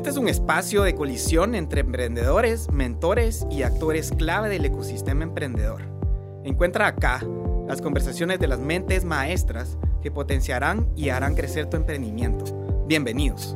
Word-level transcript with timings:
Este 0.00 0.08
es 0.08 0.16
un 0.16 0.28
espacio 0.28 0.82
de 0.82 0.94
colisión 0.94 1.54
entre 1.54 1.82
emprendedores, 1.82 2.72
mentores 2.72 3.46
y 3.50 3.64
actores 3.64 4.12
clave 4.12 4.48
del 4.48 4.64
ecosistema 4.64 5.24
emprendedor. 5.24 5.82
Encuentra 6.42 6.86
acá 6.86 7.22
las 7.68 7.82
conversaciones 7.82 8.40
de 8.40 8.48
las 8.48 8.60
mentes 8.60 9.04
maestras 9.04 9.76
que 10.00 10.10
potenciarán 10.10 10.90
y 10.96 11.10
harán 11.10 11.34
crecer 11.34 11.68
tu 11.68 11.76
emprendimiento. 11.76 12.46
Bienvenidos. 12.86 13.54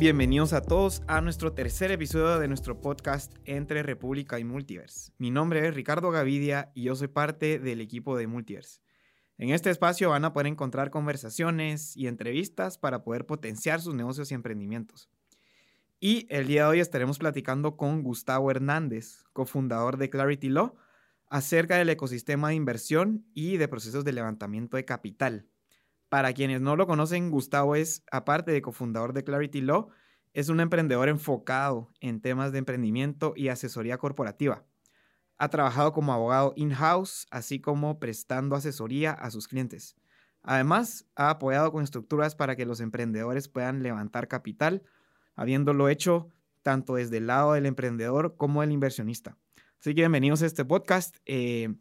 Bienvenidos 0.00 0.52
a 0.52 0.62
todos 0.62 1.04
a 1.06 1.20
nuestro 1.20 1.52
tercer 1.52 1.92
episodio 1.92 2.40
de 2.40 2.48
nuestro 2.48 2.80
podcast 2.80 3.32
Entre 3.44 3.84
República 3.84 4.40
y 4.40 4.44
Multiverse. 4.44 5.12
Mi 5.16 5.30
nombre 5.30 5.68
es 5.68 5.76
Ricardo 5.76 6.10
Gavidia 6.10 6.72
y 6.74 6.82
yo 6.82 6.96
soy 6.96 7.06
parte 7.06 7.60
del 7.60 7.80
equipo 7.80 8.16
de 8.16 8.26
Multiverse. 8.26 8.80
En 9.40 9.48
este 9.48 9.70
espacio 9.70 10.10
van 10.10 10.26
a 10.26 10.34
poder 10.34 10.48
encontrar 10.48 10.90
conversaciones 10.90 11.96
y 11.96 12.08
entrevistas 12.08 12.76
para 12.76 13.02
poder 13.02 13.24
potenciar 13.24 13.80
sus 13.80 13.94
negocios 13.94 14.30
y 14.30 14.34
emprendimientos. 14.34 15.08
Y 15.98 16.26
el 16.28 16.46
día 16.46 16.64
de 16.64 16.68
hoy 16.68 16.80
estaremos 16.80 17.18
platicando 17.18 17.78
con 17.78 18.02
Gustavo 18.02 18.50
Hernández, 18.50 19.24
cofundador 19.32 19.96
de 19.96 20.10
Clarity 20.10 20.50
Law, 20.50 20.74
acerca 21.30 21.78
del 21.78 21.88
ecosistema 21.88 22.50
de 22.50 22.56
inversión 22.56 23.24
y 23.32 23.56
de 23.56 23.66
procesos 23.66 24.04
de 24.04 24.12
levantamiento 24.12 24.76
de 24.76 24.84
capital. 24.84 25.46
Para 26.10 26.34
quienes 26.34 26.60
no 26.60 26.76
lo 26.76 26.86
conocen, 26.86 27.30
Gustavo 27.30 27.76
es, 27.76 28.04
aparte 28.12 28.52
de 28.52 28.60
cofundador 28.60 29.14
de 29.14 29.24
Clarity 29.24 29.62
Law, 29.62 29.88
es 30.34 30.50
un 30.50 30.60
emprendedor 30.60 31.08
enfocado 31.08 31.94
en 32.00 32.20
temas 32.20 32.52
de 32.52 32.58
emprendimiento 32.58 33.32
y 33.34 33.48
asesoría 33.48 33.96
corporativa. 33.96 34.66
Ha 35.40 35.48
trabajado 35.48 35.94
como 35.94 36.12
abogado 36.12 36.52
in-house, 36.54 37.26
así 37.30 37.60
como 37.60 37.98
prestando 37.98 38.56
asesoría 38.56 39.12
a 39.12 39.30
sus 39.30 39.48
clientes. 39.48 39.96
Además, 40.42 41.06
ha 41.16 41.30
apoyado 41.30 41.72
con 41.72 41.82
estructuras 41.82 42.34
para 42.34 42.56
que 42.56 42.66
los 42.66 42.78
emprendedores 42.80 43.48
puedan 43.48 43.82
levantar 43.82 44.28
capital, 44.28 44.82
habiéndolo 45.36 45.88
hecho 45.88 46.28
tanto 46.62 46.96
desde 46.96 47.16
el 47.16 47.28
lado 47.28 47.54
del 47.54 47.64
emprendedor 47.64 48.36
como 48.36 48.60
del 48.60 48.70
inversionista. 48.70 49.38
Así 49.78 49.94
que 49.94 50.02
bienvenidos 50.02 50.42
a 50.42 50.46
este 50.46 50.66
podcast. 50.66 51.16
Eh, 51.24 51.74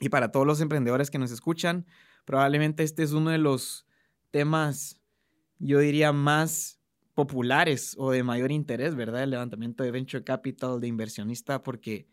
y 0.00 0.08
para 0.08 0.32
todos 0.32 0.46
los 0.46 0.62
emprendedores 0.62 1.10
que 1.10 1.18
nos 1.18 1.30
escuchan, 1.30 1.84
probablemente 2.24 2.84
este 2.84 3.02
es 3.02 3.12
uno 3.12 3.28
de 3.28 3.36
los 3.36 3.86
temas, 4.30 4.98
yo 5.58 5.78
diría, 5.80 6.14
más 6.14 6.80
populares 7.12 7.96
o 7.98 8.12
de 8.12 8.22
mayor 8.22 8.50
interés, 8.50 8.94
¿verdad? 8.94 9.24
El 9.24 9.30
levantamiento 9.32 9.84
de 9.84 9.90
venture 9.90 10.24
capital, 10.24 10.80
de 10.80 10.88
inversionista, 10.88 11.62
porque 11.62 12.08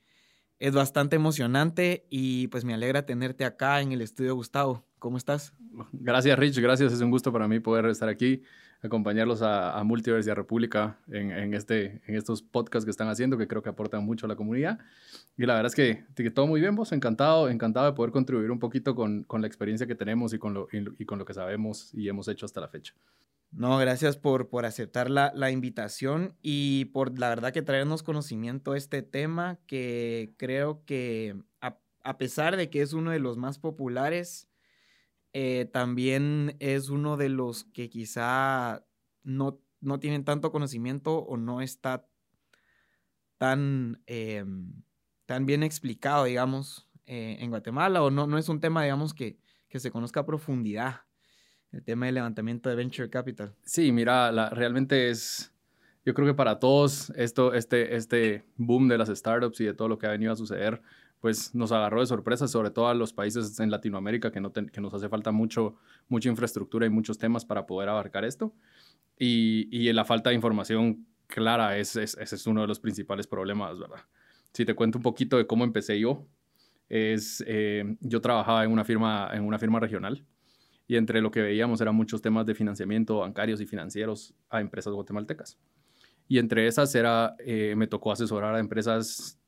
es 0.60 0.74
bastante 0.74 1.16
emocionante 1.16 2.06
y 2.10 2.48
pues 2.48 2.64
me 2.64 2.74
alegra 2.74 3.06
tenerte 3.06 3.46
acá 3.46 3.82
en 3.82 3.92
el 3.92 4.02
estudio, 4.02 4.36
Gustavo. 4.36 4.86
¿Cómo 5.00 5.18
estás? 5.18 5.54
Gracias, 5.92 6.38
Rich. 6.40 6.60
Gracias. 6.60 6.94
Es 6.94 7.02
un 7.02 7.12
gusto 7.12 7.32
para 7.32 7.48
mí 7.48 7.60
poder 7.60 7.86
estar 7.88 8.10
aquí, 8.10 8.42
acompañarlos 8.82 9.42
a, 9.42 9.84
Multiverse 9.84 10.30
y 10.30 10.32
a 10.32 10.36
República 10.36 10.98
en, 11.08 11.54
este, 11.54 12.02
en 12.08 12.16
estos 12.16 12.42
podcasts 12.42 12.86
que 12.86 12.92
están 12.92 13.10
haciendo, 13.10 13.38
que 13.38 13.48
creo 13.48 13.62
que 13.62 13.70
aportan 13.70 14.04
mucho 14.06 14.26
a 14.26 14.30
la 14.30 14.36
comunidad. 14.36 14.80
Y 15.38 15.46
la 15.46 15.56
verdad 15.56 15.68
es 15.68 15.76
que, 15.76 16.06
que 16.16 16.32
todo 16.32 16.48
muy 16.48 16.62
bien, 16.62 16.76
vos. 16.76 16.92
Encantado, 16.92 17.50
encantado 17.50 17.86
de 17.86 17.94
poder 17.94 18.12
contribuir 18.12 18.50
un 18.50 18.60
poquito 18.60 18.96
con, 18.96 19.24
con 19.26 19.42
la 19.42 19.48
experiencia 19.48 19.86
que 19.86 19.96
tenemos 19.96 20.34
y 20.34 20.40
con, 20.40 20.54
lo, 20.54 20.68
y 20.72 21.06
con 21.06 21.20
lo 21.20 21.26
que 21.26 21.34
sabemos 21.34 21.94
y 21.94 22.08
hemos 22.08 22.28
hecho 22.28 22.46
hasta 22.46 22.62
la 22.62 22.70
fecha. 22.70 22.94
No, 23.56 23.78
gracias 23.78 24.18
por, 24.18 24.50
por 24.50 24.66
aceptar 24.66 25.10
la, 25.10 25.32
la, 25.34 25.50
invitación 25.50 26.36
y 26.42 26.86
por 26.86 27.18
la 27.18 27.30
verdad 27.30 27.54
que 27.54 27.62
traernos 27.62 28.04
conocimiento 28.04 28.74
a 28.74 28.78
este 28.78 29.02
tema 29.02 29.62
que 29.66 30.34
creo 30.36 30.84
que 30.84 31.42
a, 31.62 32.18
pesar 32.18 32.58
de 32.58 32.70
que 32.70 32.82
es 32.82 32.92
uno 32.92 33.12
de 33.12 33.20
los 33.20 33.38
más 33.38 33.58
populares, 33.58 34.50
eh, 35.32 35.70
también 35.72 36.58
es 36.60 36.90
uno 36.90 37.16
de 37.16 37.30
los 37.30 37.64
que 37.64 37.90
quizá 37.90 38.86
no, 39.24 39.62
no 39.80 40.02
tienen 40.02 40.26
tanto 40.26 40.52
conocimiento 40.52 41.20
o 41.20 41.38
no 41.38 41.62
está 41.62 42.06
tan, 43.38 44.04
em, 44.06 44.84
tan 45.26 45.46
bien 45.46 45.64
explicado, 45.64 46.26
digamos, 46.26 46.90
eh, 47.06 47.38
en 47.40 47.52
Guatemala 47.52 48.04
o 48.04 48.12
no, 48.12 48.28
no 48.28 48.38
es 48.38 48.50
un 48.50 48.60
tema, 48.60 48.84
digamos, 48.84 49.14
que, 49.14 49.40
que 49.70 49.80
se 49.80 49.92
conozca 49.92 50.20
a 50.20 50.26
profundidad 50.26 51.05
el 51.76 51.84
tema 51.84 52.06
del 52.06 52.16
levantamiento 52.16 52.70
de 52.70 52.76
venture 52.76 53.10
capital. 53.10 53.54
Sí, 53.64 53.92
mira, 53.92 54.32
la, 54.32 54.50
realmente 54.50 55.10
es, 55.10 55.54
yo 56.06 56.14
creo 56.14 56.26
que 56.26 56.34
para 56.34 56.58
todos 56.60 57.10
esto, 57.12 57.54
este, 57.54 57.96
este 57.96 58.46
boom 58.56 58.88
de 58.88 58.98
las 58.98 59.10
startups 59.10 59.60
y 59.60 59.66
de 59.66 59.74
todo 59.74 59.90
lo 59.90 59.98
que 59.98 60.08
ha 60.08 60.12
venido 60.12 60.32
a 60.32 60.36
suceder, 60.38 60.82
pues 61.20 61.54
nos 61.54 61.72
agarró 61.72 62.00
de 62.00 62.06
sorpresa, 62.06 62.48
sobre 62.48 62.72
todo 62.72 62.88
a 62.88 62.94
los 62.94 63.12
países 63.12 63.60
en 63.60 63.72
Latinoamérica 63.72 64.32
que, 64.32 64.40
no 64.40 64.54
que 64.54 64.80
nos 64.80 64.94
hace 64.94 65.10
falta 65.10 65.32
mucho, 65.32 65.76
mucha 66.08 66.30
infraestructura 66.30 66.86
y 66.86 66.90
muchos 66.90 67.18
temas 67.18 67.44
para 67.44 67.66
poder 67.66 67.90
abarcar 67.90 68.24
esto. 68.24 68.54
Y, 69.18 69.68
y 69.72 69.92
la 69.92 70.06
falta 70.06 70.30
de 70.30 70.36
información 70.36 71.06
clara 71.28 71.78
es, 71.78 71.96
ese 71.96 72.36
es 72.36 72.48
uno 72.48 72.62
de 72.62 72.68
los 72.68 72.80
principales 72.80 73.28
problemas, 73.28 73.78
¿verdad? 73.78 74.00
Si 74.54 74.64
te 74.64 74.76
cuento 74.76 75.00
un 75.00 75.04
poquito 75.04 75.38
de 75.38 75.48
cómo 75.48 75.66
empecé 75.66 76.00
yo, 76.00 76.26
es, 76.88 77.44
eh, 77.48 77.98
yo 78.00 78.22
trabajaba 78.22 78.64
en 78.64 78.72
una 78.72 78.86
firma, 78.86 79.30
en 79.34 79.44
una 79.44 79.60
firma 79.60 79.80
regional 79.80 80.26
y 80.88 80.98
entre 80.98 81.22
lo 81.22 81.32
que 81.32 81.42
veíamos 81.42 81.82
eran 81.82 81.96
muchos 81.96 82.22
temas 82.22 82.46
de 82.46 82.54
financiamiento 82.54 83.20
bancarios 83.20 83.60
y 83.62 83.66
financieros 83.66 84.34
a 84.50 84.62
empresas 84.62 84.94
guatemaltecas. 84.94 85.58
Y 86.28 86.40
entre 86.40 86.68
esas 86.68 86.94
era, 86.96 87.36
eh, 87.40 87.76
me 87.76 87.88
tocó 87.88 88.12
asesorar 88.12 88.56
a 88.56 88.60
empresas 88.60 89.40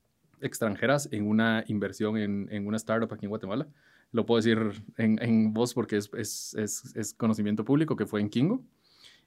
extranjeras 0.42 1.10
en 1.12 1.28
una 1.28 1.64
inversión 1.68 2.18
en, 2.18 2.48
en, 2.52 2.68
una 2.68 2.78
startup 2.78 3.12
aquí 3.12 3.26
en 3.26 3.30
Guatemala. 3.30 3.68
Lo 4.12 4.26
puedo 4.26 4.38
decir 4.38 4.84
en, 4.98 5.22
en 5.22 5.54
voz 5.54 5.74
porque 5.74 5.98
es, 5.98 6.10
es, 6.14 6.56
es, 6.96 7.14
conocimiento 7.14 7.66
público, 7.66 7.96
que 7.96 8.06
fue 8.06 8.22
en 8.22 8.30
Kingo. 8.30 8.64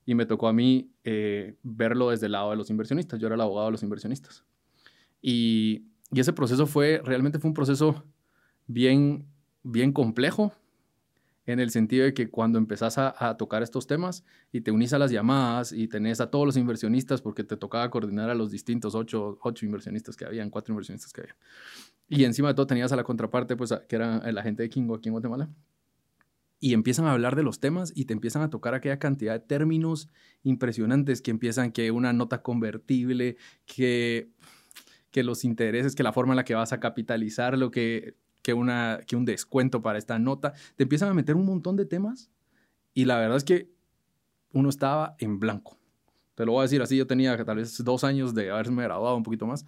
Y 0.07 0.15
me 0.15 0.27
tocó 0.27 0.49
a 0.49 0.53
mí 0.53 0.91
eh, 1.05 1.57
verlo 1.63 2.11
desde 2.11 2.27
el 2.27 2.33
lado 2.33 2.51
de 2.51 2.57
los 2.57 2.71
inversionistas. 2.71 3.19
Yo 3.19 3.27
era 3.27 3.35
el 3.35 3.41
abogado 3.41 3.67
de 3.67 3.73
los 3.73 3.83
inversionistas. 3.83 4.45
Y, 5.21 5.85
y 6.13 6.21
ese 6.21 6.33
proceso 6.33 6.67
fue, 6.67 7.03
realmente 7.05 7.39
fue 7.39 7.49
un 7.49 7.55
proceso 7.55 8.05
bien, 8.67 9.27
bien 9.63 9.93
complejo, 9.93 10.55
en 11.47 11.61
el 11.61 11.71
sentido 11.71 12.05
de 12.05 12.15
que 12.15 12.31
cuando 12.31 12.59
empezás 12.59 12.99
a, 12.99 13.37
tocar 13.37 13.63
estos 13.63 13.87
temas 13.87 14.25
y 14.53 14.61
te 14.61 14.71
unís 14.71 14.93
a 14.93 14.99
las 14.99 15.11
llamadas 15.11 15.73
y 15.73 15.89
tenés 15.89 16.21
a 16.21 16.31
todos 16.31 16.47
los 16.47 16.57
inversionistas, 16.57 17.23
porque 17.23 17.45
te 17.45 17.57
tocaba 17.57 17.91
coordinar 17.91 18.31
a 18.31 18.35
los 18.35 18.51
distintos 18.51 18.95
ocho, 18.95 19.39
ocho 19.43 19.65
inversionistas 19.67 20.17
que 20.17 20.25
habían, 20.25 20.51
cuatro 20.51 20.73
inversionistas 20.73 21.13
que 21.13 21.23
había. 21.23 21.37
Y 22.09 22.25
encima 22.25 22.49
de 22.49 22.55
todo 22.55 22.67
tenías 22.67 22.93
a 22.93 22.97
la 22.97 23.05
contraparte, 23.05 23.57
pues, 23.57 23.75
que 23.89 23.97
era 23.97 24.31
la 24.31 24.43
gente 24.43 24.63
de 24.63 24.69
Kingo 24.69 24.95
aquí 24.95 25.09
en 25.09 25.15
Guatemala. 25.15 25.49
Y 26.63 26.75
empiezan 26.75 27.07
a 27.07 27.13
hablar 27.13 27.37
de 27.37 27.43
los 27.43 27.59
temas 27.59 27.91
y 27.95 28.05
te 28.05 28.13
empiezan 28.13 28.43
a 28.43 28.51
tocar 28.51 28.75
aquella 28.75 28.99
cantidad 28.99 29.33
de 29.33 29.41
términos 29.41 30.09
impresionantes 30.43 31.23
que 31.23 31.31
empiezan 31.31 31.73
que 31.73 31.91
una 31.91 32.13
nota 32.13 32.43
convertible, 32.43 33.37
que 33.65 34.31
que 35.11 35.23
los 35.23 35.45
intereses, 35.45 35.95
que 35.95 36.03
la 36.03 36.13
forma 36.13 36.33
en 36.33 36.37
la 36.37 36.45
que 36.45 36.55
vas 36.55 36.73
a 36.73 36.81
capitalizar 36.81 37.59
lo 37.59 37.71
que 37.71 38.15
que, 38.43 38.55
una, 38.55 39.01
que 39.07 39.17
un 39.17 39.25
descuento 39.25 39.83
para 39.83 39.99
esta 39.99 40.19
nota. 40.19 40.53
Te 40.77 40.85
empiezan 40.85 41.09
a 41.09 41.15
meter 41.15 41.37
un 41.37 41.47
montón 41.47 41.77
de 41.77 41.87
temas 41.87 42.31
y 42.95 43.05
la 43.05 43.19
verdad 43.19 43.37
es 43.37 43.45
que 43.45 43.71
uno 44.53 44.69
estaba 44.69 45.17
en 45.19 45.39
blanco. 45.39 45.79
Te 46.35 46.47
lo 46.47 46.53
voy 46.53 46.61
a 46.61 46.63
decir 46.63 46.81
así, 46.83 46.97
yo 46.97 47.07
tenía 47.07 47.45
tal 47.45 47.57
vez 47.57 47.83
dos 47.85 48.05
años 48.05 48.35
de 48.35 48.51
haberme 48.51 48.83
graduado 48.83 49.17
un 49.17 49.23
poquito 49.23 49.47
más 49.47 49.67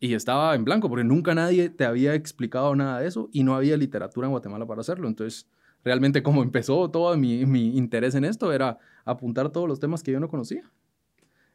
y 0.00 0.14
estaba 0.14 0.54
en 0.54 0.64
blanco 0.64 0.88
porque 0.88 1.04
nunca 1.04 1.34
nadie 1.34 1.68
te 1.68 1.84
había 1.84 2.14
explicado 2.14 2.74
nada 2.74 3.00
de 3.00 3.06
eso 3.06 3.28
y 3.32 3.44
no 3.44 3.54
había 3.54 3.76
literatura 3.76 4.26
en 4.26 4.32
Guatemala 4.32 4.66
para 4.66 4.80
hacerlo. 4.80 5.08
Entonces, 5.08 5.46
realmente 5.84 6.22
como 6.22 6.42
empezó 6.42 6.90
todo 6.90 7.16
mi, 7.16 7.46
mi 7.46 7.76
interés 7.76 8.14
en 8.14 8.24
esto 8.24 8.52
era 8.52 8.78
apuntar 9.04 9.50
todos 9.50 9.68
los 9.68 9.78
temas 9.78 10.02
que 10.02 10.12
yo 10.12 10.20
no 10.20 10.28
conocía 10.28 10.70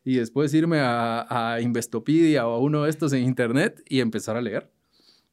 y 0.04 0.18
después 0.18 0.54
irme 0.54 0.80
a, 0.80 1.54
a 1.54 1.62
Investopedia 1.62 2.48
o 2.48 2.54
a 2.54 2.60
uno 2.60 2.84
de 2.84 2.92
estos 2.92 3.12
en 3.14 3.24
internet 3.24 3.84
y 3.90 4.00
empezar 4.00 4.38
a 4.38 4.42
leer 4.42 4.72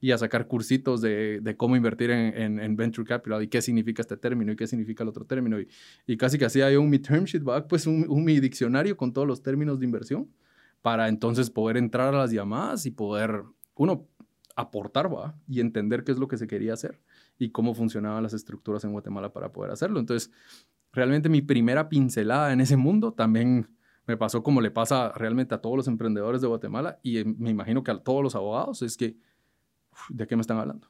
y 0.02 0.10
a 0.10 0.18
sacar 0.18 0.48
cursitos 0.48 1.00
de, 1.00 1.38
de 1.40 1.56
cómo 1.56 1.76
invertir 1.76 2.10
en, 2.10 2.58
en, 2.58 2.76
venture 2.76 3.06
capital 3.06 3.40
y 3.40 3.46
qué 3.46 3.62
significa 3.62 4.02
este 4.02 4.16
término 4.16 4.50
y 4.50 4.56
qué 4.56 4.66
significa 4.66 5.04
el 5.04 5.08
otro 5.08 5.24
término. 5.24 5.60
Y, 5.60 5.68
y 6.08 6.16
casi 6.16 6.38
que 6.38 6.44
hacía 6.44 6.68
yo 6.72 6.82
un 6.82 6.90
mi 6.90 6.98
term 6.98 7.24
sheet, 7.24 7.44
pues 7.68 7.86
un, 7.86 8.06
un, 8.08 8.24
mi 8.24 8.40
diccionario 8.40 8.96
con 8.96 9.12
todos 9.12 9.28
los 9.28 9.44
términos 9.44 9.78
de 9.78 9.84
inversión 9.84 10.28
para 10.82 11.08
entonces 11.08 11.50
poder 11.50 11.76
entrar 11.76 12.12
a 12.12 12.18
las 12.18 12.32
llamadas 12.32 12.84
y 12.84 12.90
poder, 12.90 13.44
uno, 13.76 14.08
aportar 14.56 15.14
¿va? 15.14 15.38
y 15.46 15.60
entender 15.60 16.02
qué 16.02 16.10
es 16.10 16.18
lo 16.18 16.26
que 16.26 16.36
se 16.36 16.48
quería 16.48 16.72
hacer 16.72 17.00
y 17.38 17.50
cómo 17.50 17.72
funcionaban 17.72 18.24
las 18.24 18.34
estructuras 18.34 18.82
en 18.82 18.90
Guatemala 18.90 19.32
para 19.32 19.52
poder 19.52 19.70
hacerlo. 19.70 20.00
Entonces, 20.00 20.32
realmente 20.92 21.28
mi 21.28 21.42
primera 21.42 21.88
pincelada 21.88 22.52
en 22.52 22.60
ese 22.60 22.76
mundo 22.76 23.12
también 23.12 23.68
me 24.08 24.16
pasó 24.16 24.42
como 24.42 24.60
le 24.60 24.72
pasa 24.72 25.12
realmente 25.12 25.54
a 25.54 25.58
todos 25.58 25.76
los 25.76 25.86
emprendedores 25.86 26.40
de 26.40 26.48
Guatemala 26.48 26.98
y 27.04 27.18
eh, 27.18 27.24
me 27.24 27.50
imagino 27.50 27.84
que 27.84 27.92
a 27.92 27.98
todos 27.98 28.20
los 28.20 28.34
abogados, 28.34 28.82
es 28.82 28.96
que 28.96 29.16
¿de 30.08 30.26
qué 30.26 30.36
me 30.36 30.42
están 30.42 30.58
hablando? 30.58 30.88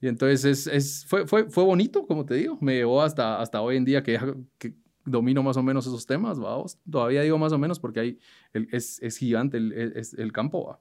Y 0.00 0.08
entonces 0.08 0.44
es, 0.44 0.66
es, 0.66 1.06
fue, 1.06 1.26
fue, 1.26 1.48
fue 1.48 1.64
bonito, 1.64 2.06
como 2.06 2.24
te 2.24 2.34
digo, 2.34 2.58
me 2.60 2.74
llevó 2.74 3.02
hasta, 3.02 3.40
hasta 3.40 3.60
hoy 3.60 3.76
en 3.76 3.84
día 3.84 4.02
que, 4.02 4.18
que 4.58 4.74
domino 5.04 5.42
más 5.42 5.56
o 5.56 5.62
menos 5.62 5.86
esos 5.86 6.06
temas, 6.06 6.38
vamos, 6.38 6.78
todavía 6.90 7.22
digo 7.22 7.38
más 7.38 7.52
o 7.52 7.58
menos 7.58 7.78
porque 7.78 8.00
hay, 8.00 8.18
es, 8.52 9.00
es, 9.00 9.16
gigante 9.16 9.56
el, 9.58 9.72
es, 9.72 10.14
el 10.14 10.32
campo, 10.32 10.66
¿va? 10.66 10.80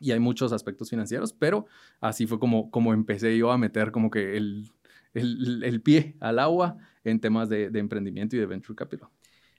y 0.00 0.12
hay 0.12 0.20
muchos 0.20 0.52
aspectos 0.52 0.90
financieros, 0.90 1.32
pero 1.32 1.66
así 2.00 2.26
fue 2.26 2.38
como, 2.38 2.70
como 2.70 2.92
empecé 2.92 3.36
yo 3.36 3.50
a 3.50 3.58
meter 3.58 3.92
como 3.92 4.10
que 4.10 4.36
el, 4.36 4.70
el, 5.14 5.62
el 5.64 5.80
pie 5.80 6.16
al 6.20 6.38
agua 6.38 6.76
en 7.04 7.20
temas 7.20 7.48
de, 7.48 7.70
de, 7.70 7.78
emprendimiento 7.78 8.36
y 8.36 8.38
de 8.38 8.46
venture 8.46 8.76
capital. 8.76 9.08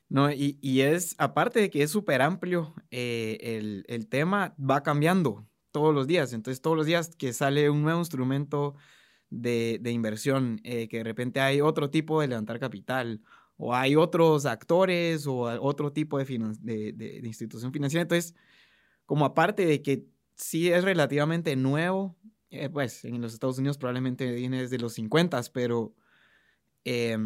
No, 0.09 0.31
y, 0.31 0.57
y 0.61 0.81
es, 0.81 1.15
aparte 1.17 1.59
de 1.59 1.69
que 1.69 1.83
es 1.83 1.91
súper 1.91 2.21
amplio, 2.21 2.73
eh, 2.91 3.37
el, 3.41 3.83
el 3.87 4.07
tema 4.07 4.55
va 4.57 4.83
cambiando 4.83 5.45
todos 5.77 5.93
los 5.93 6.07
días. 6.07 6.33
Entonces, 6.33 6.59
todos 6.59 6.75
los 6.75 6.87
días 6.87 7.15
que 7.15 7.33
sale 7.33 7.69
un 7.69 7.83
nuevo 7.83 7.99
instrumento 7.99 8.73
de, 9.29 9.79
inversión, 9.91 10.59
eh, 10.63 10.87
que 10.87 10.97
de 10.97 11.03
repente 11.03 11.39
hay 11.39 11.61
otro 11.61 11.91
tipo 11.91 12.19
de 12.19 12.27
levantar 12.27 12.59
capital, 12.59 13.21
o 13.57 13.75
hay 13.75 13.95
otros 13.95 14.47
actores, 14.47 15.27
o 15.27 15.41
otro 15.61 15.93
tipo 15.93 16.17
de, 16.17 17.21
institución 17.23 17.71
financiera. 17.71 18.01
Entonces, 18.01 18.33
como 19.05 19.23
aparte 19.25 19.67
de 19.67 19.83
que 19.83 20.07
sí 20.35 20.71
es 20.71 20.83
relativamente 20.83 21.55
nuevo, 21.55 22.17
eh, 22.49 22.69
pues 22.69 23.05
en 23.05 23.21
los 23.21 23.33
Estados 23.33 23.59
Unidos 23.59 23.77
probablemente 23.77 24.31
viene 24.31 24.61
desde 24.61 24.79
los 24.79 24.93
50, 24.93 25.39
pero 25.53 25.93
eh, 26.85 27.17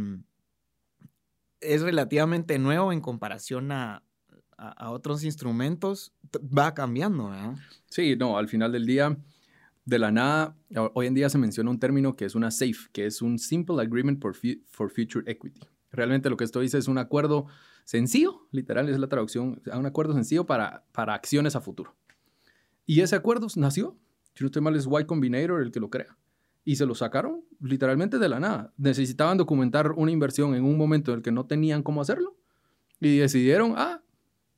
es 1.61 1.81
relativamente 1.83 2.59
nuevo 2.59 2.91
en 2.91 2.99
comparación 2.99 3.71
a, 3.71 4.03
a, 4.61 4.91
otros 4.91 5.23
instrumentos, 5.23 6.13
va 6.35 6.73
cambiando. 6.73 7.31
Sí, 7.89 8.15
no, 8.15 8.37
al 8.37 8.47
final 8.47 8.71
del 8.71 8.85
día, 8.85 9.17
de 9.85 9.99
la 9.99 10.11
nada, 10.11 10.55
hoy 10.93 11.07
en 11.07 11.15
día 11.15 11.29
se 11.29 11.37
menciona 11.37 11.71
un 11.71 11.79
término 11.79 12.15
que 12.15 12.25
es 12.25 12.35
una 12.35 12.51
SAFE, 12.51 12.89
que 12.91 13.05
es 13.05 13.21
un 13.21 13.39
Simple 13.39 13.81
Agreement 13.81 14.21
for, 14.21 14.35
for 14.69 14.89
Future 14.91 15.29
Equity. 15.29 15.61
Realmente 15.91 16.29
lo 16.29 16.37
que 16.37 16.43
esto 16.43 16.59
dice 16.59 16.77
es 16.77 16.87
un 16.87 16.97
acuerdo 16.97 17.47
sencillo, 17.83 18.47
literal 18.51 18.87
es 18.87 18.99
la 18.99 19.07
traducción, 19.07 19.61
un 19.73 19.85
acuerdo 19.85 20.13
sencillo 20.13 20.45
para, 20.45 20.85
para 20.91 21.13
acciones 21.13 21.55
a 21.55 21.61
futuro. 21.61 21.95
Y 22.85 23.01
ese 23.01 23.15
acuerdo 23.15 23.47
nació, 23.55 23.97
si 24.33 24.43
no 24.43 24.47
estoy 24.47 24.61
mal, 24.61 24.75
es 24.75 24.87
Y 24.87 25.05
Combinator 25.05 25.61
el 25.61 25.71
que 25.71 25.79
lo 25.79 25.89
crea. 25.89 26.17
Y 26.63 26.75
se 26.75 26.85
lo 26.85 26.93
sacaron 26.93 27.43
literalmente 27.59 28.19
de 28.19 28.29
la 28.29 28.39
nada. 28.39 28.73
Necesitaban 28.77 29.37
documentar 29.37 29.91
una 29.93 30.11
inversión 30.11 30.53
en 30.53 30.63
un 30.63 30.77
momento 30.77 31.11
en 31.11 31.17
el 31.17 31.23
que 31.23 31.31
no 31.31 31.47
tenían 31.47 31.81
cómo 31.81 32.01
hacerlo. 32.01 32.37
Y 32.99 33.17
decidieron, 33.17 33.73
ah, 33.77 34.00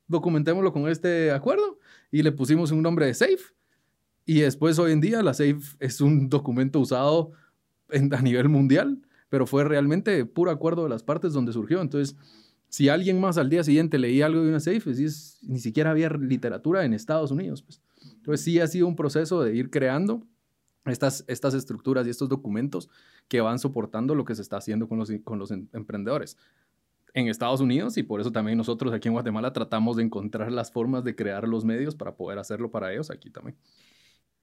documentémoslo 0.08 0.72
con 0.72 0.88
este 0.88 1.30
acuerdo. 1.30 1.78
Y 2.10 2.22
le 2.22 2.32
pusimos 2.32 2.70
un 2.70 2.82
nombre 2.82 3.06
de 3.06 3.14
SAFE. 3.14 3.54
Y 4.26 4.40
después 4.40 4.78
hoy 4.78 4.92
en 4.92 5.00
día 5.00 5.22
la 5.22 5.34
SAFE 5.34 5.76
es 5.80 6.00
un 6.00 6.28
documento 6.28 6.80
usado 6.80 7.32
en, 7.90 8.12
a 8.14 8.22
nivel 8.22 8.48
mundial. 8.48 9.02
Pero 9.28 9.46
fue 9.46 9.64
realmente 9.64 10.24
puro 10.24 10.50
acuerdo 10.50 10.84
de 10.84 10.90
las 10.90 11.02
partes 11.02 11.32
donde 11.32 11.52
surgió. 11.52 11.80
Entonces, 11.80 12.16
si 12.68 12.88
alguien 12.88 13.20
más 13.20 13.38
al 13.38 13.50
día 13.50 13.64
siguiente 13.64 13.98
leía 13.98 14.26
algo 14.26 14.42
de 14.42 14.48
una 14.48 14.60
SAFE, 14.60 14.80
pues, 14.80 14.98
es, 14.98 15.38
ni 15.42 15.58
siquiera 15.58 15.90
había 15.90 16.08
literatura 16.10 16.84
en 16.84 16.94
Estados 16.94 17.30
Unidos. 17.30 17.62
Pues. 17.62 17.80
Entonces 18.16 18.44
sí 18.44 18.60
ha 18.60 18.66
sido 18.66 18.86
un 18.86 18.96
proceso 18.96 19.42
de 19.42 19.54
ir 19.54 19.70
creando 19.70 20.26
estas, 20.86 21.24
estas 21.28 21.54
estructuras 21.54 22.06
y 22.06 22.10
estos 22.10 22.28
documentos 22.28 22.88
que 23.28 23.40
van 23.40 23.58
soportando 23.58 24.14
lo 24.14 24.24
que 24.24 24.34
se 24.34 24.42
está 24.42 24.58
haciendo 24.58 24.88
con 24.88 24.98
los, 24.98 25.10
con 25.24 25.38
los 25.38 25.50
em, 25.50 25.68
emprendedores 25.72 26.36
en 27.14 27.28
Estados 27.28 27.60
Unidos 27.60 27.96
y 27.96 28.02
por 28.02 28.20
eso 28.20 28.32
también 28.32 28.58
nosotros 28.58 28.92
aquí 28.92 29.08
en 29.08 29.14
Guatemala 29.14 29.52
tratamos 29.52 29.96
de 29.96 30.02
encontrar 30.02 30.52
las 30.52 30.70
formas 30.70 31.04
de 31.04 31.14
crear 31.14 31.48
los 31.48 31.64
medios 31.64 31.94
para 31.94 32.16
poder 32.16 32.38
hacerlo 32.38 32.70
para 32.70 32.92
ellos 32.92 33.10
aquí 33.10 33.30
también. 33.30 33.56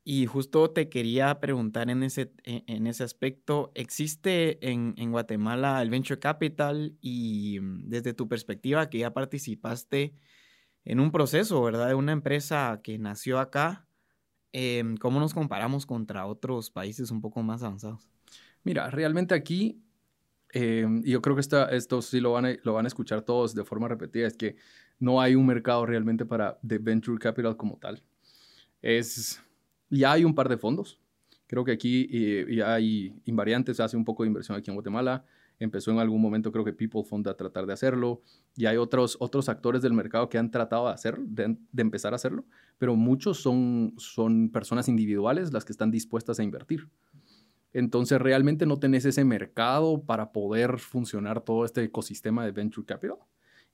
Y 0.04 0.26
justo 0.26 0.72
te 0.72 0.90
quería 0.90 1.40
preguntar 1.40 1.92
en 1.92 2.02
ese, 2.02 2.34
e, 2.44 2.64
en 2.66 2.88
ese 2.88 3.04
aspecto, 3.04 3.72
¿existe 3.76 4.68
en, 4.68 4.96
en 4.98 5.12
Guatemala 5.12 5.80
el 5.82 5.92
Venture 5.92 6.20
Capital 6.20 6.98
y 7.02 7.60
mm, 7.62 7.90
desde 7.90 8.14
tu 8.14 8.28
perspectiva 8.28 8.90
que 8.90 9.00
ya 9.00 9.14
participaste 9.14 10.16
en 10.86 11.00
un 11.00 11.12
proceso, 11.12 11.62
¿verdad? 11.62 11.90
De 11.90 11.94
una 11.94 12.14
empresa 12.14 12.80
que 12.82 12.98
nació 12.98 13.40
acá, 13.40 13.86
eh, 14.54 14.84
¿cómo 15.00 15.20
nos 15.20 15.34
comparamos 15.34 15.86
contra 15.86 16.26
otros 16.26 16.72
países 16.72 17.12
un 17.12 17.22
poco 17.22 17.44
más 17.44 17.62
avanzados? 17.62 18.10
Mira, 18.64 18.90
realmente 18.90 19.36
aquí, 19.36 19.84
eh, 20.54 20.86
yo 21.04 21.22
creo 21.22 21.36
que 21.36 21.42
esta, 21.42 21.70
esto 21.70 22.02
sí 22.02 22.20
lo 22.20 22.34
van, 22.34 22.46
a, 22.46 22.56
lo 22.64 22.74
van 22.74 22.86
a 22.86 22.88
escuchar 22.88 23.22
todos 23.22 23.56
de 23.56 23.64
forma 23.64 23.88
repetida, 23.88 24.28
es 24.28 24.36
que 24.36 24.56
no 25.00 25.22
hay 25.22 25.36
un 25.36 25.46
mercado 25.46 25.86
realmente 25.86 26.26
para 26.26 26.58
de 26.62 26.78
venture 26.78 27.18
capital 27.18 27.58
como 27.58 27.78
tal. 27.78 28.04
Es, 28.82 29.42
ya 29.90 30.14
hay 30.14 30.24
un 30.24 30.36
par 30.36 30.50
de 30.50 30.58
fondos. 30.58 31.00
Creo 31.48 31.66
que 31.66 31.72
aquí 31.72 32.08
eh, 32.12 32.46
ya 32.56 32.74
hay 32.74 33.14
invariantes, 33.26 33.80
hace 33.80 33.98
un 33.98 34.06
poco 34.06 34.24
de 34.24 34.28
inversión 34.28 34.58
aquí 34.58 34.70
en 34.70 34.76
Guatemala. 34.76 35.26
Empezó 35.60 35.92
en 35.92 36.00
algún 36.00 36.22
momento, 36.22 36.52
creo 36.52 36.66
que 36.66 36.74
People 36.74 37.04
Fund 37.04 37.28
a 37.28 37.36
tratar 37.36 37.66
de 37.66 37.74
hacerlo. 37.74 38.22
Y 38.56 38.66
hay 38.66 38.78
otros, 38.78 39.18
otros 39.20 39.50
actores 39.50 39.82
del 39.82 39.94
mercado 39.94 40.30
que 40.30 40.38
han 40.38 40.50
tratado 40.50 40.88
de 40.88 40.94
hacer, 40.94 41.20
de, 41.20 41.58
de, 41.72 41.82
empezar 41.82 42.14
a 42.14 42.16
hacerlo, 42.16 42.46
pero 42.78 42.96
muchos 42.96 43.42
son, 43.42 43.94
son 43.98 44.50
personas 44.50 44.88
individuales 44.88 45.52
las 45.52 45.66
que 45.66 45.72
están 45.72 45.92
dispuestas 45.92 46.40
a 46.40 46.44
invertir. 46.44 46.88
Entonces, 47.74 48.20
realmente 48.20 48.66
no 48.66 48.80
tenés 48.80 49.06
ese 49.06 49.24
mercado 49.24 50.04
para 50.04 50.32
poder 50.32 50.80
funcionar 50.80 51.42
todo 51.42 51.66
este 51.66 51.84
ecosistema 51.84 52.46
de 52.46 52.52
venture 52.52 52.86
capital. 52.86 53.18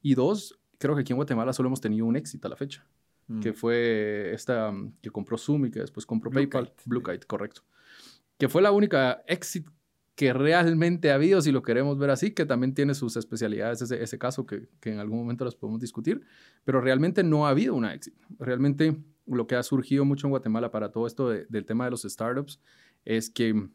Y 0.02 0.14
dos, 0.14 0.60
creo 0.78 0.96
que 0.96 1.02
aquí 1.02 1.14
en 1.14 1.18
Guatemala 1.18 1.54
solo 1.54 1.68
hemos 1.68 1.82
tenido 1.82 2.06
un 2.06 2.16
éxito 2.16 2.48
a 2.48 2.52
la 2.52 2.56
fecha, 2.56 2.86
mm. 3.28 3.40
que 3.40 3.54
fue 3.54 4.32
esta 4.34 4.74
que 5.02 5.10
compró 5.10 5.38
Zoom 5.38 5.66
y 5.66 5.72
que 5.72 5.80
después 5.80 6.06
compró 6.06 6.30
Blue 6.30 6.42
PayPal, 6.42 6.70
Kite. 6.70 6.84
Blue 6.86 7.04
Kite, 7.04 7.26
correcto. 7.26 7.62
Que 8.38 8.48
fue 8.48 8.62
la 8.62 8.72
única 8.72 9.24
éxito 9.28 9.72
que 10.18 10.34
realmente 10.34 11.12
ha 11.12 11.16
habido, 11.16 11.42
si 11.42 11.52
lo 11.52 11.62
queremos 11.62 12.00
ver 12.00 12.10
así, 12.10 12.32
que 12.32 12.46
también 12.46 12.74
tiene 12.74 12.96
sus 12.96 13.16
especialidades, 13.18 13.84
ese, 13.84 14.02
ese 14.02 14.18
caso 14.18 14.48
que, 14.48 14.68
que, 14.80 14.92
en 14.92 14.98
algún 14.98 15.20
momento 15.20 15.46
las 15.46 15.54
podemos 15.54 15.80
discutir, 15.80 16.22
pero 16.66 16.82
realmente 16.82 17.24
no 17.24 17.46
ha 17.46 17.52
habido 17.52 17.76
una 17.76 17.94
éxito. 17.94 18.26
Realmente 18.40 18.98
lo 19.28 19.46
que 19.46 19.56
ha 19.56 19.62
surgido 19.62 20.06
mucho 20.06 20.26
en 20.26 20.32
Guatemala 20.32 20.72
para 20.72 20.92
todo 20.92 21.06
esto 21.06 21.30
de, 21.30 21.46
del 21.50 21.66
tema 21.66 21.86
de 21.86 21.92
los 21.92 22.02
startups 22.02 22.60
es 23.06 23.30
que 23.30 23.54
se 23.54 23.70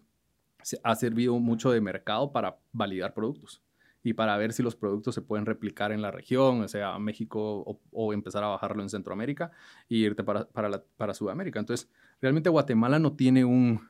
ha 0.82 0.94
servido 0.94 1.38
mucho 1.38 1.70
de 1.70 1.80
mercado 1.80 2.32
para 2.32 2.58
validar 2.72 3.14
productos 3.14 3.62
y 4.04 4.14
para 4.14 4.36
ver 4.36 4.52
si 4.52 4.62
los 4.62 4.74
productos 4.74 5.14
se 5.14 5.22
pueden 5.22 5.46
replicar 5.46 5.92
en 5.92 6.02
la 6.02 6.10
región, 6.10 6.62
o 6.62 6.68
sea, 6.68 6.98
México, 6.98 7.38
o, 7.64 7.80
o 7.92 8.12
empezar 8.12 8.42
a 8.42 8.48
bajarlo 8.48 8.82
en 8.82 8.88
Centroamérica 8.88 9.52
y 9.88 10.04
irte 10.04 10.24
para, 10.24 10.44
para, 10.48 10.68
la, 10.68 10.82
para 10.96 11.14
Sudamérica. 11.14 11.60
Entonces, 11.60 11.88
realmente 12.20 12.50
Guatemala 12.50 12.98
no 12.98 13.12
tiene 13.12 13.44
un, 13.44 13.80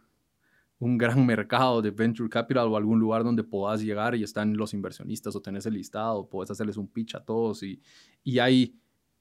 un 0.79 0.99
gran 0.99 1.25
mercado 1.25 1.81
de 1.81 1.91
venture 1.93 2.29
capital 2.29 2.67
o 2.69 2.77
algún 2.77 2.99
lugar 3.01 3.25
donde 3.25 3.43
puedas 3.45 3.81
llegar 3.81 4.15
y 4.15 4.23
están 4.23 4.57
los 4.57 4.75
inversionistas 4.75 5.35
o 5.35 5.41
tenés 5.41 5.65
el 5.65 5.75
listado, 5.75 6.29
puedes 6.29 6.51
hacerles 6.51 6.77
un 6.77 6.89
pitch 6.89 7.15
a 7.15 7.25
todos 7.25 7.63
y, 7.63 7.81
y, 8.23 8.39
hay, 8.39 8.77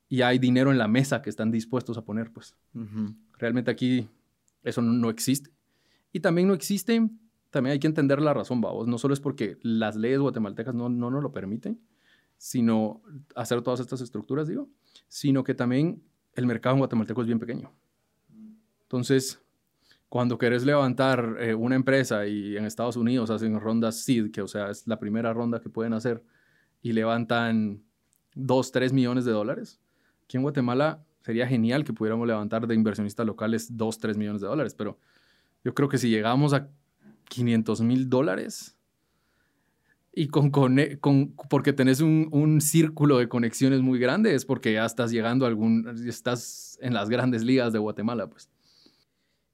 y 0.09 0.23
hay 0.23 0.39
dinero 0.39 0.71
en 0.71 0.77
la 0.77 0.87
mesa 0.87 1.21
que 1.21 1.29
están 1.29 1.51
dispuestos 1.51 1.97
a 1.97 2.03
poner, 2.03 2.33
pues. 2.33 2.55
Uh 2.73 2.79
-huh. 2.79 3.15
Realmente 3.37 3.71
aquí 3.71 4.09
eso 4.63 4.81
no, 4.81 4.91
no, 4.91 5.09
existe. 5.09 5.51
Y 6.11 6.19
también 6.19 6.47
no 6.47 6.53
existe, 6.53 7.09
también 7.51 7.73
hay 7.73 7.79
que 7.79 7.87
entender 7.87 8.21
la 8.21 8.33
razón, 8.33 8.61
vamos. 8.61 8.87
No 8.87 8.97
solo 8.97 9.13
es 9.13 9.19
porque 9.19 9.57
las 9.61 9.95
leyes 9.95 10.19
guatemaltecas 10.19 10.73
no, 10.73 10.89
no 10.89 11.11
nos 11.11 11.21
lo 11.21 11.31
permiten, 11.31 11.79
sino 12.37 13.01
hacer 13.35 13.61
todas 13.61 13.81
estas 13.81 14.01
estructuras, 14.01 14.47
digo, 14.47 14.67
sino 15.07 15.43
que 15.43 15.53
también 15.53 16.01
el 16.33 16.47
mercado 16.47 16.75
en 16.75 16.79
guatemalteco 16.79 17.21
es 17.21 17.27
bien 17.27 17.39
pequeño. 17.39 17.71
Entonces, 18.83 19.39
cuando 20.09 20.37
querés 20.37 20.65
levantar 20.65 21.37
eh, 21.39 21.53
una 21.53 21.75
empresa 21.75 22.25
y 22.25 22.57
en 22.57 22.65
Estados 22.65 22.95
Unidos 22.95 23.29
hacen 23.29 23.59
rondas 23.59 23.97
seed, 24.03 24.31
que 24.31 24.41
o 24.41 24.47
sea, 24.47 24.69
es 24.69 24.87
la 24.87 24.97
primera 24.97 25.33
ronda 25.33 25.59
que 25.59 25.69
pueden 25.69 25.93
hacer, 25.93 26.23
y 26.81 26.93
levantan 26.93 27.83
2, 28.35 28.71
3 28.71 28.91
millones 28.91 29.25
de 29.25 29.31
dólares, 29.31 29.79
aquí 30.23 30.37
en 30.37 30.43
Guatemala 30.43 31.03
sería 31.21 31.47
genial 31.47 31.83
que 31.83 31.93
pudiéramos 31.93 32.27
levantar 32.27 32.65
de 32.65 32.75
inversionistas 32.75 33.25
locales 33.25 33.77
2, 33.77 33.99
3 33.99 34.17
millones 34.17 34.41
de 34.41 34.47
dólares, 34.47 34.73
pero 34.73 34.97
yo 35.63 35.73
creo 35.73 35.89
que 35.89 35.97
si 35.97 36.09
llegamos 36.09 36.53
a 36.53 36.69
500 37.31 37.81
mil 37.81 38.09
dólares 38.09 38.77
y 40.13 40.27
con, 40.27 40.51
con, 40.51 40.77
con, 40.99 41.33
porque 41.49 41.71
tenés 41.71 42.01
un, 42.01 42.27
un, 42.31 42.59
círculo 42.59 43.17
de 43.17 43.29
conexiones 43.29 43.81
muy 43.81 43.97
grande, 43.97 44.35
es 44.35 44.43
porque 44.45 44.73
ya 44.73 44.85
estás 44.85 45.09
llegando 45.11 45.45
a 45.45 45.47
algún, 45.47 45.87
estás 46.05 46.77
en 46.81 46.93
las 46.93 47.09
grandes 47.09 47.43
ligas 47.43 47.71
de 47.71 47.79
Guatemala, 47.79 48.29
pues. 48.29 48.49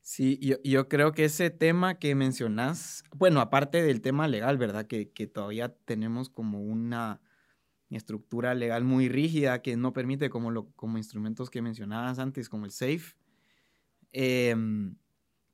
Sí, 0.01 0.39
yo, 0.41 0.55
yo, 0.63 0.87
creo 0.87 1.11
que 1.11 1.25
ese 1.25 1.51
tema 1.51 1.99
que 1.99 2.15
mencionas, 2.15 3.03
bueno, 3.13 3.39
aparte 3.39 3.83
del 3.83 4.01
tema 4.01 4.27
legal, 4.27 4.57
¿verdad? 4.57 4.87
Que, 4.87 5.11
que, 5.11 5.27
todavía 5.27 5.75
tenemos 5.85 6.29
como 6.29 6.61
una 6.61 7.21
estructura 7.89 8.55
legal 8.55 8.83
muy 8.83 9.09
rígida 9.09 9.61
que 9.61 9.75
no 9.75 9.93
permite 9.93 10.29
como, 10.29 10.49
lo, 10.49 10.71
como 10.71 10.97
instrumentos 10.97 11.49
que 11.49 11.61
mencionabas 11.61 12.19
antes, 12.19 12.49
como 12.49 12.65
el 12.65 12.71
SAFE. 12.71 13.15
Eh, 14.13 14.55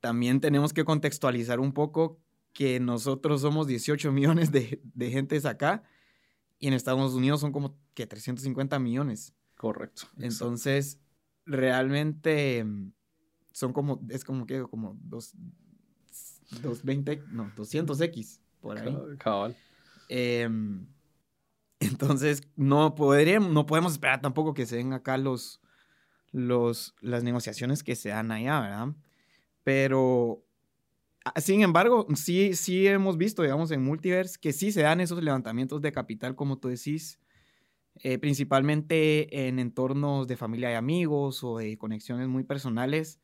también 0.04 0.38
tenemos 0.38 0.74
que 0.74 0.84
contextualizar 0.84 1.60
un 1.60 1.72
poco 1.72 2.20
que 2.52 2.78
nosotros 2.78 3.40
somos 3.40 3.66
18 3.66 4.12
millones 4.12 4.52
de, 4.52 4.82
de 4.82 5.10
gentes 5.10 5.46
acá 5.46 5.82
y 6.58 6.66
en 6.66 6.74
Estados 6.74 7.14
Unidos 7.14 7.40
son 7.40 7.52
como 7.52 7.78
que 7.94 8.06
350 8.06 8.78
millones. 8.80 9.32
Correcto. 9.56 10.02
Entonces, 10.18 11.00
realmente 11.46 12.66
son 13.52 13.72
como, 13.72 14.02
es 14.10 14.26
como 14.26 14.44
que, 14.44 14.60
como 14.64 14.94
dos, 15.00 15.32
220, 16.50 17.22
no, 17.30 17.50
200X 17.56 18.40
por 18.60 18.76
ahí. 18.76 18.94
Cabal. 19.16 19.56
Eh, 20.10 20.46
entonces, 21.80 22.42
no, 22.56 22.94
podríamos, 22.94 23.50
no 23.50 23.64
podemos 23.64 23.92
esperar 23.92 24.20
tampoco 24.20 24.52
que 24.52 24.66
se 24.66 24.76
den 24.76 24.92
acá 24.92 25.16
los, 25.16 25.62
los, 26.30 26.94
las 27.00 27.22
negociaciones 27.22 27.82
que 27.82 27.96
se 27.96 28.10
dan 28.10 28.32
allá, 28.32 28.60
¿verdad? 28.60 28.94
Pero, 29.64 30.44
sin 31.36 31.62
embargo, 31.62 32.06
sí, 32.14 32.54
sí 32.54 32.86
hemos 32.86 33.16
visto, 33.16 33.42
digamos, 33.42 33.70
en 33.70 33.82
Multiverse, 33.82 34.38
que 34.40 34.52
sí 34.52 34.70
se 34.70 34.82
dan 34.82 35.00
esos 35.00 35.22
levantamientos 35.22 35.80
de 35.82 35.92
capital, 35.92 36.36
como 36.36 36.58
tú 36.58 36.68
decís, 36.68 37.18
eh, 37.96 38.18
principalmente 38.18 39.46
en 39.48 39.58
entornos 39.58 40.28
de 40.28 40.36
familia 40.36 40.70
y 40.70 40.74
amigos 40.74 41.42
o 41.44 41.58
de 41.58 41.78
conexiones 41.78 42.28
muy 42.28 42.44
personales, 42.44 43.20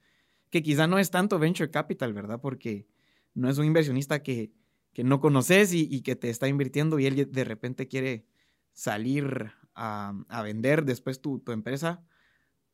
que 0.50 0.62
quizá 0.62 0.87
no 0.87 0.99
es 0.99 1.11
tanto 1.11 1.38
venture 1.38 1.70
capital, 1.70 2.12
¿verdad? 2.12 2.40
Porque 2.40 2.87
no 3.35 3.49
es 3.50 3.59
un 3.59 3.66
inversionista 3.66 4.23
que, 4.23 4.52
que 4.92 5.04
no 5.04 5.20
conoces 5.20 5.73
y, 5.73 6.02
que 6.02 6.16
te 6.16 6.30
está 6.30 6.49
invirtiendo 6.49 6.99
y 6.99 7.06
él 7.06 7.30
de 7.30 7.44
repente 7.44 7.88
quiere 7.88 8.26
salir 8.73 9.52
a, 9.75 10.14
a 10.28 10.42
vender 10.42 10.85
después 10.85 11.20
tu, 11.20 11.40
tu, 11.40 11.52
empresa, 11.52 12.04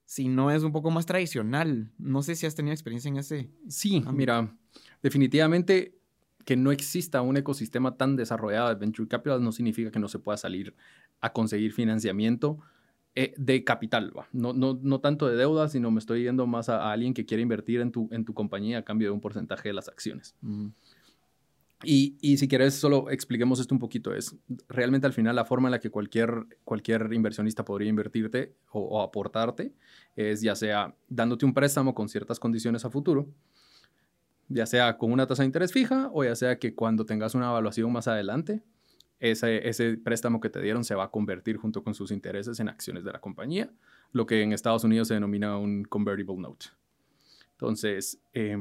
si 0.06 0.28
no 0.28 0.50
es 0.50 0.62
un 0.62 0.72
poco 0.72 0.90
más 0.90 1.04
tradicional. 1.04 1.92
No 1.98 2.22
sé 2.22 2.36
si 2.36 2.46
has 2.46 2.54
tenido 2.54 2.72
experiencia 2.72 3.08
en 3.08 3.18
ese. 3.18 3.50
Sí, 3.68 4.02
mira, 4.12 4.56
definitivamente 5.02 5.98
que 6.46 6.56
no 6.56 6.70
exista 6.70 7.20
un 7.22 7.36
ecosistema 7.36 7.96
tan 7.96 8.14
desarrollado 8.14 8.68
de 8.68 8.76
venture 8.76 9.08
capital 9.08 9.42
no 9.42 9.50
significa 9.50 9.90
que 9.90 9.98
no 9.98 10.06
se 10.06 10.20
pueda 10.20 10.38
salir 10.38 10.74
a 11.20 11.32
conseguir 11.32 11.72
financiamiento 11.72 12.60
eh, 13.16 13.34
de 13.36 13.64
capital, 13.64 14.12
No, 14.32 14.52
no, 14.52 14.78
no, 14.80 15.00
tanto 15.00 15.26
de 15.26 15.36
deuda, 15.36 15.68
sino 15.68 15.90
me 15.90 15.98
estoy 15.98 16.22
yendo 16.22 16.46
más 16.46 16.68
a, 16.68 16.92
alguien 16.92 17.14
que 17.14 17.24
quiere 17.24 17.42
invertir 17.42 17.80
en 17.80 17.90
tu, 17.90 18.08
en 18.12 18.24
tu 18.24 18.32
compañía 18.32 18.78
a 18.78 18.82
cambio 18.84 19.08
de 19.08 19.12
un 19.12 19.20
porcentaje 19.20 19.70
de 19.70 19.72
las 19.72 19.88
acciones. 19.88 20.36
Y, 21.82 22.36
si 22.38 22.48
quieres, 22.48 22.74
solo 22.74 23.10
expliquemos 23.10 23.60
esto 23.60 23.74
un 23.74 23.78
poquito. 23.78 24.14
Es 24.14 24.34
realmente 24.68 25.06
al 25.06 25.12
final 25.12 25.36
la 25.36 25.44
forma 25.44 25.68
en 25.68 25.72
la 25.72 25.80
que 25.80 25.90
cualquier, 25.90 26.46
cualquier 26.64 27.12
inversionista 27.12 27.64
podría 27.64 27.88
invertirte 27.88 28.54
o, 28.70 29.02
aportarte 29.02 29.74
es 30.14 30.40
ya 30.40 30.56
sea 30.56 30.94
dándote 31.08 31.44
un 31.44 31.52
préstamo 31.52 31.94
con 31.94 32.08
ciertas 32.08 32.40
condiciones 32.40 32.84
a 32.86 32.90
futuro, 32.90 33.28
ya 34.48 34.64
sea 34.64 34.96
con 34.96 35.12
una 35.12 35.26
tasa 35.26 35.42
de 35.42 35.48
interés 35.48 35.72
fija 35.72 36.08
o 36.12 36.24
ya 36.24 36.34
sea 36.34 36.58
que 36.58 36.74
cuando 36.74 37.04
tengas 37.04 37.34
una 37.34 37.50
evaluación 37.50 37.92
más 37.92 38.08
adelante, 38.08 38.62
ese, 39.20 39.98
préstamo 39.98 40.40
que 40.40 40.48
te 40.48 40.62
dieron 40.62 40.84
se 40.84 40.94
va 40.94 41.04
a 41.04 41.10
convertir 41.10 41.58
junto 41.58 41.82
con 41.82 41.94
sus 41.94 42.10
intereses 42.10 42.58
en 42.60 42.68
acciones 42.68 43.04
de 43.04 43.12
la 43.12 43.20
compañía, 43.20 43.70
lo 44.12 44.24
que 44.24 44.42
en 44.42 44.52
Estados 44.52 44.84
Unidos 44.84 45.08
se 45.08 45.14
denomina 45.14 45.58
un 45.58 45.84
convertible 45.84 46.36
note. 46.38 46.66
Entonces, 47.52 48.18
eh, 48.32 48.56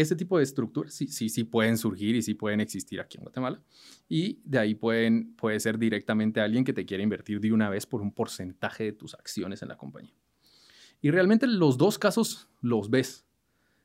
ese 0.00 0.16
tipo 0.16 0.38
de 0.38 0.44
estructuras 0.44 0.94
sí, 0.94 1.08
sí, 1.08 1.28
sí 1.28 1.44
pueden 1.44 1.78
surgir 1.78 2.16
y 2.16 2.22
sí 2.22 2.34
pueden 2.34 2.60
existir 2.60 3.00
aquí 3.00 3.18
en 3.18 3.24
Guatemala. 3.24 3.62
Y 4.08 4.40
de 4.44 4.58
ahí 4.58 4.74
pueden, 4.74 5.34
puede 5.34 5.60
ser 5.60 5.78
directamente 5.78 6.40
alguien 6.40 6.64
que 6.64 6.72
te 6.72 6.84
quiera 6.84 7.02
invertir 7.02 7.40
de 7.40 7.52
una 7.52 7.68
vez 7.68 7.86
por 7.86 8.00
un 8.00 8.12
porcentaje 8.12 8.84
de 8.84 8.92
tus 8.92 9.14
acciones 9.14 9.62
en 9.62 9.68
la 9.68 9.76
compañía. 9.76 10.14
Y 11.00 11.10
realmente 11.10 11.46
los 11.46 11.78
dos 11.78 11.98
casos 11.98 12.48
los 12.60 12.90
ves, 12.90 13.26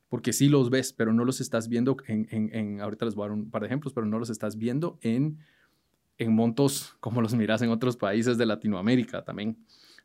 porque 0.10 0.34
sí 0.34 0.50
los 0.50 0.70
ves, 0.70 0.94
pero 0.94 1.14
no 1.14 1.26
los 1.26 1.42
estás 1.42 1.68
viendo 1.68 1.98
en, 2.08 2.28
en, 2.32 2.56
en 2.56 2.82
ahorita 2.82 3.06
les 3.06 3.16
voy 3.16 3.26
a 3.26 3.30
dar 3.30 3.38
un 3.38 3.52
par 3.52 3.62
de 3.62 3.68
ejemplos, 3.68 3.94
pero 3.94 4.06
no 4.06 4.20
los 4.20 4.30
estás 4.30 4.58
viendo 4.58 4.98
en 5.02 5.40
en 6.18 6.34
montos 6.34 6.96
como 7.00 7.22
los 7.22 7.34
miras 7.34 7.62
en 7.62 7.70
otros 7.70 7.98
países 7.98 8.38
de 8.38 8.46
Latinoamérica 8.46 9.24
también. 9.24 9.58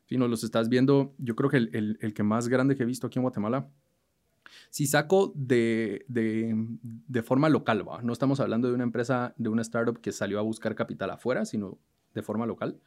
Si 0.05 0.17
no 0.17 0.27
los 0.27 0.43
estás 0.43 0.69
viendo, 0.69 1.13
yo 1.19 1.35
creo 1.35 1.49
que 1.49 1.57
el, 1.57 1.97
el, 2.01 2.13
que 2.13 2.23
más 2.23 2.47
grande 2.47 2.75
que 2.75 2.83
he 2.83 2.85
visto 2.85 3.07
aquí 3.07 3.19
en 3.19 3.23
Guatemala, 3.23 3.69
si 4.69 4.87
saco 4.87 5.31
de, 5.35 6.05
de, 6.07 7.23
forma 7.23 7.49
local, 7.49 7.87
¿va? 7.87 8.01
no 8.01 8.13
estamos 8.13 8.39
hablando 8.39 8.67
de 8.67 8.73
una 8.73 8.83
empresa, 8.83 9.33
de 9.37 9.49
una 9.49 9.61
startup 9.61 9.99
que 9.99 10.11
salió 10.11 10.39
a 10.39 10.41
buscar 10.41 10.75
capital 10.75 11.09
afuera, 11.11 11.45
sino 11.45 11.77
de 12.13 12.21
forma 12.21 12.45
local, 12.45 12.79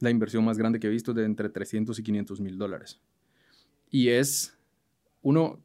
la 0.00 0.10
inversión 0.10 0.44
más 0.44 0.58
grande 0.58 0.80
que 0.80 0.88
he 0.88 0.90
visto 0.90 1.12
es 1.12 1.16
de 1.16 1.24
entre 1.24 1.48
300 1.48 1.98
y 1.98 2.02
500 2.02 2.40
mil 2.40 2.58
dólares. 2.58 3.00
Y 3.90 4.08
es, 4.08 4.58
uno, 5.22 5.60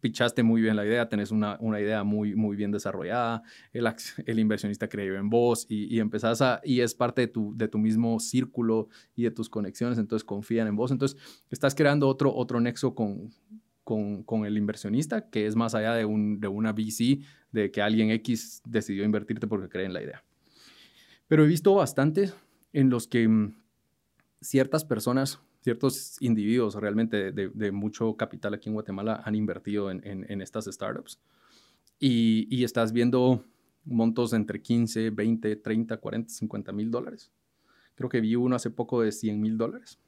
pichaste 0.00 0.42
muy 0.42 0.60
bien 0.62 0.76
la 0.76 0.84
idea, 0.84 1.08
tenés 1.08 1.30
una, 1.30 1.56
una 1.60 1.80
idea 1.80 2.02
muy, 2.02 2.34
muy 2.34 2.56
bien 2.56 2.70
desarrollada, 2.70 3.42
el, 3.72 3.86
el 4.26 4.38
inversionista 4.38 4.88
creyó 4.88 5.16
en 5.16 5.28
vos 5.28 5.66
y, 5.68 5.94
y, 5.94 6.00
empezás 6.00 6.40
a, 6.42 6.60
y 6.64 6.80
es 6.80 6.94
parte 6.94 7.22
de 7.22 7.28
tu, 7.28 7.56
de 7.56 7.68
tu 7.68 7.78
mismo 7.78 8.18
círculo 8.20 8.88
y 9.14 9.24
de 9.24 9.30
tus 9.30 9.48
conexiones, 9.48 9.98
entonces 9.98 10.24
confían 10.24 10.66
en 10.66 10.76
vos. 10.76 10.90
Entonces, 10.90 11.18
estás 11.50 11.74
creando 11.74 12.08
otro, 12.08 12.34
otro 12.34 12.60
nexo 12.60 12.94
con, 12.94 13.30
con, 14.24 14.44
el 14.46 14.56
inversionista 14.56 15.28
que 15.30 15.46
es 15.46 15.56
más 15.56 15.74
allá 15.74 15.94
de, 15.94 16.04
un, 16.04 16.40
de 16.40 16.48
una 16.48 16.72
VC, 16.72 17.20
de 17.52 17.70
que 17.70 17.82
alguien 17.82 18.10
X 18.10 18.62
decidió 18.64 19.04
invertirte 19.04 19.46
porque 19.46 19.68
cree 19.68 19.86
en 19.86 19.92
la 19.92 20.02
idea. 20.02 20.24
Pero 21.28 21.44
he 21.44 21.48
visto 21.48 21.74
bastantes 21.74 22.34
en 22.72 22.90
los 22.90 23.06
que 23.06 23.26
mm, 23.26 23.54
ciertas 24.40 24.84
personas 24.84 25.40
ciertos 25.62 26.16
individuos 26.20 26.74
realmente 26.74 27.32
de, 27.32 27.72
mucho 27.72 28.16
capital 28.16 28.54
aquí 28.54 28.68
en 28.68 28.74
Guatemala 28.74 29.22
han 29.24 29.34
invertido 29.34 29.90
en, 29.90 30.40
estas 30.40 30.64
startups. 30.66 31.20
Y, 31.98 32.64
estás 32.64 32.92
viendo 32.92 33.44
montos 33.84 34.32
entre 34.32 34.62
15, 34.62 35.10
20, 35.10 35.56
30, 35.56 35.96
40, 35.98 36.30
50 36.30 36.72
mil 36.72 36.90
dólares. 36.90 37.30
Creo 37.94 38.08
que 38.08 38.20
vi 38.20 38.36
uno 38.36 38.56
hace 38.56 38.70
poco 38.70 39.02
de 39.02 39.12
100 39.12 39.40
mil 39.40 39.58
dólares. 39.58 39.98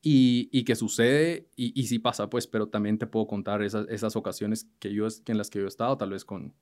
Y, 0.00 0.48
y, 0.52 0.62
que 0.62 0.76
sucede, 0.76 1.48
y, 1.56 1.78
y 1.78 1.86
sí 1.88 1.98
pasa, 1.98 2.30
pues, 2.30 2.46
pero 2.46 2.68
también 2.68 2.98
te 2.98 3.06
puedo 3.08 3.26
contar 3.26 3.62
esas, 3.62 4.14
ocasiones 4.14 4.68
que 4.78 4.92
yo, 4.92 5.08
en 5.26 5.38
las 5.38 5.50
que 5.50 5.58
yo 5.58 5.64
he 5.64 5.68
estado, 5.68 5.96
tal 5.98 6.10
vez 6.10 6.24
con, 6.24 6.54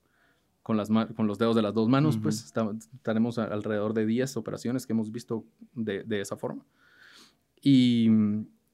con, 0.63 0.79
las, 0.79 0.89
con 0.89 1.27
los 1.27 1.39
dedos 1.39 1.55
de 1.55 1.63
las 1.63 1.75
dos 1.75 1.89
manos, 1.89 2.19
pues 2.19 2.53
tenemos 3.03 3.39
alrededor 3.39 3.93
de 3.93 4.07
10 4.07 4.37
operaciones 4.39 4.87
que 4.87 4.95
hemos 4.95 5.13
visto 5.13 5.45
de, 5.75 6.03
de 6.03 6.21
esa 6.21 6.37
forma. 6.37 6.65
Y, 7.63 8.09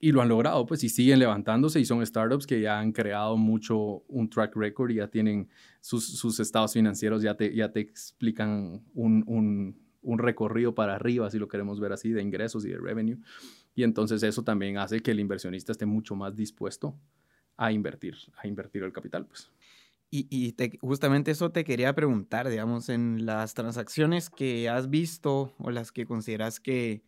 y, 0.01 0.13
lo 0.13 0.23
han 0.23 0.29
logrado, 0.29 0.65
pues, 0.65 0.85
y 0.85 0.89
siguen 0.89 1.19
levantándose 1.19 1.81
y 1.81 1.85
son 1.85 2.05
startups 2.05 2.47
que 2.47 2.61
ya 2.61 2.79
han 2.79 2.93
creado 2.93 3.37
mucho 3.37 4.05
un 4.09 4.31
track 4.31 4.57
record 4.57 4.91
y 4.91 4.97
ya 4.97 5.09
tienen 5.09 5.49
sus, 5.81 6.07
sus 6.07 6.41
estados 6.41 6.73
financieros, 6.73 7.23
ya 7.23 7.37
te, 7.37 7.55
ya 7.55 7.73
te 7.73 7.81
explican 7.81 8.83
un, 8.95 9.25
un, 9.27 9.77
un, 10.03 10.19
recorrido 10.19 10.75
para 10.75 10.95
arriba, 10.95 11.31
si 11.31 11.39
lo 11.39 11.49
queremos 11.49 11.81
ver 11.81 11.93
así, 11.93 12.11
de 12.11 12.23
ingresos 12.23 12.65
y 12.65 12.69
de 12.69 12.79
revenue. 12.79 13.19
Y 13.75 13.85
entonces 13.85 14.23
eso 14.23 14.43
también 14.43 14.79
hace 14.79 15.01
que 15.01 15.13
el 15.13 15.21
inversionista 15.21 15.73
esté 15.73 15.87
mucho 15.87 16.15
más 16.15 16.37
dispuesto 16.37 16.95
a 17.57 17.73
invertir, 17.73 18.17
a 18.37 18.47
invertir 18.47 18.83
el 18.83 18.93
capital, 18.93 19.27
pues. 19.27 19.51
Y, 20.11 20.27
y 20.29 20.53
te, 20.53 20.79
justamente 20.83 21.31
eso 21.31 21.53
te 21.53 21.65
quería 21.65 21.95
preguntar, 21.95 22.49
digamos, 22.49 22.91
en 22.91 23.25
las 23.25 23.55
transacciones 23.55 24.29
que 24.29 24.69
has 24.69 24.91
visto 24.91 25.55
o 25.59 25.71
las 25.71 25.91
que 25.91 26.05
consideras 26.05 26.61
que, 26.61 27.03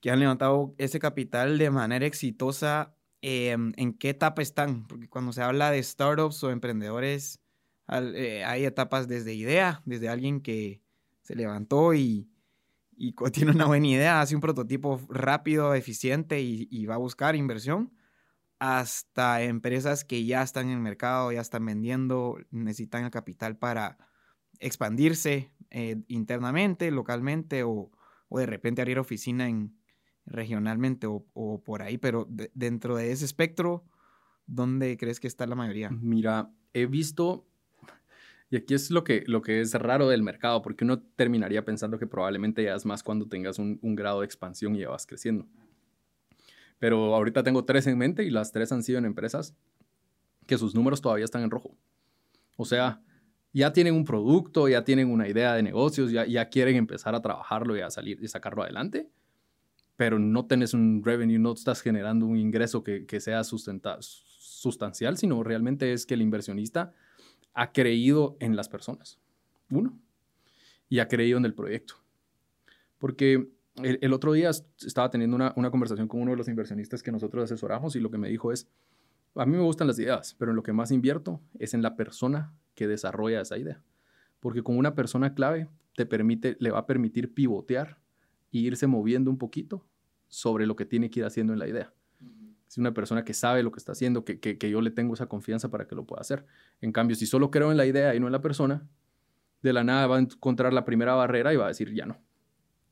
que 0.00 0.10
han 0.10 0.20
levantado 0.20 0.74
ese 0.76 0.98
capital 0.98 1.56
de 1.56 1.70
manera 1.70 2.04
exitosa, 2.04 2.94
em, 3.22 3.72
¿en 3.76 3.94
qué 3.94 4.10
etapa 4.10 4.42
están? 4.42 4.86
Porque 4.86 5.08
cuando 5.08 5.32
se 5.32 5.42
habla 5.42 5.70
de 5.70 5.82
startups 5.82 6.44
o 6.44 6.50
emprendedores, 6.50 7.40
eh, 7.88 8.44
hay 8.44 8.64
etapas 8.64 9.08
desde 9.08 9.32
idea, 9.34 9.82
desde 9.86 10.08
alguien 10.08 10.40
que 10.42 10.82
se 11.22 11.34
levantó 11.34 11.94
y, 11.94 12.28
y 12.96 13.14
tiene 13.32 13.52
una 13.52 13.66
buena 13.66 13.86
idea, 13.86 14.20
hace 14.20 14.34
un 14.34 14.40
prototipo 14.40 15.00
rápido, 15.08 15.74
eficiente 15.74 16.40
y, 16.40 16.86
va 16.86 16.94
a 16.94 16.98
buscar 16.98 17.36
inversión, 17.36 17.92
hasta 18.58 19.42
empresas 19.42 20.04
que 20.04 20.24
ya 20.24 20.42
están 20.42 20.66
en 20.66 20.74
el 20.74 20.80
mercado, 20.80 21.30
ya 21.30 21.40
están 21.40 21.66
vendiendo, 21.66 22.38
necesitan 22.50 23.04
el 23.04 23.10
capital 23.10 23.56
para 23.56 23.98
expandirse 24.60 25.52
eh, 25.70 26.02
internamente, 26.08 26.90
localmente 26.90 27.62
o, 27.64 27.90
o, 28.28 28.38
de 28.38 28.46
repente 28.46 28.80
abrir 28.80 28.98
oficina 28.98 29.48
en, 29.48 29.76
regionalmente 30.26 31.06
o, 31.06 31.62
por 31.64 31.82
ahí, 31.82 31.98
pero 31.98 32.26
dentro 32.28 32.96
de 32.96 33.12
ese 33.12 33.24
espectro, 33.24 33.84
¿dónde 34.46 34.96
crees 34.96 35.20
que 35.20 35.28
está 35.28 35.46
la 35.46 35.54
mayoría? 35.54 35.90
Mira, 35.90 36.50
he 36.72 36.86
visto, 36.86 37.46
y 38.48 38.56
aquí 38.56 38.74
es 38.74 38.90
lo 38.90 39.02
que, 39.02 39.24
lo 39.26 39.42
que 39.42 39.60
es 39.60 39.74
raro 39.74 40.08
del 40.08 40.22
mercado, 40.22 40.62
porque 40.62 40.84
uno 40.84 41.00
terminaría 41.00 41.64
pensando 41.64 41.98
que 41.98 42.06
probablemente 42.06 42.62
ya 42.62 42.74
es 42.74 42.86
más 42.86 43.02
cuando 43.02 43.26
tengas 43.26 43.58
un, 43.58 43.78
grado 43.96 44.20
de 44.20 44.26
expansión 44.26 44.76
y 44.76 44.80
ya 44.80 44.90
vas 44.90 45.06
creciendo. 45.06 45.46
Pero 46.78 47.14
ahorita 47.14 47.42
tengo 47.42 47.64
tres 47.64 47.86
en 47.86 47.98
mente 47.98 48.24
y 48.24 48.30
las 48.30 48.52
tres 48.52 48.70
han 48.70 48.82
sido 48.82 48.98
en 48.98 49.04
empresas 49.04 49.56
que 50.46 50.58
sus 50.58 50.74
números 50.74 51.00
todavía 51.00 51.24
están 51.24 51.42
en 51.42 51.50
rojo. 51.50 51.76
O 52.56 52.64
sea, 52.64 53.02
ya 53.52 53.72
tienen 53.72 53.94
un 53.94 54.04
producto, 54.04 54.68
ya 54.68 54.84
tienen 54.84 55.10
una 55.10 55.28
idea 55.28 55.54
de 55.54 55.62
negocios, 55.62 56.12
ya, 56.12 56.24
ya 56.26 56.48
quieren 56.48 56.76
empezar 56.76 57.14
a 57.14 57.22
trabajarlo 57.22 57.76
y 57.76 57.80
a 57.80 57.90
salir 57.90 58.22
y 58.22 58.28
sacarlo 58.28 58.62
adelante 58.62 59.10
pero 59.96 60.18
no 60.18 60.46
tenés 60.46 60.74
un 60.74 61.02
revenue, 61.02 61.38
no 61.38 61.52
estás 61.52 61.80
generando 61.80 62.26
un 62.26 62.36
ingreso 62.36 62.84
que, 62.84 63.06
que 63.06 63.18
sea 63.18 63.42
sustancial, 63.44 65.16
sino 65.16 65.42
realmente 65.42 65.92
es 65.92 66.04
que 66.04 66.14
el 66.14 66.22
inversionista 66.22 66.92
ha 67.56 67.72
creído 67.72 68.36
en 68.38 68.54
las 68.54 68.68
personas, 68.68 69.18
uno, 69.70 69.98
y 70.88 71.00
ha 71.00 71.08
creído 71.08 71.38
en 71.38 71.46
el 71.46 71.54
proyecto. 71.54 71.94
Porque 72.98 73.48
el, 73.82 74.12
otro 74.12 74.32
día 74.32 74.50
estaba 74.50 75.10
teniendo 75.10 75.34
una, 75.34 75.54
una, 75.56 75.70
conversación 75.70 76.06
con 76.06 76.20
uno 76.20 76.32
de 76.32 76.36
los 76.36 76.48
inversionistas 76.48 77.02
que 77.02 77.10
nosotros 77.10 77.44
asesoramos 77.44 77.96
y 77.96 78.00
lo 78.00 78.10
que 78.10 78.18
me 78.18 78.28
dijo 78.28 78.52
es, 78.52 78.68
a 79.34 79.46
mí 79.46 79.56
me 79.56 79.62
gustan 79.62 79.86
las 79.86 79.98
ideas, 79.98 80.36
pero 80.38 80.52
en 80.52 80.56
lo 80.56 80.62
que 80.62 80.74
más 80.74 80.90
invierto 80.90 81.40
es 81.58 81.72
en 81.72 81.82
la 81.82 81.96
persona 81.96 82.54
que 82.74 82.86
desarrolla 82.86 83.40
esa 83.40 83.58
idea. 83.58 83.82
Porque 84.38 84.62
con 84.62 84.76
una 84.76 84.94
persona 84.94 85.34
clave 85.34 85.68
te 85.94 86.04
permite, 86.06 86.56
le 86.60 86.70
va 86.70 86.80
a 86.80 86.86
permitir 86.86 87.32
pivotear 87.32 87.98
irse 88.50 88.86
moviendo 88.86 89.30
un 89.30 89.38
poquito 89.38 89.86
sobre 90.28 90.66
lo 90.66 90.76
que 90.76 90.84
tiene 90.84 91.10
que 91.10 91.20
ir 91.20 91.26
haciendo 91.26 91.52
en 91.52 91.58
la 91.58 91.68
idea. 91.68 91.92
Es 92.68 92.78
una 92.78 92.92
persona 92.92 93.24
que 93.24 93.34
sabe 93.34 93.62
lo 93.62 93.70
que 93.70 93.78
está 93.78 93.92
haciendo, 93.92 94.24
que, 94.24 94.40
que, 94.40 94.70
yo 94.70 94.80
le 94.80 94.90
tengo 94.90 95.14
esa 95.14 95.26
confianza 95.26 95.70
para 95.70 95.86
que 95.86 95.94
lo 95.94 96.04
pueda 96.04 96.20
hacer. 96.20 96.44
En 96.80 96.92
cambio, 96.92 97.16
si 97.16 97.26
solo 97.26 97.50
creo 97.50 97.70
en 97.70 97.76
la 97.76 97.86
idea 97.86 98.14
y 98.14 98.20
no 98.20 98.26
en 98.26 98.32
la 98.32 98.42
persona, 98.42 98.86
de 99.62 99.72
la 99.72 99.84
nada 99.84 100.06
va 100.06 100.16
a 100.16 100.20
encontrar 100.20 100.72
la 100.72 100.84
primera 100.84 101.14
barrera 101.14 101.52
y 101.52 101.56
va 101.56 101.66
a 101.66 101.68
decir, 101.68 101.92
ya 101.94 102.06
no. 102.06 102.18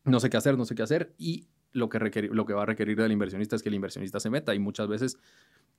no 0.05 0.21
sé 0.21 0.31
qué 0.31 0.37
hacer, 0.37 0.57
no 0.57 0.65
sé 0.65 0.75
qué 0.75 0.83
hacer, 0.83 1.15
y 1.19 1.49
lo 1.73 1.89
que, 1.89 2.29
lo 2.31 2.47
que 2.47 2.53
va 2.53 2.63
a 2.63 2.67
requerir 2.67 2.97
del 2.97 3.13
inversionista 3.13 3.57
es 3.57 3.63
que 3.63 3.69
el 3.69 3.75
inversionista 3.75 4.21
se 4.21 4.31
meta, 4.31 4.55
y 4.55 4.59
muchas 4.59 4.89
veces 4.89 5.19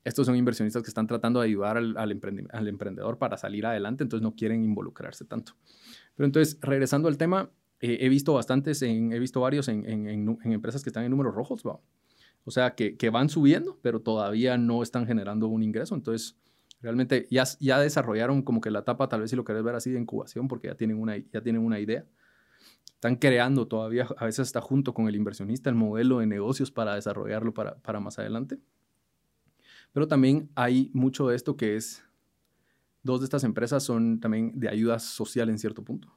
estos 0.03 0.27
son 0.27 0.35
inversionistas 0.35 0.83
que 0.83 0.89
están 0.89 1.07
tratando 1.07 1.39
de 1.39 1.47
ayudar 1.47 1.77
al, 1.77 1.97
al, 1.97 2.67
emprendedor 2.67 3.17
para 3.17 3.37
salir 3.37 3.65
adelante, 3.65 4.03
entonces 4.03 4.21
no 4.21 4.35
quieren 4.35 4.63
involucrarse 4.63 5.25
tanto. 5.25 5.53
Pero 6.15 6.25
entonces, 6.27 6.59
regresando 6.61 7.07
al 7.07 7.17
tema, 7.17 7.49
eh, 7.79 7.97
he 8.01 8.09
visto 8.09 8.33
bastantes, 8.33 8.81
he 8.83 9.19
visto 9.19 9.41
varios 9.41 9.67
en, 9.67 9.83
en, 9.89 10.07
en, 10.07 10.51
empresas 10.51 10.83
que 10.83 10.89
están 10.89 11.03
en 11.03 11.11
números 11.11 11.33
rojos, 11.33 11.63
o 12.45 12.51
sea, 12.51 12.75
que, 12.75 12.95
que, 12.95 13.09
van 13.09 13.27
subiendo, 13.27 13.79
pero 13.81 14.01
todavía 14.01 14.57
no 14.57 14.83
están 14.83 15.07
generando 15.07 15.47
un 15.47 15.63
ingreso. 15.63 15.95
Entonces, 15.95 16.37
realmente 16.79 17.27
ya, 17.31 17.43
ya 17.59 17.79
desarrollaron 17.79 18.43
como 18.43 18.61
que 18.61 18.69
la 18.69 18.79
etapa, 18.79 19.09
tal 19.09 19.21
vez 19.21 19.31
si 19.31 19.35
lo 19.35 19.43
querés 19.43 19.63
ver 19.63 19.73
así, 19.73 19.91
de 19.91 19.99
incubación, 19.99 20.47
porque 20.47 20.67
ya 20.67 20.75
tienen 20.75 20.97
una, 21.01 21.17
ya 21.17 21.41
tienen 21.41 21.63
una 21.63 21.79
idea. 21.79 22.05
Están 22.93 23.15
creando 23.15 23.67
todavía, 23.67 24.07
a 24.17 24.25
veces 24.25 24.47
está 24.47 24.61
junto 24.61 24.93
con 24.93 25.07
el 25.07 25.15
inversionista, 25.15 25.71
el 25.71 25.75
modelo 25.75 26.19
de 26.19 26.27
negocios 26.27 26.71
para 26.71 26.93
desarrollarlo 26.93 27.51
para, 27.53 27.77
para 27.77 27.99
más 27.99 28.19
adelante. 28.19 28.59
Pero 29.91 30.07
también 30.07 30.49
hay 30.53 30.91
mucho 30.93 31.27
de 31.27 31.35
esto 31.35 31.57
que 31.57 31.75
es, 31.75 32.03
dos 33.01 33.21
de 33.21 33.25
estas 33.25 33.43
empresas 33.43 33.81
son 33.83 34.19
también 34.19 34.51
de 34.55 34.69
ayuda 34.69 34.99
social 34.99 35.49
en 35.49 35.57
cierto 35.57 35.83
punto. 35.83 36.15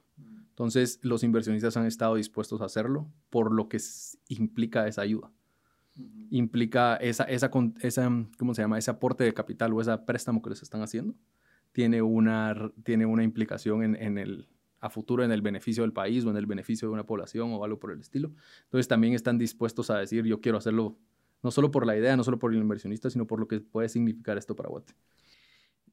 Entonces, 0.49 0.99
los 1.01 1.23
inversionistas 1.23 1.75
han 1.77 1.85
estado 1.85 2.15
dispuestos 2.15 2.61
a 2.61 2.65
hacerlo 2.65 3.09
por 3.31 3.51
lo 3.51 3.67
que 3.67 3.79
implica 4.27 4.87
esa 4.87 5.01
ayuda 5.01 5.31
implica 6.31 6.95
esa, 6.97 7.23
esa, 7.23 7.49
esa, 7.81 8.09
¿cómo 8.37 8.53
se 8.53 8.61
llama? 8.61 8.77
Ese 8.77 8.91
aporte 8.91 9.23
de 9.23 9.33
capital 9.33 9.73
o 9.73 9.81
ese 9.81 9.97
préstamo 9.99 10.41
que 10.41 10.51
les 10.51 10.61
están 10.61 10.81
haciendo, 10.81 11.15
tiene 11.71 12.01
una, 12.01 12.71
tiene 12.83 13.05
una 13.05 13.23
implicación 13.23 13.83
en, 13.83 13.95
en, 13.95 14.17
el, 14.17 14.47
a 14.79 14.89
futuro 14.89 15.23
en 15.23 15.31
el 15.31 15.41
beneficio 15.41 15.83
del 15.83 15.93
país 15.93 16.25
o 16.25 16.29
en 16.29 16.37
el 16.37 16.45
beneficio 16.45 16.87
de 16.87 16.93
una 16.93 17.05
población 17.05 17.51
o 17.51 17.63
algo 17.63 17.79
por 17.79 17.91
el 17.91 17.99
estilo. 17.99 18.31
Entonces 18.63 18.87
también 18.87 19.13
están 19.13 19.37
dispuestos 19.37 19.89
a 19.89 19.97
decir, 19.97 20.25
yo 20.25 20.41
quiero 20.41 20.57
hacerlo 20.57 20.97
no 21.41 21.51
solo 21.51 21.71
por 21.71 21.85
la 21.85 21.97
idea, 21.97 22.17
no 22.17 22.23
solo 22.23 22.37
por 22.37 22.53
el 22.53 22.59
inversionista, 22.59 23.09
sino 23.09 23.25
por 23.25 23.39
lo 23.39 23.47
que 23.47 23.59
puede 23.61 23.89
significar 23.89 24.37
esto 24.37 24.55
para 24.55 24.69
Guate. 24.69 24.93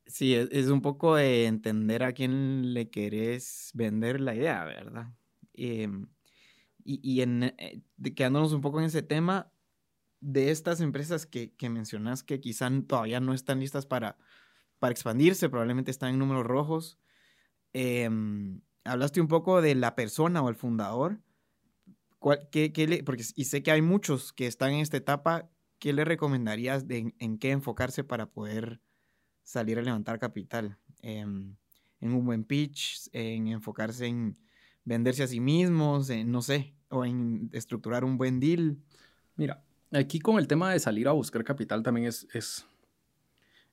Sí, 0.06 0.34
es, 0.34 0.68
un 0.68 0.82
poco 0.82 1.16
de 1.16 1.46
entender 1.46 2.04
a 2.04 2.12
quién 2.12 2.74
le 2.74 2.90
querés 2.90 3.70
vender 3.74 4.20
la 4.20 4.34
idea, 4.36 4.64
¿verdad? 4.64 5.08
Em, 5.54 6.06
y, 6.84 7.00
y 7.02 7.22
en, 7.22 7.42
eh, 7.42 7.80
quedándonos 8.14 8.52
un 8.52 8.60
poco 8.60 8.78
en 8.78 8.86
ese 8.86 9.02
tema, 9.02 9.50
de 10.26 10.50
estas 10.50 10.80
empresas 10.80 11.24
que, 11.24 11.52
que 11.52 11.70
mencionas 11.70 12.24
que 12.24 12.40
quizá 12.40 12.68
todavía 12.88 13.20
no 13.20 13.32
están 13.32 13.60
listas 13.60 13.86
para, 13.86 14.18
para 14.80 14.90
expandirse, 14.90 15.48
probablemente 15.48 15.92
están 15.92 16.10
en 16.10 16.18
números 16.18 16.44
rojos. 16.44 16.98
Em, 17.72 18.60
hablaste 18.82 19.20
un 19.20 19.28
poco 19.28 19.62
de 19.62 19.76
la 19.76 19.94
persona 19.94 20.42
o 20.42 20.48
el 20.48 20.56
fundador. 20.56 21.20
qué, 22.50 22.72
qué 22.72 23.02
porque, 23.04 23.24
y 23.36 23.44
sé 23.44 23.62
que 23.62 23.70
hay 23.70 23.82
muchos 23.82 24.32
que 24.32 24.48
están 24.48 24.72
en 24.72 24.80
esta 24.80 24.96
etapa. 24.96 25.48
¿Qué 25.78 25.92
le 25.92 26.04
recomendarías 26.04 26.84
en, 26.88 27.38
qué 27.38 27.52
enfocarse 27.52 28.02
para 28.02 28.26
poder 28.26 28.80
salir 29.44 29.78
a 29.78 29.82
levantar 29.82 30.18
capital? 30.18 30.76
Em, 31.02 31.54
en 32.00 32.12
un 32.12 32.24
buen 32.24 32.42
pitch, 32.42 33.08
en 33.12 33.46
enfocarse 33.46 34.06
en 34.06 34.36
venderse 34.84 35.22
a 35.22 35.28
sí 35.28 35.38
mismos, 35.38 36.10
en, 36.10 36.32
no 36.32 36.42
sé, 36.42 36.74
o 36.88 37.04
en 37.04 37.48
estructurar 37.52 38.04
un 38.04 38.18
buen 38.18 38.40
deal. 38.40 38.78
Mira, 39.36 39.65
Aquí 39.96 40.18
con 40.18 40.38
el 40.38 40.46
tema 40.46 40.72
de 40.72 40.78
salir 40.78 41.08
a 41.08 41.12
buscar 41.12 41.42
capital 41.42 41.82
también 41.82 42.06
es, 42.06 42.26
es, 42.34 42.66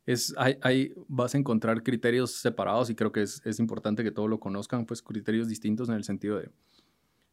es 0.05 0.33
hay, 0.37 0.93
vas 1.07 1.35
a 1.35 1.37
encontrar 1.37 1.83
criterios 1.83 2.31
separados 2.31 2.89
y 2.89 2.95
creo 2.95 3.11
que 3.11 3.23
es, 3.23 3.41
es, 3.45 3.59
importante 3.59 4.03
que 4.03 4.11
todos 4.11 4.29
lo 4.29 4.39
conozcan, 4.39 4.85
pues 4.85 5.01
criterios 5.01 5.49
distintos 5.49 5.89
en 5.89 5.95
el 5.95 6.03
sentido 6.03 6.37
de 6.37 6.49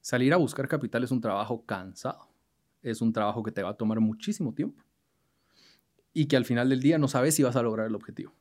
salir 0.01 0.33
a 0.33 0.39
buscar 0.39 0.67
capital 0.67 1.05
es 1.05 1.13
un 1.13 1.21
trabajo 1.21 1.65
cansado, 1.65 2.29
es 2.83 3.01
un 3.01 3.13
trabajo 3.13 3.43
que 3.45 3.53
te 3.53 3.63
va 3.63 3.71
a 3.71 3.77
tomar 3.77 4.01
muchísimo 4.01 4.53
tiempo 4.55 4.83
y 6.13 6.27
que 6.27 6.37
al 6.37 6.45
final 6.45 6.69
del 6.69 6.81
día 6.81 6.99
no 6.99 7.07
sabes 7.07 7.37
si 7.37 7.45
vas 7.45 7.55
a 7.55 7.63
lograr 7.63 7.87
el 7.87 7.95
objetivo. 7.95 8.33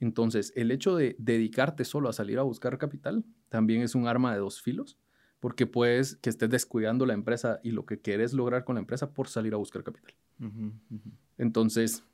Entonces, 0.00 0.52
el 0.56 0.70
hecho 0.70 0.96
de 0.96 1.14
dedicarte 1.18 1.84
solo 1.84 2.08
a 2.08 2.12
salir 2.12 2.38
a 2.38 2.42
buscar 2.42 2.76
capital 2.78 3.24
también 3.48 3.82
es 3.82 3.94
un 3.94 4.08
arma 4.08 4.32
de 4.32 4.38
dos 4.40 4.60
filos 4.60 4.98
porque 5.40 5.66
puedes 5.66 6.16
que 6.16 6.30
estés 6.30 6.50
descuidando 6.50 7.06
la 7.06 7.14
empresa 7.14 7.60
y 7.62 7.70
lo 7.70 7.86
que 7.86 8.00
quieres 8.00 8.32
lograr 8.32 8.64
con 8.64 8.74
la 8.74 8.80
empresa 8.80 9.12
por 9.12 9.28
salir 9.28 9.54
a 9.54 9.56
buscar 9.56 9.84
capital. 9.84 10.14
Entonces, 11.36 12.04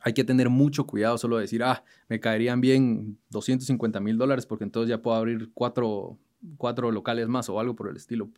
hay 0.00 0.12
que 0.12 0.24
tener 0.24 0.48
mucho 0.48 0.86
cuidado 0.86 1.18
solo 1.18 1.36
de 1.36 1.42
decir, 1.42 1.62
ah, 1.62 1.84
me 2.08 2.20
caerían 2.20 2.60
bien 2.60 3.18
250 3.30 4.00
mil 4.00 4.16
dólares 4.16 4.46
porque 4.46 4.64
entonces 4.64 4.88
ya 4.88 5.02
puedo 5.02 5.16
abrir 5.16 5.50
cuatro, 5.52 6.18
cuatro 6.56 6.90
locales 6.90 7.28
más 7.28 7.48
o 7.48 7.60
algo 7.60 7.76
por 7.76 7.88
el 7.88 7.96
estilo. 7.96 8.30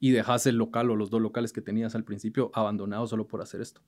Y 0.00 0.10
dejas 0.10 0.46
el 0.46 0.56
local 0.56 0.90
o 0.90 0.96
los 0.96 1.10
dos 1.10 1.20
locales 1.20 1.52
que 1.52 1.62
tenías 1.62 1.94
al 1.94 2.04
principio 2.04 2.50
abandonados 2.54 3.10
solo 3.10 3.26
por 3.26 3.40
hacer 3.40 3.60
esto. 3.60 3.82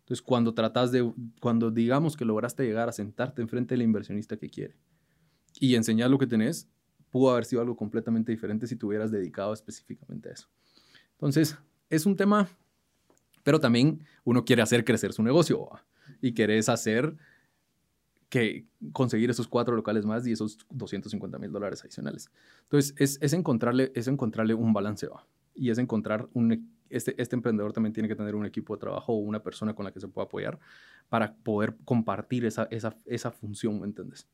Entonces, 0.00 0.22
cuando 0.22 0.52
tratas 0.52 0.90
de, 0.90 1.12
cuando 1.40 1.70
digamos 1.70 2.16
que 2.16 2.24
lograste 2.24 2.64
llegar 2.64 2.88
a 2.88 2.92
sentarte 2.92 3.40
enfrente 3.40 3.74
del 3.74 3.82
inversionista 3.82 4.36
que 4.36 4.50
quiere 4.50 4.74
y 5.60 5.76
enseñar 5.76 6.10
lo 6.10 6.18
que 6.18 6.26
tenés, 6.26 6.68
pudo 7.10 7.30
haber 7.30 7.44
sido 7.44 7.60
algo 7.60 7.76
completamente 7.76 8.32
diferente 8.32 8.66
si 8.66 8.76
te 8.76 8.86
hubieras 8.86 9.10
dedicado 9.10 9.52
específicamente 9.52 10.28
a 10.28 10.32
eso. 10.32 10.48
Entonces, 11.12 11.58
es 11.90 12.06
un 12.06 12.16
tema, 12.16 12.48
pero 13.42 13.60
también 13.60 14.04
uno 14.24 14.44
quiere 14.44 14.62
hacer 14.62 14.84
crecer 14.84 15.12
su 15.12 15.22
negocio 15.22 15.68
y 16.20 16.32
querés 16.32 16.68
hacer 16.68 17.16
que 18.28 18.64
conseguir 18.92 19.28
esos 19.28 19.48
cuatro 19.48 19.74
locales 19.74 20.06
más 20.06 20.26
y 20.26 20.32
esos 20.32 20.58
250 20.70 21.38
mil 21.38 21.50
dólares 21.50 21.82
adicionales. 21.82 22.30
Entonces, 22.62 22.94
es, 22.96 23.18
es, 23.20 23.32
encontrarle, 23.32 23.90
es 23.94 24.06
encontrarle 24.06 24.54
un 24.54 24.72
balance 24.72 25.08
y 25.54 25.70
es 25.70 25.78
encontrar 25.78 26.28
un... 26.32 26.72
Este, 26.88 27.20
este 27.22 27.36
emprendedor 27.36 27.72
también 27.72 27.92
tiene 27.92 28.08
que 28.08 28.16
tener 28.16 28.34
un 28.34 28.46
equipo 28.46 28.74
de 28.74 28.80
trabajo 28.80 29.12
o 29.12 29.16
una 29.16 29.42
persona 29.42 29.74
con 29.74 29.84
la 29.84 29.92
que 29.92 30.00
se 30.00 30.08
pueda 30.08 30.24
apoyar 30.24 30.58
para 31.08 31.34
poder 31.34 31.76
compartir 31.84 32.44
esa, 32.44 32.66
esa, 32.70 32.96
esa 33.04 33.30
función, 33.30 33.80
¿me 33.80 33.86
entiendes? 33.86 34.26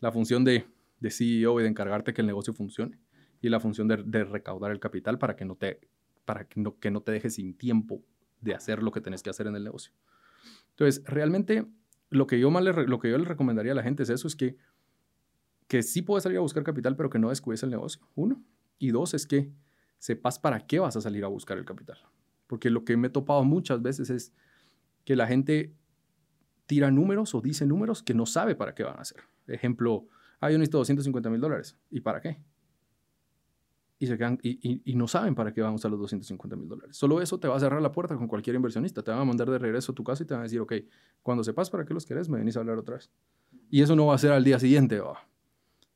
La 0.00 0.10
función 0.10 0.42
de 0.42 0.66
de 1.00 1.10
CEO 1.10 1.60
y 1.60 1.62
de 1.62 1.68
encargarte 1.68 2.12
que 2.12 2.20
el 2.20 2.26
negocio 2.26 2.52
funcione 2.54 2.98
y 3.40 3.48
la 3.48 3.60
función 3.60 3.88
de, 3.88 4.24
recaudar 4.24 4.72
el 4.72 4.80
capital 4.80 5.18
para 5.18 5.36
que 5.36 5.44
no 5.44 5.56
te 5.56 5.80
para 6.24 6.46
que 6.46 6.60
no, 6.60 6.78
que 6.78 6.90
no 6.90 7.00
te 7.00 7.12
dejes 7.12 7.34
sin 7.36 7.56
tiempo 7.56 8.02
de 8.40 8.54
hacer 8.54 8.82
lo 8.82 8.92
que 8.92 9.00
tenés 9.00 9.22
que 9.22 9.30
hacer 9.30 9.46
en 9.46 9.56
el 9.56 9.64
negocio. 9.64 9.92
Entonces, 10.70 11.02
realmente 11.06 11.66
lo 12.10 12.26
que 12.26 12.38
yo, 12.38 12.50
más 12.50 12.62
le, 12.62 12.72
lo 12.72 12.98
que 12.98 13.10
yo 13.10 13.16
le 13.16 13.24
recomendaría 13.24 13.72
a 13.72 13.74
la 13.74 13.82
gente 13.82 14.02
es 14.02 14.10
eso, 14.10 14.28
es 14.28 14.36
que, 14.36 14.56
que 15.66 15.82
sí 15.82 16.02
puedes 16.02 16.24
salir 16.24 16.38
a 16.38 16.42
buscar 16.42 16.62
capital, 16.64 16.96
pero 16.96 17.08
que 17.08 17.18
no 17.18 17.30
descuides 17.30 17.62
el 17.62 17.70
negocio, 17.70 18.06
uno. 18.14 18.42
Y 18.78 18.90
dos, 18.90 19.14
es 19.14 19.26
que 19.26 19.50
sepas 19.98 20.38
para 20.38 20.66
qué 20.66 20.78
vas 20.78 20.96
a 20.96 21.00
salir 21.00 21.24
a 21.24 21.28
buscar 21.28 21.58
el 21.58 21.64
capital. 21.64 21.98
Porque 22.46 22.70
lo 22.70 22.84
que 22.84 22.96
me 22.96 23.08
he 23.08 23.10
topado 23.10 23.42
muchas 23.44 23.82
veces 23.82 24.10
es 24.10 24.32
que 25.04 25.16
la 25.16 25.26
gente 25.26 25.74
tira 26.66 26.90
números 26.90 27.34
o 27.34 27.40
dice 27.40 27.66
números 27.66 28.02
que 28.02 28.14
no 28.14 28.26
sabe 28.26 28.54
para 28.54 28.74
qué 28.74 28.84
van 28.84 28.98
a 28.98 29.02
hacer. 29.02 29.22
Ejemplo, 29.46 30.06
ah, 30.40 30.50
yo 30.50 30.58
necesito 30.58 30.78
250 30.78 31.30
mil 31.30 31.40
dólares. 31.40 31.76
¿Y 31.90 32.00
para 32.00 32.20
qué? 32.20 32.38
Y, 34.00 34.06
se 34.06 34.16
quedan, 34.16 34.38
y, 34.42 34.94
no 34.94 35.08
saben 35.08 35.34
para 35.34 35.52
qué 35.52 35.60
van 35.60 35.72
a 35.72 35.74
usar 35.74 35.90
los 35.90 35.98
250 36.00 36.56
mil 36.56 36.68
dólares. 36.68 36.96
Solo 36.96 37.20
eso 37.20 37.40
te 37.40 37.48
va 37.48 37.56
a 37.56 37.60
cerrar 37.60 37.82
la 37.82 37.90
puerta 37.90 38.16
con 38.16 38.28
cualquier 38.28 38.54
inversionista. 38.54 39.02
Te 39.02 39.10
van 39.10 39.20
a 39.20 39.24
mandar 39.24 39.50
de 39.50 39.58
regreso 39.58 39.90
a 39.90 39.94
tu 39.94 40.04
casa 40.04 40.22
y 40.22 40.26
te 40.26 40.34
van 40.34 40.42
a 40.42 40.44
decir, 40.44 40.60
ok, 40.60 40.72
cuando 41.22 41.42
sepas 41.42 41.68
para 41.68 41.84
qué 41.84 41.94
los 41.94 42.06
querés, 42.06 42.28
me 42.28 42.38
venís 42.38 42.56
a 42.56 42.60
hablar 42.60 42.78
otra 42.78 42.94
vez. 42.94 43.10
Y 43.70 43.82
eso 43.82 43.96
no 43.96 44.06
va 44.06 44.14
a 44.14 44.18
ser 44.18 44.30
al 44.30 44.44
día 44.44 44.60
siguiente, 44.60 45.02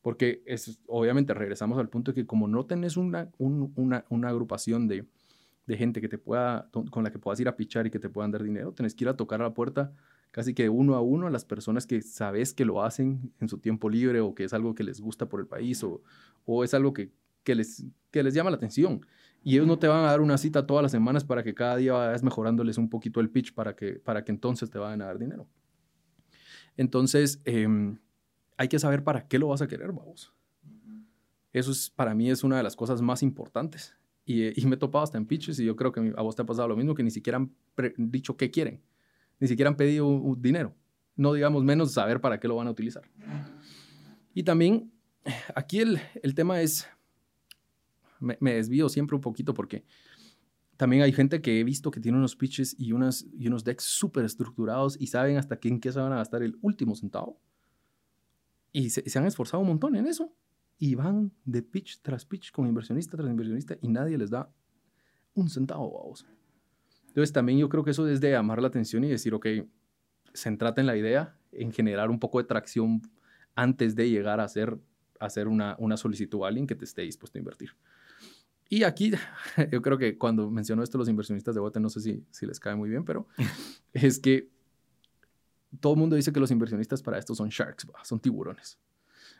porque 0.02 0.42
es, 0.46 0.80
obviamente 0.88 1.32
regresamos 1.32 1.78
al 1.78 1.88
punto 1.88 2.10
de 2.10 2.16
que 2.16 2.26
como 2.26 2.48
no 2.48 2.66
tenés 2.66 2.96
una, 2.96 3.30
una, 3.38 4.04
una 4.08 4.28
agrupación 4.28 4.88
de, 4.88 5.06
de, 5.66 5.76
gente 5.76 6.00
que 6.00 6.08
te 6.08 6.18
pueda, 6.18 6.68
con 6.90 7.04
la 7.04 7.12
que 7.12 7.20
puedas 7.20 7.38
ir 7.38 7.46
a 7.46 7.56
pichar 7.56 7.86
y 7.86 7.90
que 7.90 8.00
te 8.00 8.08
puedan 8.08 8.32
dar 8.32 8.42
dinero, 8.42 8.72
tenés 8.72 8.96
que 8.96 9.04
ir 9.04 9.08
a 9.08 9.16
tocar 9.16 9.40
a 9.40 9.44
la 9.44 9.54
puerta 9.54 9.92
casi 10.32 10.54
que 10.54 10.68
uno 10.68 10.96
a 10.96 11.00
uno 11.00 11.28
a 11.28 11.30
las 11.30 11.44
personas 11.44 11.86
que 11.86 12.00
sabes 12.02 12.54
que 12.54 12.64
lo 12.64 12.82
hacen 12.82 13.32
en 13.38 13.48
su 13.48 13.58
tiempo 13.58 13.88
libre 13.88 14.20
o 14.20 14.34
que 14.34 14.44
es 14.44 14.52
algo 14.52 14.74
que 14.74 14.82
les 14.82 15.00
gusta 15.00 15.28
por 15.28 15.40
el 15.40 15.46
país 15.46 15.84
o, 15.84 16.02
o 16.46 16.64
es 16.64 16.74
algo 16.74 16.92
que, 16.92 17.12
que, 17.44 17.54
les, 17.54 17.84
que 18.10 18.22
les 18.22 18.34
llama 18.34 18.50
la 18.50 18.56
atención. 18.56 19.06
Y 19.44 19.54
ellos 19.54 19.66
no 19.66 19.78
te 19.78 19.88
van 19.88 20.04
a 20.04 20.08
dar 20.08 20.20
una 20.20 20.38
cita 20.38 20.66
todas 20.66 20.82
las 20.82 20.90
semanas 20.90 21.24
para 21.24 21.42
que 21.42 21.54
cada 21.54 21.76
día 21.76 21.92
vayas 21.92 22.22
mejorándoles 22.22 22.78
un 22.78 22.88
poquito 22.88 23.20
el 23.20 23.28
pitch 23.28 23.52
para 23.52 23.76
que, 23.76 23.94
para 23.94 24.24
que 24.24 24.32
entonces 24.32 24.70
te 24.70 24.78
vayan 24.78 25.02
a 25.02 25.06
dar 25.06 25.18
dinero. 25.18 25.46
Entonces, 26.78 27.42
em, 27.44 27.98
hay 28.56 28.68
que 28.68 28.78
saber 28.78 29.04
para 29.04 29.28
qué 29.28 29.38
lo 29.38 29.48
vas 29.48 29.60
a 29.60 29.68
querer, 29.68 29.92
vamos. 29.92 30.32
Eso 31.52 31.72
es, 31.72 31.90
para 31.90 32.14
mí 32.14 32.30
es 32.30 32.42
una 32.42 32.56
de 32.56 32.62
las 32.62 32.74
cosas 32.74 33.02
más 33.02 33.22
importantes. 33.22 33.94
Y, 34.24 34.58
y 34.58 34.64
me 34.66 34.76
he 34.76 34.78
topado 34.78 35.04
hasta 35.04 35.18
en 35.18 35.26
pitches 35.26 35.58
y 35.58 35.66
yo 35.66 35.76
creo 35.76 35.92
que 35.92 36.14
a 36.16 36.22
vos 36.22 36.36
te 36.36 36.40
ha 36.40 36.46
pasado 36.46 36.68
lo 36.68 36.76
mismo, 36.76 36.94
que 36.94 37.02
ni 37.02 37.10
siquiera 37.10 37.36
han 37.36 37.50
dicho 37.98 38.38
qué 38.38 38.50
quieren 38.50 38.80
ni 39.42 39.48
siquiera 39.48 39.68
han 39.68 39.76
pedido 39.76 40.36
dinero. 40.38 40.72
No 41.16 41.32
digamos 41.32 41.64
menos 41.64 41.92
saber 41.92 42.20
para 42.20 42.38
qué 42.38 42.46
lo 42.46 42.54
van 42.54 42.68
a 42.68 42.70
utilizar. 42.70 43.02
Y 44.34 44.44
también 44.44 44.92
aquí 45.56 45.80
el, 45.80 45.98
el 46.22 46.36
tema 46.36 46.60
es, 46.60 46.86
me, 48.20 48.54
desvío 48.54 48.88
siempre 48.88 49.16
un 49.16 49.20
poquito 49.20 49.52
porque 49.52 49.84
también 50.76 51.02
hay 51.02 51.12
gente 51.12 51.42
que 51.42 51.58
he 51.58 51.64
visto 51.64 51.90
que 51.90 51.98
tiene 51.98 52.18
unos 52.18 52.36
pitches 52.36 52.76
y, 52.78 52.92
unas, 52.92 53.26
y 53.32 53.48
unos 53.48 53.64
decks 53.64 53.82
súper 53.82 54.24
estructurados 54.24 54.96
y 55.00 55.08
saben 55.08 55.36
hasta 55.36 55.58
en 55.60 55.80
qué 55.80 55.90
se 55.90 55.98
van 55.98 56.12
a 56.12 56.18
gastar 56.18 56.44
el 56.44 56.56
último 56.62 56.94
centavo. 56.94 57.40
Y 58.70 58.90
se, 58.90 59.10
se, 59.10 59.18
han 59.18 59.26
esforzado 59.26 59.60
un 59.60 59.70
montón 59.70 59.96
en 59.96 60.06
eso. 60.06 60.32
Y 60.78 60.94
van 60.94 61.32
de 61.44 61.62
pitch 61.62 62.00
tras 62.00 62.24
pitch 62.24 62.52
con 62.52 62.68
inversionista 62.68 63.16
tras 63.16 63.28
inversionista 63.28 63.76
y 63.82 63.88
nadie 63.88 64.16
les 64.16 64.30
da 64.30 64.54
un 65.34 65.50
centavo, 65.50 66.00
vamos. 66.00 66.24
Entonces 67.12 67.30
también 67.30 67.58
yo 67.58 67.68
creo 67.68 67.84
que 67.84 67.90
eso 67.90 68.08
es 68.08 68.22
de 68.22 68.30
llamar 68.30 68.62
la 68.62 68.68
atención 68.68 69.04
y 69.04 69.08
decir, 69.08 69.34
ok, 69.34 69.46
centrate 70.32 70.80
en 70.80 70.86
la 70.86 70.96
idea, 70.96 71.36
en 71.52 71.70
generar 71.70 72.08
un 72.08 72.18
poco 72.18 72.38
de 72.38 72.44
tracción 72.44 73.02
antes 73.54 73.94
de 73.94 74.08
llegar 74.08 74.40
a 74.40 74.44
hacer, 74.44 74.78
hacer 75.20 75.46
una, 75.46 75.76
una 75.78 75.98
solicitud 75.98 76.42
a 76.42 76.48
alguien 76.48 76.66
que 76.66 76.74
te 76.74 76.86
esté 76.86 77.02
dispuesto 77.02 77.36
a 77.36 77.40
invertir. 77.40 77.76
Y 78.70 78.84
aquí, 78.84 79.12
yo 79.70 79.82
creo 79.82 79.98
que 79.98 80.16
cuando 80.16 80.50
menciono 80.50 80.82
esto 80.82 80.96
los 80.96 81.06
inversionistas 81.10 81.54
de 81.54 81.60
bote, 81.60 81.80
no 81.80 81.90
sé 81.90 82.00
si, 82.00 82.24
si 82.30 82.46
les 82.46 82.58
cae 82.58 82.74
muy 82.74 82.88
bien, 82.88 83.04
pero 83.04 83.28
es 83.92 84.18
que 84.18 84.48
todo 85.80 85.92
el 85.92 85.98
mundo 85.98 86.16
dice 86.16 86.32
que 86.32 86.40
los 86.40 86.50
inversionistas 86.50 87.02
para 87.02 87.18
esto 87.18 87.34
son 87.34 87.50
sharks, 87.50 87.86
son 88.04 88.20
tiburones. 88.20 88.78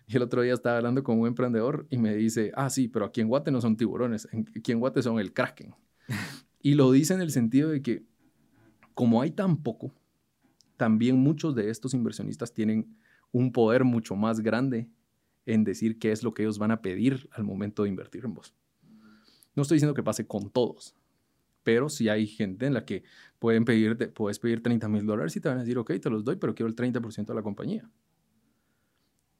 Y 0.06 0.16
el 0.16 0.22
otro 0.24 0.42
día 0.42 0.52
estaba 0.52 0.76
hablando 0.76 1.02
con 1.02 1.18
un 1.18 1.26
emprendedor 1.26 1.86
y 1.88 1.96
me 1.96 2.14
dice, 2.14 2.52
ah, 2.54 2.68
sí, 2.68 2.88
pero 2.88 3.06
aquí 3.06 3.22
en 3.22 3.28
Guate 3.28 3.50
no 3.50 3.62
son 3.62 3.78
tiburones, 3.78 4.28
aquí 4.54 4.72
en 4.72 4.78
Guate 4.80 5.00
son 5.00 5.18
el 5.18 5.32
kraken. 5.32 5.74
y 6.62 6.74
lo 6.74 6.90
dice 6.92 7.14
en 7.14 7.20
el 7.20 7.30
sentido 7.30 7.70
de 7.70 7.82
que 7.82 8.04
como 8.94 9.20
hay 9.20 9.30
tan 9.30 9.62
poco, 9.62 9.92
también 10.76 11.16
muchos 11.16 11.54
de 11.54 11.70
estos 11.70 11.94
inversionistas 11.94 12.52
tienen 12.52 12.96
un 13.30 13.52
poder 13.52 13.84
mucho 13.84 14.14
más 14.14 14.40
grande 14.40 14.88
en 15.46 15.64
decir 15.64 15.98
qué 15.98 16.12
es 16.12 16.22
lo 16.22 16.34
que 16.34 16.42
ellos 16.42 16.58
van 16.58 16.70
a 16.70 16.82
pedir 16.82 17.28
al 17.32 17.44
momento 17.44 17.82
de 17.82 17.88
invertir 17.88 18.24
en 18.24 18.34
vos. 18.34 18.54
No 19.54 19.62
estoy 19.62 19.76
diciendo 19.76 19.94
que 19.94 20.02
pase 20.02 20.26
con 20.26 20.50
todos, 20.50 20.94
pero 21.62 21.88
si 21.88 22.08
hay 22.08 22.26
gente 22.26 22.66
en 22.66 22.74
la 22.74 22.84
que 22.84 23.04
pueden 23.38 23.64
pedir, 23.64 24.12
puedes 24.12 24.38
pedir 24.38 24.62
30 24.62 24.88
mil 24.88 25.06
dólares 25.06 25.36
y 25.36 25.40
te 25.40 25.48
van 25.48 25.58
a 25.58 25.60
decir, 25.60 25.78
ok, 25.78 25.92
te 26.00 26.10
los 26.10 26.24
doy, 26.24 26.36
pero 26.36 26.54
quiero 26.54 26.68
el 26.68 26.76
30% 26.76 27.26
de 27.26 27.34
la 27.34 27.42
compañía. 27.42 27.90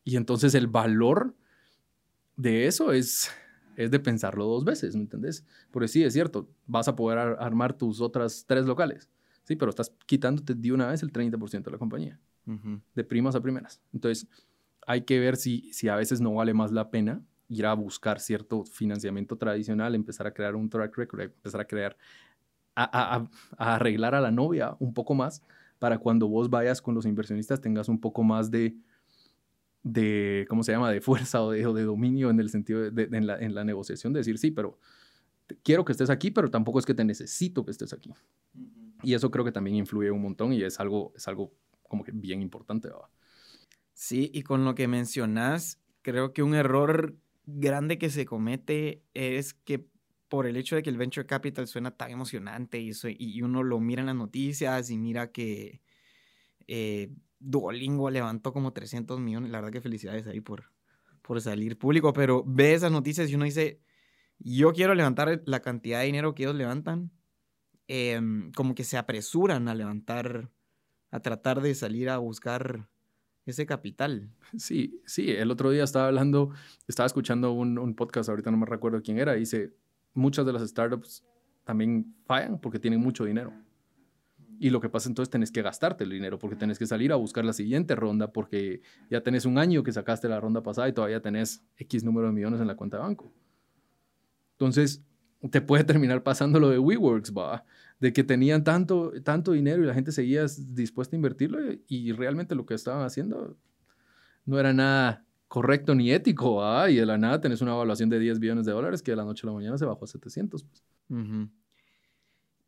Y 0.05 0.17
entonces 0.17 0.55
el 0.55 0.67
valor 0.67 1.37
de 2.37 2.67
eso 2.67 2.93
es, 2.93 3.31
es 3.77 3.91
de 3.91 3.99
pensarlo 4.01 4.47
dos 4.47 4.65
veces, 4.65 4.95
¿me 4.95 5.03
entendés? 5.03 5.45
Porque 5.71 5.89
sí, 5.89 6.03
es 6.03 6.13
cierto, 6.13 6.49
vas 6.67 6.89
a 6.89 6.97
poder 6.97 7.19
armar 7.19 7.73
tus 7.73 8.01
otras 8.01 8.45
tres 8.47 8.67
locales, 8.67 9.11
sí, 9.45 9.57
pero 9.57 9.71
estás 9.71 9.93
quitándote 10.07 10.55
de 10.55 10.73
una 10.73 10.89
vez 10.89 11.03
el 11.03 11.13
30% 11.13 11.65
de 11.65 11.71
la 11.71 11.79
compañía, 11.79 12.21
de 12.95 13.05
primas 13.05 13.35
a 13.35 13.41
primeras. 13.41 13.81
Entonces, 13.93 14.27
hay 14.87 15.03
que 15.03 15.21
ver 15.21 15.37
si, 15.37 15.73
si 15.73 15.89
a 15.89 15.97
veces 15.97 16.21
no 16.21 16.35
vale 16.35 16.55
más 16.55 16.73
la 16.73 16.91
pena 16.91 17.23
ir 17.49 17.67
a 17.67 17.75
buscar 17.75 18.19
cierto 18.19 18.65
financiamiento 18.65 19.37
tradicional, 19.37 19.95
empezar 19.95 20.27
a 20.27 20.33
crear 20.33 20.57
un 20.57 20.69
track 20.69 20.97
record, 20.97 21.21
empezar 21.21 21.61
a 21.61 21.65
crear, 21.67 21.97
a, 22.75 23.17
a, 23.17 23.29
a 23.59 23.75
arreglar 23.77 24.15
a 24.15 24.21
la 24.21 24.31
novia 24.31 24.75
un 24.79 24.95
poco 24.95 25.15
más 25.15 25.43
para 25.79 25.99
cuando 25.99 26.29
vos 26.29 26.49
vayas 26.49 26.81
con 26.81 26.95
los 26.95 27.07
inversionistas 27.07 27.61
tengas 27.61 27.89
un 27.89 28.01
poco 28.01 28.23
más 28.23 28.51
de 28.51 28.77
de, 29.83 30.47
¿cómo 30.49 30.63
se 30.63 30.73
llama?, 30.73 30.91
de 30.91 31.01
fuerza 31.01 31.43
o 31.43 31.51
de, 31.51 31.59
de 31.61 31.83
dominio 31.83 32.31
en 32.31 32.41
el 32.41 32.51
sentido 32.51 32.91
de, 32.91 33.09
en, 33.13 33.27
la, 33.27 33.39
en, 33.39 33.55
la, 33.55 33.65
negociación, 33.65 34.13
de 34.13 34.21
decir, 34.21 34.39
sí, 34.39 34.51
pero 34.51 34.79
quiero 35.63 35.85
que 35.85 35.93
estés 35.93 36.11
aquí, 36.11 36.31
pero 36.31 36.51
tampoco 36.51 36.79
es 36.79 36.87
que 36.87 36.95
te 36.95 37.05
necesito 37.05 37.65
que 37.65 37.71
estés 37.71 37.93
aquí. 37.93 38.13
Y 39.03 39.15
eso 39.15 39.31
creo 39.31 39.45
que 39.45 39.53
también 39.53 39.77
influye 39.77 40.11
un 40.11 40.23
montón 40.23 40.53
y 40.53 40.63
es 40.63 40.79
algo, 40.79 41.13
es 41.17 41.27
algo 41.27 41.53
como 41.89 42.05
que 42.05 42.13
bien 42.13 42.41
importante. 42.41 42.89
Sí, 43.93 44.31
y 44.33 44.43
con 44.43 44.65
lo 44.65 44.75
que 44.75 44.89
mencionas, 44.89 45.81
creo 46.03 46.33
que 46.33 46.43
un 46.43 46.55
error 46.55 47.17
grande 47.47 47.99
que 47.99 48.11
se 48.11 48.25
comete 48.25 49.03
es 49.15 49.55
que 49.55 49.87
por 50.29 50.47
el 50.47 50.57
hecho 50.57 50.77
de 50.77 50.83
que 50.83 50.89
el 50.89 50.97
venture 50.97 51.27
capital 51.27 51.67
suena 51.67 51.91
tan 51.91 52.11
emocionante 52.11 52.81
y, 52.81 52.93
y 53.19 53.43
uno 53.43 53.63
lo 53.63 53.81
mira 53.81 54.01
en 54.01 54.07
las 54.07 54.17
noticias 54.17 54.89
y 54.89 54.97
mira 54.97 55.31
que 55.31 55.83
eh, 56.69 57.11
Duolingo 57.43 58.11
levantó 58.11 58.53
como 58.53 58.73
300 58.73 59.21
millones. 59.21 59.51
La 59.51 59.59
verdad 59.59 59.73
que 59.73 59.81
felicidades 59.81 60.27
ahí 60.27 60.41
por, 60.41 60.73
por 61.23 61.41
salir 61.41 61.79
público, 61.79 62.13
pero 62.13 62.45
ve 62.47 62.75
esas 62.75 62.93
noticias 62.93 63.31
y 63.31 63.35
uno 63.35 63.45
dice, 63.45 63.81
yo 64.39 64.73
quiero 64.73 64.95
levantar 64.95 65.43
la 65.47 65.61
cantidad 65.61 66.01
de 66.01 66.07
dinero 66.07 66.35
que 66.35 66.45
ellos 66.45 66.57
levantan. 66.57 67.11
Em, 67.89 68.53
como 68.53 68.75
que 68.75 68.85
se 68.85 68.97
apresuran 68.97 69.69
a 69.69 69.75
levantar, 69.75 70.51
a 71.11 71.21
tratar 71.21 71.61
de 71.61 71.75
salir 71.75 72.09
a 72.09 72.19
buscar 72.19 72.89
ese 73.45 73.67
capital. 73.67 74.31
Sí, 74.57 75.01
sí, 75.05 75.31
el 75.31 75.51
otro 75.51 75.71
día 75.71 75.85
estaba 75.85 76.07
hablando, 76.07 76.51
estaba 76.87 77.07
escuchando 77.07 77.53
un, 77.53 77.95
podcast, 77.95 78.29
ahorita 78.29 78.51
no 78.51 78.57
me 78.57 78.67
recuerdo 78.67 79.03
quién 79.03 79.19
era, 79.19 79.35
dice, 79.35 79.75
muchas 80.15 80.47
de 80.47 80.53
las 80.53 80.69
startups 80.69 81.25
también 81.65 82.15
fallan 82.25 82.61
porque 82.61 82.79
tienen 82.79 83.01
mucho 83.01 83.25
dinero. 83.25 83.53
Y 84.63 84.71
lo 84.71 84.81
que 84.81 84.89
pasa 84.89 85.09
entonces 85.09 85.29
tenés 85.29 85.51
que 85.51 85.61
gastarte 85.61 86.05
el 86.05 86.11
dinero 86.11 86.39
porque 86.39 86.55
tenés 86.55 86.79
que 86.79 86.87
salir 86.87 87.11
a 87.11 87.17
buscar 87.17 87.45
la 87.45 87.53
siguiente 87.53 87.97
ronda 87.97 88.33
porque 88.33 88.81
ya 89.11 89.21
tenés 89.21 89.45
un 89.45 89.59
año 89.59 89.83
que 89.83 89.91
sacaste 89.91 90.29
la 90.29 90.39
ronda 90.39 90.63
pasada 90.63 90.89
y 90.89 90.93
todavía 90.93 91.21
tenés 91.21 91.65
X 91.79 92.05
número 92.05 92.29
de 92.29 92.33
millones 92.33 92.61
en 92.61 92.69
la 92.69 92.77
cuenta 92.77 92.99
de 92.99 93.03
banco. 93.03 93.33
Entonces, 94.53 95.03
te 95.51 95.61
puede 95.63 95.83
terminar 95.83 96.23
pasando 96.23 96.61
lo 96.61 96.71
de 96.71 96.79
WeWorks, 96.79 97.33
va, 97.37 97.65
de 97.99 98.13
que 98.13 98.23
tenían 98.23 98.63
tanto, 98.63 99.13
tanto 99.25 99.51
dinero 99.51 99.83
y 99.83 99.87
la 99.87 99.95
gente 99.95 100.13
seguía 100.13 100.47
dispuesta 100.69 101.17
a 101.17 101.19
invertirlo 101.19 101.59
y, 101.89 102.13
realmente 102.13 102.55
lo 102.55 102.65
que 102.65 102.75
estaban 102.75 103.05
haciendo 103.05 103.57
no 104.45 104.61
era 104.61 104.73
nada 104.73 105.25
correcto 105.49 105.97
ni 105.97 106.13
ético, 106.13 106.55
¿va? 106.55 106.89
y 106.89 106.95
de 106.95 107.07
la 107.07 107.19
nada 107.19 107.41
tenés 107.41 107.63
una 107.63 107.73
evaluación 107.73 108.09
de 108.11 108.21
10 108.21 108.39
billones 108.39 108.65
de 108.65 108.71
dólares 108.71 109.03
que 109.03 109.11
de 109.11 109.17
la 109.17 109.25
noche 109.25 109.45
a 109.45 109.51
la 109.51 109.55
mañana 109.55 109.77
se 109.77 109.87
bajó 109.87 110.05
a 110.05 110.07
700. 110.07 110.63
Pues. 110.63 110.85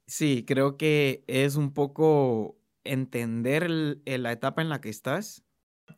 Sí, 0.06 0.44
creo 0.46 0.76
que 0.76 1.24
es 1.26 1.56
un 1.56 1.72
poco 1.72 2.58
entender 2.84 3.70
la 3.70 4.32
etapa 4.32 4.62
en 4.62 4.68
la 4.68 4.80
que 4.80 4.90
estás 4.90 5.44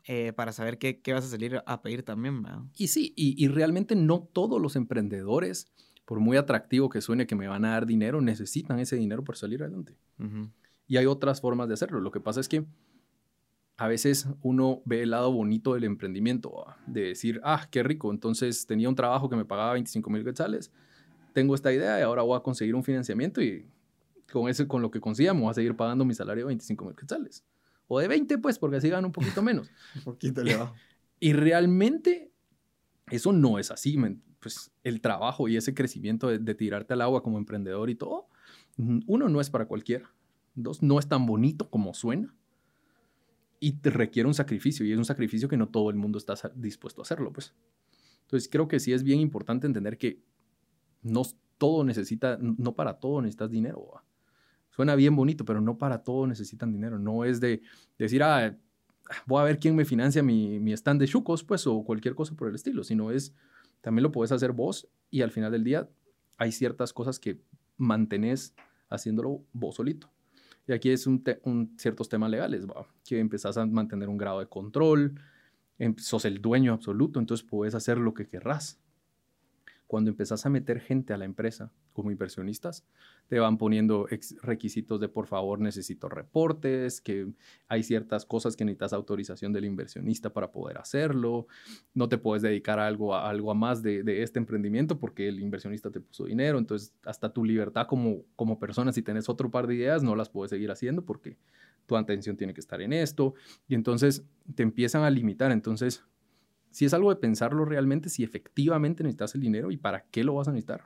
eh, 0.07 0.33
para 0.33 0.53
saber 0.53 0.79
qué, 0.79 1.01
vas 1.13 1.25
a 1.25 1.29
salir 1.29 1.63
a 1.67 1.83
pedir 1.83 2.05
también. 2.05 2.45
Y 2.77 2.89
sí, 2.89 3.13
y, 3.17 3.49
realmente 3.49 3.97
no 3.97 4.21
todos 4.21 4.61
los 4.61 4.77
emprendedores, 4.77 5.73
por 6.05 6.21
muy 6.21 6.37
atractivo 6.37 6.89
que 6.89 7.01
suene 7.01 7.27
que 7.27 7.35
me 7.35 7.49
van 7.49 7.65
a 7.65 7.71
dar 7.71 7.87
dinero, 7.87 8.21
necesitan 8.21 8.79
ese 8.79 8.97
dinero 8.97 9.25
para 9.25 9.37
salir 9.37 9.63
adelante. 9.63 9.97
Y 10.87 10.97
hay 10.97 11.07
otras 11.07 11.41
formas 11.41 11.67
de 11.67 11.75
hacerlo. 11.75 12.01
Lo 12.01 12.13
que 12.13 12.21
pasa 12.21 12.41
es 12.41 12.49
que 12.49 12.65
a 13.77 13.89
veces 13.89 14.29
uno 14.43 14.83
ve 14.85 15.03
el 15.03 15.11
lado 15.11 15.33
bonito 15.33 15.75
del 15.75 15.85
emprendimiento, 15.85 16.65
de 16.87 17.09
decir, 17.09 17.41
ah, 17.45 17.67
qué 17.71 17.83
rico, 17.83 18.11
entonces 18.11 18.67
tenía 18.67 18.89
un 18.89 18.95
trabajo 18.95 19.29
que 19.29 19.37
me 19.37 19.45
pagaba 19.45 19.75
25 19.75 20.09
mil 20.09 20.25
quetzales, 20.25 20.73
tengo 21.35 21.55
esta 21.55 21.73
idea 21.73 21.99
y 21.99 22.03
ahora 22.03 22.23
voy 22.23 22.37
a 22.39 22.41
conseguir 22.41 22.75
un 22.75 22.85
financiamiento 22.85 23.43
y 23.43 23.67
con, 24.33 24.49
ese, 24.49 24.67
con 24.67 24.83
lo 24.83 24.91
que 24.91 25.01
consigamos 25.01 25.43
voy 25.43 25.51
a 25.51 25.55
seguir 25.55 25.77
pagando 25.77 26.05
mi 26.05 26.15
salario 26.15 26.45
de 26.45 26.49
25 26.49 26.85
mil 26.85 26.95
quetzales. 26.95 27.45
O 27.89 28.01
de 28.01 28.09
20, 28.09 28.39
pues, 28.39 28.59
porque 28.59 28.77
así 28.77 28.89
gano 28.89 29.07
un 29.07 29.13
poquito 29.13 29.43
menos. 29.43 29.71
un 29.95 30.03
poquito 30.03 30.41
elevado. 30.41 30.75
Y 31.21 31.33
realmente 31.33 32.33
eso 33.11 33.33
no 33.33 33.59
es 33.59 33.71
así. 33.71 33.97
Pues 34.41 34.73
el 34.85 35.01
trabajo 35.01 35.49
y 35.49 35.57
ese 35.57 35.75
crecimiento 35.75 36.29
de, 36.29 36.55
tirarte 36.55 36.95
al 36.95 37.03
agua 37.03 37.23
como 37.23 37.39
emprendedor 37.39 37.91
y 37.91 37.95
todo, 37.95 38.29
uno, 38.77 39.29
no 39.29 39.41
es 39.41 39.51
para 39.51 39.67
cualquiera. 39.67 40.13
Dos, 40.55 40.83
no 40.83 40.99
es 40.99 41.09
tan 41.09 41.27
bonito 41.27 41.71
como 41.71 41.95
suena. 41.95 42.35
Y 43.59 43.73
te 43.73 43.91
requiere 43.91 44.27
un 44.27 44.35
sacrificio. 44.35 44.85
Y 44.85 44.93
es 44.93 44.99
un 44.99 45.05
sacrificio 45.05 45.49
que 45.49 45.57
no 45.57 45.69
todo 45.69 45.91
el 45.91 45.97
mundo 45.97 46.19
está 46.19 46.35
dispuesto 46.55 47.01
a 47.01 47.05
hacerlo, 47.05 47.33
pues. 47.33 47.55
Entonces 48.23 48.49
creo 48.51 48.67
que 48.67 48.81
sí 48.81 48.93
es 48.93 49.05
bien 49.05 49.21
importante 49.21 49.67
entender 49.67 49.97
que 49.97 50.21
no 51.03 51.23
todo 51.59 51.85
necesita, 51.85 52.39
no 52.41 52.75
para 52.75 52.99
todo 52.99 53.23
necesitas 53.23 53.51
dinero. 53.51 54.03
Suena 54.77 54.95
bien 54.95 55.17
bonito, 55.17 55.47
pero 55.47 55.63
no 55.63 55.79
para 55.79 56.05
todo 56.05 56.27
necesitan 56.27 56.71
dinero. 56.71 56.99
No 56.99 57.25
es 57.25 57.41
de 57.41 57.63
decir, 57.99 58.23
ah, 58.23 58.55
voy 59.25 59.41
a 59.41 59.45
ver 59.45 59.59
quién 59.59 59.75
me 59.75 59.87
financia 59.87 60.23
mi, 60.23 60.61
mi 60.61 60.73
stand 60.73 61.01
de 61.01 61.09
chucos, 61.09 61.43
pues, 61.43 61.67
o 61.67 61.83
cualquier 61.83 62.15
cosa 62.15 62.35
por 62.37 62.49
el 62.49 62.55
estilo, 62.55 62.85
sino 62.85 63.11
es, 63.11 63.35
también 63.81 64.03
lo 64.03 64.13
puedes 64.13 64.33
hacer 64.33 64.53
vos 64.53 64.87
y 65.11 65.23
al 65.23 65.31
final 65.31 65.51
del 65.51 65.65
día 65.65 65.89
hay 66.37 66.53
ciertas 66.53 66.93
cosas 66.93 67.19
que 67.19 67.41
mantenés 67.79 68.55
haciéndolo 68.91 69.43
vos 69.55 69.77
solito. 69.77 70.11
Y 70.67 70.73
aquí 70.73 70.91
es 70.91 71.07
un, 71.07 71.25
un 71.45 71.75
ciertos 71.79 72.11
temas 72.11 72.31
legales, 72.31 72.67
que 73.03 73.19
empezás 73.19 73.57
a 73.57 73.65
mantener 73.65 74.11
un 74.11 74.19
grado 74.19 74.41
de 74.41 74.47
control, 74.47 75.19
em, 75.79 75.97
sos 75.97 76.27
el 76.27 76.43
dueño 76.43 76.75
absoluto, 76.75 77.19
entonces 77.19 77.47
puedes 77.49 77.75
hacer 77.75 77.97
lo 77.97 78.13
que 78.13 78.29
querrás 78.29 78.79
cuando 79.87 80.11
empezás 80.11 80.45
a 80.45 80.51
meter 80.51 80.81
gente 80.81 81.13
a 81.13 81.17
la 81.17 81.25
empresa 81.25 81.73
como 81.93 82.11
inversionistas, 82.11 82.85
te 83.29 83.39
van 83.39 83.59
poniendo 83.59 84.07
requisitos 84.43 85.01
de 85.01 85.09
por 85.09 85.27
favor 85.27 85.59
necesito 85.59 86.09
reportes, 86.09 87.01
que 87.01 87.29
hay 87.69 87.83
ciertas 87.83 88.25
cosas 88.25 88.57
que 88.57 88.65
necesitas 88.65 88.93
autorización 88.93 89.53
del 89.53 89.65
inversionista 89.65 90.33
para 90.33 90.53
poder 90.53 90.79
hacerlo, 90.79 91.47
no 91.95 92.09
te 92.09 92.19
puedes 92.19 92.43
dedicar 92.43 92.79
a 92.79 92.87
algo 92.87 93.15
a, 93.15 93.29
algo 93.29 93.51
a 93.51 93.55
más 93.55 93.83
de, 93.83 94.23
este 94.23 94.39
emprendimiento 94.39 94.99
porque 94.99 95.29
el 95.29 95.41
inversionista 95.41 95.91
te 95.91 96.01
puso 96.01 96.25
dinero, 96.25 96.59
entonces 96.59 96.95
hasta 97.05 97.33
tu 97.33 97.45
libertad 97.45 97.87
como, 97.87 98.23
como 98.37 98.59
persona, 98.59 98.93
si 98.93 99.03
tienes 99.03 99.29
otro 99.29 99.51
par 99.51 99.67
de 99.67 99.75
ideas, 99.75 100.03
no 100.03 100.15
las 100.15 100.29
puedes 100.29 100.51
seguir 100.51 100.71
haciendo 100.71 101.05
porque 101.05 101.37
tu 101.87 101.97
atención 101.97 102.37
tiene 102.37 102.55
que 102.55 102.61
estar 102.61 102.81
en 102.81 102.93
esto 102.93 103.35
y 103.69 103.75
entonces 103.75 104.25
te 104.55 104.63
empiezan 104.63 105.03
a 105.03 105.11
limitar, 105.11 105.51
entonces 105.51 106.05
si 106.71 106.85
es 106.85 106.93
algo 106.93 107.09
de 107.09 107.17
pensarlo 107.17 107.65
realmente, 107.65 108.11
si 108.11 108.23
efectivamente 108.23 109.03
necesitas 109.03 109.35
el 109.35 109.41
dinero 109.41 109.71
y 109.71 109.79
para 109.79 110.05
qué 110.11 110.23
lo 110.23 110.35
vas 110.35 110.49
a 110.49 110.53
necesitar. 110.53 110.85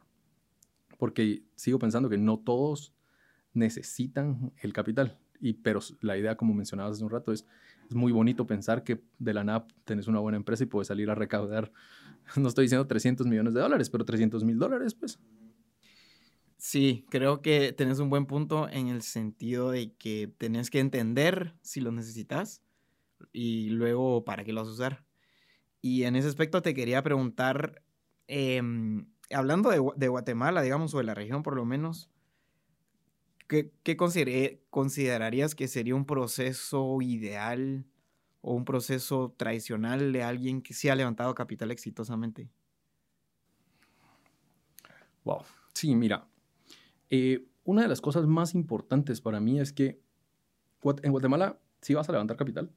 Porque 1.01 1.43
sigo 1.57 1.81
pensando 1.81 2.09
que 2.09 2.19
no 2.19 2.39
todos 2.39 2.95
necesitan 3.55 4.53
el 4.63 4.73
capital. 4.73 5.19
Y, 5.41 5.55
pero 5.55 5.81
la 6.03 6.19
idea, 6.19 6.37
como 6.37 6.55
mencionabas 6.55 6.97
hace 6.97 7.05
un 7.05 7.11
rato, 7.11 7.33
es, 7.33 7.47
es 7.89 7.95
muy 7.97 8.13
bonito 8.13 8.47
pensar 8.47 8.85
que 8.85 9.03
de 9.19 9.35
la 9.35 9.43
nada 9.43 9.67
tenés 9.85 10.07
una 10.07 10.21
buena 10.21 10.37
empresa 10.37 10.63
y 10.63 10.67
puedes 10.67 10.89
salir 10.89 11.11
a 11.11 11.15
recaudar, 11.15 11.73
no 12.37 12.49
estoy 12.49 12.67
diciendo 12.67 12.87
300 12.87 13.27
millones 13.27 13.55
de 13.55 13.61
dólares, 13.61 13.89
pero 13.91 14.05
300 14.05 14.45
mil 14.45 14.59
dólares, 14.59 14.95
pues. 14.95 15.19
Sí, 16.59 17.07
creo 17.09 17.41
que 17.41 17.73
tenés 17.73 18.01
un 18.01 18.11
buen 18.11 18.27
punto 18.27 18.69
en 18.69 18.89
el 18.89 19.01
sentido 19.01 19.71
de 19.71 19.95
que 19.95 20.31
tenés 20.37 20.69
que 20.69 20.79
entender 20.79 21.55
si 21.63 21.81
lo 21.81 21.91
necesitas 21.91 22.63
y 23.33 23.71
luego 23.71 24.27
para 24.27 24.45
qué 24.45 24.53
lo 24.53 24.61
vas 24.61 24.69
a 24.69 24.73
usar. 24.73 25.05
Y 25.81 26.03
en 26.05 26.17
ese 26.17 26.29
aspecto 26.29 26.61
te 26.61 26.75
quería 26.75 27.03
preguntar, 27.03 27.83
em, 28.27 29.07
hablando 29.33 29.71
de, 29.71 30.09
Guatemala, 30.09 30.63
digamos, 30.63 30.95
o 30.95 30.99
de 30.99 31.05
la 31.05 31.15
región 31.15 31.43
por 31.43 31.57
lo 31.57 31.65
menos, 31.65 32.11
¿qué, 33.47 33.73
qué 33.83 33.97
considerarías 33.97 35.55
que 35.55 35.69
sería 35.69 35.95
un 35.95 36.05
proceso 36.05 37.01
ideal 37.01 37.85
o 38.43 38.55
un 38.55 38.65
proceso 38.65 39.35
tradicional 39.37 40.13
de 40.13 40.23
alguien 40.23 40.63
que 40.63 40.75
sí 40.75 40.89
ha 40.89 40.95
levantado 40.95 41.35
capital 41.35 41.71
exitosamente? 41.71 42.51
Wow. 45.25 45.43
Sí, 45.75 45.95
mira, 45.95 46.27
eh, 47.11 47.47
una 47.65 47.83
de 47.83 47.89
las 47.89 48.01
cosas 48.01 48.27
más 48.27 48.55
importantes 48.55 49.21
para 49.21 49.41
mí 49.41 49.61
es 49.61 49.73
que 49.73 50.01
en 51.03 51.13
Guatemala 51.13 51.59
sí 51.81 51.95
vas 51.95 52.09
a 52.09 52.13
levantar 52.13 52.37
capital, 52.37 52.71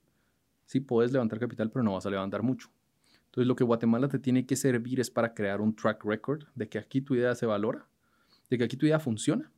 sí 0.65 0.79
puedes 0.79 1.11
levantar 1.11 1.39
capital, 1.39 1.71
pero 1.71 1.83
no 1.83 1.93
vas 1.93 2.05
a 2.05 2.09
levantar 2.09 2.43
mucho. 2.43 2.69
Entonces 3.33 3.47
lo 3.47 3.55
que 3.55 3.63
Guatemala 3.63 4.07
te 4.09 4.19
tiene 4.19 4.45
que 4.45 4.55
servir 4.55 4.99
es 4.99 5.09
para 5.09 5.33
crear 5.33 5.59
un 5.59 5.75
track 5.75 6.05
record 6.05 6.43
de 6.53 6.69
que 6.69 6.77
aquí 6.77 7.01
tu 7.01 7.15
idea 7.15 7.33
se 7.33 7.47
valora, 7.47 7.87
de 8.47 8.59
que 8.59 8.63
aquí 8.63 8.77
tu 8.77 8.85
idea 8.85 8.99
funciona, 8.99 9.51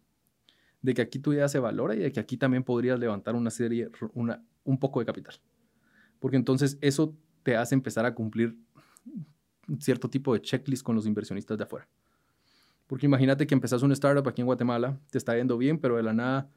de 0.82 0.94
que 0.94 1.02
aquí 1.02 1.20
tu 1.20 1.34
idea 1.34 1.50
se 1.50 1.60
valora 1.60 1.94
y 1.94 2.00
de 2.00 2.10
que 2.14 2.22
aquí 2.22 2.38
también 2.38 2.64
podrías 2.64 2.98
levantar 2.98 3.36
una 3.36 3.50
serie, 3.50 3.90
una, 4.14 4.42
un 4.64 4.80
poco 4.80 5.02
de 5.02 5.06
capital. 5.06 5.36
Porque 6.22 6.38
entonces 6.38 6.78
eso 6.80 7.18
te 7.44 7.58
hace 7.58 7.76
empezar 7.76 8.06
a 8.06 8.16
cumplir 8.16 8.58
cierto 9.80 10.10
tipo 10.10 10.34
de 10.34 10.42
checklist 10.42 10.82
con 10.82 10.96
los 10.96 11.06
inversionistas 11.06 11.58
de 11.58 11.66
afuera. 11.66 11.86
Porque 12.88 13.08
imagínate 13.08 13.46
que 13.46 13.56
empezás 13.56 13.84
un 13.84 13.92
startup 13.92 14.26
aquí 14.26 14.40
en 14.40 14.46
Guatemala, 14.46 14.98
te 15.10 15.18
está 15.18 15.36
yendo 15.36 15.58
bien, 15.58 15.80
pero 15.80 15.98
de 15.98 16.04
la 16.04 16.14
nada 16.14 16.50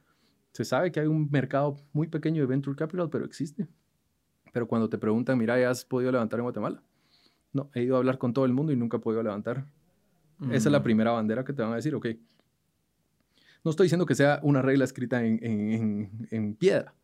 se 0.52 0.64
sabe 0.64 0.92
que 0.92 1.00
hay 1.00 1.09
un 1.09 1.28
mercado 1.33 1.78
muy 1.92 2.07
pequeño 2.07 2.42
de 2.42 2.46
venture 2.46 2.76
capital, 2.76 3.11
pero 3.11 3.24
existe. 3.24 3.66
Pero 4.52 4.68
cuando 4.68 4.88
te 4.88 4.98
preguntan, 4.98 5.37
mira, 5.37 5.59
¿ya 5.59 5.70
has 5.70 5.85
podido 5.85 6.12
levantar 6.12 6.38
en 6.38 6.44
Guatemala? 6.44 6.81
No, 7.52 7.70
he 7.74 7.82
ido 7.82 7.96
a 7.96 7.98
hablar 7.98 8.18
con 8.18 8.32
todo 8.32 8.44
el 8.44 8.52
mundo 8.52 8.72
y 8.72 8.76
nunca 8.76 8.98
he 8.98 9.00
podido 9.00 9.22
levantar. 9.22 9.66
Esa 10.42 10.68
es 10.68 10.72
la 10.72 10.80
mm. 10.80 10.84
primera 10.84 11.11
bandera 11.11 11.44
que 11.44 11.52
te 11.52 11.62
van 11.62 11.72
a 11.72 11.76
decir, 11.76 11.94
ok. 11.94 12.06
No 13.64 13.70
estoy 13.70 13.87
diciendo 13.87 14.06
que 14.06 14.14
sea 14.14 14.38
una 14.42 14.62
regla 14.62 14.84
escrita 14.84 15.24
en, 15.24 15.44
en, 15.44 16.28
en, 16.30 16.54
piedra, 16.54 16.94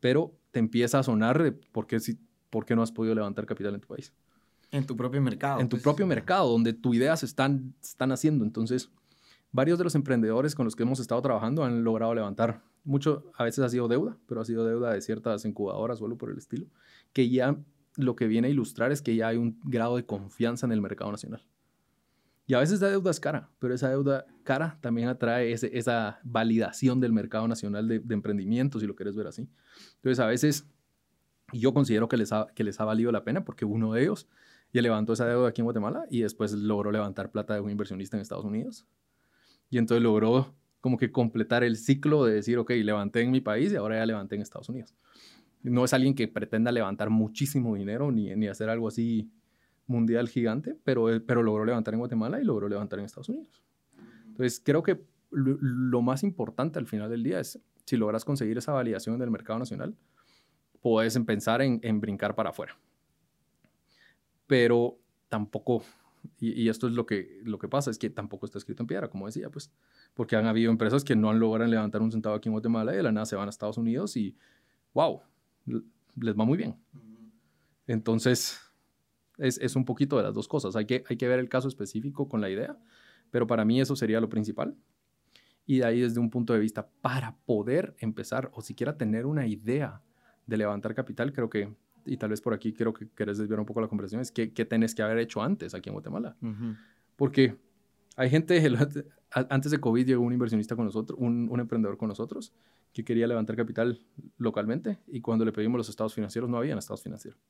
pero 0.00 0.34
te 0.50 0.58
empieza 0.58 0.98
a 0.98 1.02
sonar 1.02 1.40
de 1.40 1.52
por 1.52 1.86
qué, 1.86 2.00
si, 2.00 2.18
por 2.50 2.64
qué 2.64 2.74
no 2.74 2.82
has 2.82 2.90
podido 2.90 3.14
levantar 3.14 3.46
capital 3.46 3.74
en 3.74 3.80
tu 3.80 3.88
país. 3.88 4.12
En 4.72 4.86
tu 4.86 4.96
propio 4.96 5.20
mercado. 5.20 5.60
En 5.60 5.68
tu 5.68 5.76
pues. 5.76 5.82
propio 5.82 6.06
mercado, 6.06 6.50
donde 6.50 6.72
tus 6.72 6.96
ideas 6.96 7.22
están, 7.22 7.74
están 7.80 8.10
haciendo. 8.10 8.44
Entonces, 8.44 8.90
varios 9.52 9.78
de 9.78 9.84
los 9.84 9.94
emprendedores 9.94 10.54
con 10.54 10.64
los 10.64 10.74
que 10.74 10.82
hemos 10.82 11.00
estado 11.00 11.22
trabajando 11.22 11.64
han 11.64 11.84
logrado 11.84 12.14
levantar. 12.14 12.62
Mucho, 12.82 13.30
a 13.36 13.44
veces 13.44 13.64
ha 13.64 13.68
sido 13.68 13.88
deuda, 13.88 14.16
pero 14.26 14.40
ha 14.40 14.44
sido 14.44 14.64
deuda 14.64 14.92
de 14.92 15.00
ciertas 15.00 15.44
incubadoras 15.44 16.00
o 16.00 16.06
algo 16.06 16.18
por 16.18 16.30
el 16.30 16.38
estilo, 16.38 16.66
que 17.12 17.28
ya 17.28 17.56
lo 17.96 18.16
que 18.16 18.26
viene 18.26 18.48
a 18.48 18.50
ilustrar 18.50 18.92
es 18.92 19.02
que 19.02 19.16
ya 19.16 19.28
hay 19.28 19.36
un 19.36 19.58
grado 19.64 19.96
de 19.96 20.06
confianza 20.06 20.66
en 20.66 20.72
el 20.72 20.80
mercado 20.80 21.10
nacional. 21.10 21.44
Y 22.46 22.54
a 22.54 22.58
veces 22.58 22.80
la 22.80 22.88
deuda 22.88 23.12
es 23.12 23.20
cara, 23.20 23.48
pero 23.60 23.74
esa 23.74 23.88
deuda 23.90 24.26
cara 24.42 24.76
también 24.80 25.08
atrae 25.08 25.52
ese, 25.52 25.70
esa 25.78 26.18
validación 26.24 26.98
del 26.98 27.12
mercado 27.12 27.46
nacional 27.46 27.86
de, 27.86 28.00
de, 28.00 28.14
emprendimiento, 28.14 28.80
si 28.80 28.86
lo 28.86 28.96
quieres 28.96 29.14
ver 29.14 29.28
así. 29.28 29.48
Entonces, 29.96 30.18
a 30.18 30.26
veces, 30.26 30.66
yo 31.52 31.72
considero 31.72 32.08
que 32.08 32.16
les, 32.16 32.32
ha, 32.32 32.48
que 32.54 32.64
les 32.64 32.80
ha 32.80 32.84
valido 32.84 33.12
la 33.12 33.22
pena 33.22 33.44
porque 33.44 33.64
uno 33.64 33.92
de 33.92 34.02
ellos 34.02 34.28
y 34.72 34.80
levantó 34.80 35.12
esa 35.12 35.26
deuda 35.26 35.48
aquí 35.48 35.60
en 35.60 35.64
Guatemala 35.66 36.06
y 36.10 36.22
después 36.22 36.52
logró 36.52 36.90
levantar 36.90 37.30
plata 37.30 37.54
de 37.54 37.60
un 37.60 37.70
inversionista 37.70 38.16
en 38.16 38.22
Estados 38.22 38.44
Unidos. 38.44 38.86
Y 39.68 39.78
entonces 39.78 40.02
logró 40.02 40.54
como 40.80 40.96
que 40.96 41.12
completar 41.12 41.62
el 41.62 41.76
ciclo 41.76 42.24
de 42.24 42.34
decir, 42.34 42.58
ok, 42.58 42.70
levanté 42.70 43.20
en 43.20 43.30
mi 43.30 43.40
país 43.40 43.72
y 43.72 43.76
ahora 43.76 43.96
ya 43.96 44.06
levanté 44.06 44.36
en 44.36 44.42
Estados 44.42 44.68
Unidos. 44.68 44.94
No 45.62 45.84
es 45.84 45.92
alguien 45.92 46.14
que 46.14 46.28
pretenda 46.28 46.72
levantar 46.72 47.10
muchísimo 47.10 47.74
dinero 47.74 48.10
ni, 48.10 48.34
ni 48.36 48.48
hacer 48.48 48.70
algo 48.70 48.88
así 48.88 49.30
mundial 49.86 50.28
gigante, 50.28 50.76
pero, 50.84 51.06
pero 51.26 51.42
logró 51.42 51.64
levantar 51.64 51.94
en 51.94 52.00
Guatemala 52.00 52.40
y 52.40 52.44
logró 52.44 52.68
levantar 52.68 52.98
en 52.98 53.04
Estados 53.04 53.28
Unidos. 53.28 53.62
Entonces, 54.28 54.62
creo 54.64 54.82
que 54.82 55.02
lo, 55.30 55.56
lo 55.60 56.02
más 56.02 56.22
importante 56.22 56.78
al 56.78 56.86
final 56.86 57.10
del 57.10 57.22
día 57.22 57.40
es, 57.40 57.60
si 57.84 57.96
logras 57.96 58.24
conseguir 58.24 58.56
esa 58.58 58.72
validación 58.72 59.18
del 59.18 59.30
mercado 59.30 59.58
nacional, 59.58 59.94
puedes 60.80 61.18
pensar 61.20 61.60
en, 61.60 61.80
en 61.82 62.00
brincar 62.00 62.34
para 62.34 62.50
afuera 62.50 62.78
pero 64.50 64.98
tampoco, 65.28 65.84
y, 66.40 66.68
esto 66.68 66.88
es 66.88 66.94
lo 66.94 67.06
que, 67.06 67.40
lo 67.44 67.56
que 67.60 67.68
pasa, 67.68 67.88
es 67.88 67.98
que 68.00 68.10
tampoco 68.10 68.46
está 68.46 68.58
escrito 68.58 68.82
en 68.82 68.88
piedra, 68.88 69.08
como 69.08 69.26
decía, 69.26 69.48
pues, 69.48 69.70
porque 70.12 70.34
han 70.34 70.46
habido 70.46 70.72
empresas 70.72 71.04
que 71.04 71.14
no 71.14 71.30
han 71.30 71.38
logrado 71.38 71.70
levantar 71.70 72.02
un 72.02 72.10
centavo 72.10 72.34
aquí 72.34 72.48
en 72.48 72.54
Guatemala 72.54 72.92
y 72.92 72.96
de 72.96 73.04
la 73.04 73.12
nada 73.12 73.26
se 73.26 73.36
van 73.36 73.46
a 73.46 73.50
Estados 73.50 73.78
Unidos 73.78 74.16
y, 74.16 74.36
wow, 74.92 75.20
les 75.66 76.38
va 76.38 76.44
muy 76.44 76.58
bien. 76.58 76.76
Entonces, 77.86 78.60
es, 79.38 79.58
es, 79.58 79.76
un 79.76 79.84
poquito 79.84 80.16
de 80.16 80.22
las 80.22 80.34
dos 80.34 80.48
cosas. 80.48 80.76
Hay 80.76 80.86
que, 80.86 81.04
hay 81.08 81.16
que 81.16 81.28
ver 81.28 81.38
el 81.38 81.48
caso 81.48 81.68
específico 81.68 82.28
con 82.28 82.40
la 82.40 82.50
idea, 82.50 82.78
pero 83.30 83.46
para 83.46 83.64
mí 83.64 83.80
eso 83.80 83.96
sería 83.96 84.20
lo 84.20 84.28
principal. 84.28 84.76
Y 85.66 85.78
de 85.78 85.84
ahí 85.84 86.00
desde 86.00 86.20
un 86.20 86.30
punto 86.30 86.52
de 86.52 86.60
vista, 86.60 86.88
para 87.00 87.36
poder 87.46 87.94
empezar 87.98 88.50
o 88.54 88.60
siquiera 88.60 88.96
tener 88.96 89.26
una 89.26 89.46
idea 89.46 90.02
de 90.46 90.56
levantar 90.56 90.94
capital, 90.94 91.32
creo 91.32 91.48
que 91.48 91.72
y 92.04 92.16
tal 92.16 92.30
vez 92.30 92.40
por 92.40 92.54
aquí 92.54 92.72
quiero 92.72 92.92
que 92.92 93.08
querés 93.10 93.38
desviar 93.38 93.60
un 93.60 93.66
poco 93.66 93.80
la 93.80 93.88
conversación, 93.88 94.20
es 94.20 94.32
que, 94.32 94.52
qué 94.52 94.64
tenés 94.64 94.94
que 94.94 95.02
haber 95.02 95.18
hecho 95.18 95.42
antes 95.42 95.74
aquí 95.74 95.88
en 95.88 95.94
Guatemala. 95.94 96.36
Porque 97.16 97.56
hay 98.16 98.30
gente, 98.30 98.60
antes 99.30 99.70
de 99.70 99.78
COVID 99.78 100.06
llegó 100.06 100.22
un 100.22 100.32
inversionista 100.32 100.76
con 100.76 100.86
nosotros, 100.86 101.18
un, 101.20 101.48
un, 101.50 101.60
emprendedor 101.60 101.96
con 101.96 102.08
nosotros, 102.08 102.52
que 102.92 103.04
quería 103.04 103.26
levantar 103.26 103.56
capital 103.56 104.04
localmente 104.36 104.98
y 105.06 105.20
cuando 105.20 105.44
le 105.44 105.52
pedimos 105.52 105.78
los 105.78 105.88
estados 105.88 106.14
financieros 106.14 106.50
no 106.50 106.56
habían 106.56 106.78
estados 106.78 107.02
financieros. 107.02 107.40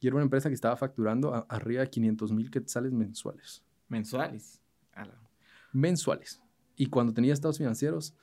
Y 0.00 0.06
era 0.06 0.16
una 0.16 0.24
empresa 0.24 0.48
que 0.48 0.54
estaba 0.54 0.76
facturando 0.76 1.46
arriba 1.48 1.82
de 1.82 1.90
500 1.90 2.32
mil 2.32 2.50
quetzales 2.50 2.92
mensuales. 2.92 3.64
¿Mensuales? 3.88 4.60
Mensuales. 5.72 6.40
Y 6.76 6.86
cuando 6.86 7.12
tenía 7.12 7.32
estados 7.32 7.58
financieros, 7.58 8.14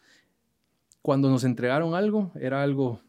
cuando 1.01 1.29
nos 1.29 1.43
entregaron 1.43 1.93
algo, 1.93 2.31
era 2.35 2.63
algo 2.63 3.01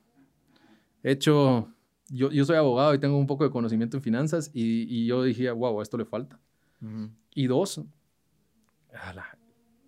hecho 1.02 1.72
yo, 2.08 2.30
yo 2.30 2.44
soy 2.44 2.56
abogado 2.56 2.94
y 2.94 2.98
tengo 2.98 3.16
un 3.16 3.26
poco 3.26 3.44
de 3.44 3.50
conocimiento 3.50 3.96
en 3.96 4.02
finanzas 4.02 4.50
y, 4.52 4.86
y 4.88 5.06
yo 5.06 5.22
dije, 5.22 5.50
wow, 5.50 5.80
esto 5.80 5.96
le 5.96 6.04
falta. 6.04 6.38
Y 7.34 7.46
dos, 7.46 7.82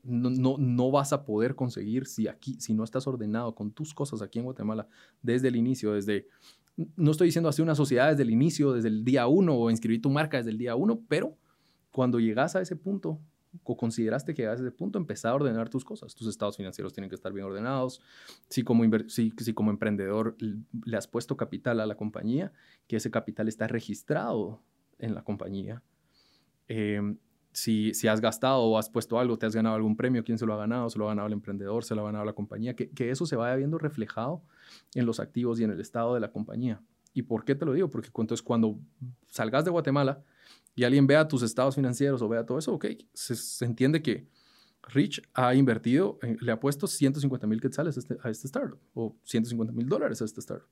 no, 0.08 0.30
no, 0.30 0.56
no, 0.58 0.90
vas 0.90 1.12
a 1.12 1.24
poder 1.24 1.54
conseguir 1.54 2.06
si 2.06 2.28
aquí, 2.28 2.54
si 2.60 2.74
no 2.74 2.84
estás 2.84 3.06
ordenado 3.06 3.54
con 3.54 3.70
tus 3.70 3.94
cosas 3.94 4.22
aquí 4.22 4.38
en 4.38 4.44
Guatemala 4.44 4.88
desde 5.22 5.48
el 5.48 5.56
inicio, 5.56 5.92
desde, 5.92 6.26
no 6.96 7.10
estoy 7.10 7.28
diciendo 7.28 7.48
hacer 7.48 7.62
una 7.62 7.74
sociedad 7.74 8.10
desde 8.10 8.22
el 8.22 8.30
inicio, 8.30 8.72
desde 8.72 8.88
el 8.88 9.04
día 9.04 9.26
uno 9.26 9.54
o 9.54 9.70
inscribir 9.70 10.02
tu 10.02 10.10
marca 10.10 10.38
desde 10.38 10.50
el 10.50 10.58
día 10.58 10.74
uno, 10.74 11.00
pero 11.08 11.36
cuando 11.90 12.20
llegas 12.20 12.56
a 12.56 12.60
ese 12.60 12.76
punto, 12.76 13.20
o 13.64 13.76
consideraste 13.76 14.34
que 14.34 14.46
a 14.46 14.54
ese 14.54 14.70
punto, 14.70 14.98
empezar 14.98 15.32
a 15.32 15.34
ordenar 15.34 15.68
tus 15.68 15.84
cosas. 15.84 16.14
Tus 16.14 16.28
estados 16.28 16.56
financieros 16.56 16.92
tienen 16.92 17.08
que 17.08 17.14
estar 17.14 17.32
bien 17.32 17.46
ordenados. 17.46 18.00
Si 18.48 18.62
como, 18.62 18.84
si, 19.08 19.32
si 19.36 19.54
como 19.54 19.70
emprendedor 19.70 20.36
le 20.38 20.96
has 20.96 21.06
puesto 21.06 21.36
capital 21.36 21.80
a 21.80 21.86
la 21.86 21.96
compañía, 21.96 22.52
que 22.86 22.96
ese 22.96 23.10
capital 23.10 23.48
está 23.48 23.66
registrado 23.66 24.62
en 24.98 25.14
la 25.14 25.22
compañía. 25.22 25.82
Em, 26.68 27.18
si, 27.58 27.94
si, 27.94 28.08
has 28.08 28.20
gastado 28.20 28.62
o 28.62 28.78
has 28.78 28.88
puesto 28.88 29.18
algo, 29.18 29.38
te 29.38 29.46
has 29.46 29.54
ganado 29.54 29.76
algún 29.76 29.96
premio, 29.96 30.24
quién 30.24 30.38
se 30.38 30.46
lo 30.46 30.54
ha 30.54 30.56
ganado, 30.56 30.88
se 30.90 30.98
lo 30.98 31.06
ha 31.06 31.08
ganado 31.08 31.26
el 31.26 31.32
emprendedor, 31.32 31.84
se 31.84 31.94
lo 31.94 32.02
ha 32.02 32.04
ganado 32.06 32.24
la 32.24 32.32
compañía, 32.32 32.74
que, 32.74 32.90
que 32.90 33.10
eso 33.10 33.26
se 33.26 33.36
vaya 33.36 33.56
viendo 33.56 33.78
reflejado 33.78 34.42
en 34.94 35.06
los 35.06 35.20
activos 35.20 35.60
y 35.60 35.64
en 35.64 35.70
el 35.70 35.80
estado 35.80 36.14
de 36.14 36.20
la 36.20 36.30
compañía. 36.30 36.80
¿Y 37.14 37.22
por 37.22 37.44
qué 37.44 37.54
te 37.54 37.64
lo 37.64 37.72
digo? 37.72 37.90
Porque 37.90 38.08
entonces 38.08 38.42
cuando 38.42 38.78
salgas 39.26 39.64
de 39.64 39.70
Guatemala, 39.70 40.22
y 40.78 40.84
alguien 40.84 41.08
vea 41.08 41.26
tus 41.26 41.42
estados 41.42 41.74
financieros 41.74 42.22
o 42.22 42.28
vea 42.28 42.46
todo 42.46 42.56
eso, 42.56 42.72
ok, 42.72 42.86
se, 43.12 43.64
entiende 43.64 44.00
que 44.00 44.28
Rich 44.84 45.20
ha 45.34 45.52
invertido, 45.56 46.20
le 46.40 46.52
ha 46.52 46.60
puesto 46.60 46.86
150 46.86 47.48
mil 47.48 47.60
quetzales 47.60 47.96
a 47.96 48.00
este, 48.00 48.16
a 48.22 48.30
este 48.30 48.46
startup 48.46 48.78
o 48.94 49.16
150 49.24 49.72
mil 49.72 49.88
dólares 49.88 50.22
a 50.22 50.24
este 50.24 50.38
startup. 50.38 50.68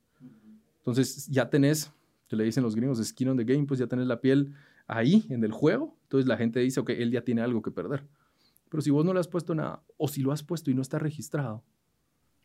Entonces 0.77 1.27
ya 1.27 1.49
tenés, 1.49 1.91
que 2.29 2.37
le 2.37 2.45
dicen 2.45 2.63
los 2.63 2.73
gringos, 2.73 3.05
skin 3.05 3.27
on 3.27 3.37
the 3.37 3.43
game, 3.43 3.65
pues 3.65 3.81
ya 3.81 3.87
tenés 3.87 4.07
la 4.07 4.21
piel 4.21 4.53
ahí 4.87 5.25
en 5.29 5.43
el 5.43 5.51
juego. 5.51 5.97
Entonces 6.03 6.27
la 6.27 6.37
gente 6.37 6.59
dice, 6.59 6.79
ok, 6.79 6.91
él 6.91 7.11
ya 7.11 7.21
tiene 7.21 7.41
algo 7.41 7.61
que 7.61 7.71
perder. 7.71 8.07
Pero 8.69 8.81
si 8.81 8.89
vos 8.89 9.05
no 9.05 9.13
le 9.13 9.19
has 9.19 9.27
puesto 9.27 9.55
nada, 9.55 9.83
o 9.97 10.07
si 10.07 10.21
lo 10.21 10.31
has 10.31 10.43
puesto 10.43 10.71
y 10.71 10.73
no 10.73 10.81
está 10.81 10.99
registrado, 10.99 11.63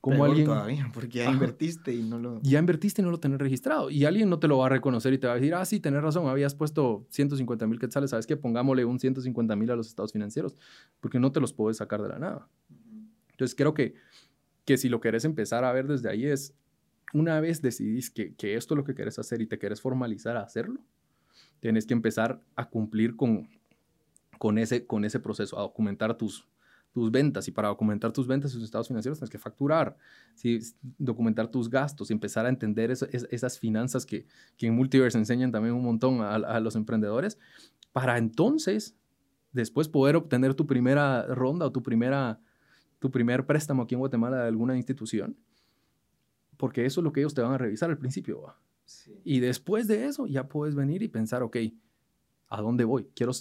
como 0.02 0.24
alguien 0.24 0.46
todavía, 0.46 0.90
porque 0.92 1.18
ya 1.18 1.30
invertiste 1.30 1.94
y 1.94 2.02
no 2.02 2.18
lo 2.18 2.40
ya 2.42 2.58
invertiste 2.58 3.00
y 3.00 3.04
no 3.04 3.12
lo 3.12 3.20
tenés 3.20 3.38
registrado 3.38 3.88
y 3.88 4.04
alguien 4.04 4.28
no 4.28 4.40
te 4.40 4.48
lo 4.48 4.58
va 4.58 4.66
a 4.66 4.68
reconocer 4.68 5.12
y 5.12 5.18
te 5.18 5.28
va 5.28 5.34
a 5.34 5.36
decir 5.36 5.54
ah 5.54 5.64
sí 5.64 5.78
tenés 5.78 6.02
razón 6.02 6.26
habías 6.26 6.56
puesto 6.56 7.06
150 7.10 7.68
mil 7.68 7.78
quetzales 7.78 8.10
sabes 8.10 8.26
qué 8.26 8.36
pongámosle 8.36 8.84
un 8.84 8.98
150 8.98 9.54
mil 9.54 9.70
a 9.70 9.76
los 9.76 9.86
estados 9.86 10.10
financieros 10.12 10.56
porque 10.98 11.20
no 11.20 11.30
te 11.30 11.38
los 11.38 11.52
puedes 11.52 11.76
sacar 11.76 12.02
de 12.02 12.08
la 12.08 12.18
nada 12.18 12.48
entonces 13.30 13.54
creo 13.54 13.74
que 13.74 13.94
que 14.64 14.76
si 14.76 14.88
lo 14.88 15.00
querés 15.00 15.24
empezar 15.24 15.64
a 15.64 15.72
ver 15.72 15.86
desde 15.86 16.10
ahí 16.10 16.26
es 16.26 16.52
una 17.12 17.38
vez 17.40 17.62
decidís 17.62 18.10
que, 18.10 18.34
que 18.34 18.56
esto 18.56 18.74
es 18.74 18.78
lo 18.78 18.84
que 18.84 18.96
querés 18.96 19.20
hacer 19.20 19.40
y 19.40 19.46
te 19.46 19.60
querés 19.60 19.80
formalizar 19.80 20.36
a 20.36 20.42
hacerlo 20.42 20.80
tienes 21.62 21.86
que 21.86 21.94
empezar 21.94 22.42
a 22.56 22.68
cumplir 22.68 23.14
con 23.16 23.48
con 24.36 24.58
ese 24.58 24.84
con 24.84 25.04
ese 25.04 25.20
proceso 25.20 25.56
a 25.56 25.62
documentar 25.62 26.18
tus 26.18 26.44
tus 26.92 27.10
ventas 27.10 27.48
y 27.48 27.52
para 27.52 27.68
documentar 27.68 28.12
tus 28.12 28.26
ventas 28.26 28.50
y 28.50 28.54
tus 28.54 28.64
estados 28.64 28.88
financieros 28.88 29.18
tienes 29.18 29.30
que 29.30 29.38
facturar, 29.38 29.96
¿sí? 30.34 30.60
documentar 30.98 31.48
tus 31.48 31.70
gastos 31.70 32.10
empezar 32.10 32.44
a 32.44 32.50
entender 32.50 32.90
esas 32.90 33.58
finanzas 33.58 34.04
que, 34.04 34.26
que, 34.58 34.66
en 34.66 34.74
Multiverse 34.74 35.16
enseñan 35.16 35.50
también 35.50 35.74
un 35.74 35.82
montón 35.82 36.20
a, 36.20 36.34
a, 36.34 36.60
los 36.60 36.76
emprendedores, 36.76 37.38
para 37.92 38.18
entonces 38.18 38.94
después 39.52 39.88
poder 39.88 40.16
obtener 40.16 40.52
tu 40.52 40.66
primera 40.66 41.22
ronda 41.34 41.64
o 41.64 41.72
tu, 41.72 41.82
primera, 41.82 42.38
tu 42.98 43.10
primer 43.10 43.46
préstamo 43.46 43.84
aquí 43.84 43.94
en 43.94 44.00
Guatemala 44.00 44.42
de 44.42 44.48
alguna 44.48 44.76
institución, 44.76 45.34
porque 46.58 46.84
eso 46.84 47.00
es 47.00 47.04
lo 47.04 47.12
que 47.12 47.20
ellos 47.20 47.32
te 47.32 47.40
van 47.40 47.52
a 47.52 47.58
revisar 47.58 47.88
al 47.88 47.96
principio. 47.96 48.54
Y 49.24 49.40
después 49.40 49.88
de 49.88 50.06
eso 50.06 50.26
ya 50.26 50.48
puedes 50.48 50.74
venir 50.74 51.02
y 51.02 51.08
pensar, 51.08 51.42
ok, 51.42 51.56
¿a 52.48 52.60
dónde 52.60 52.84
voy? 52.84 53.08
Quiero, 53.14 53.32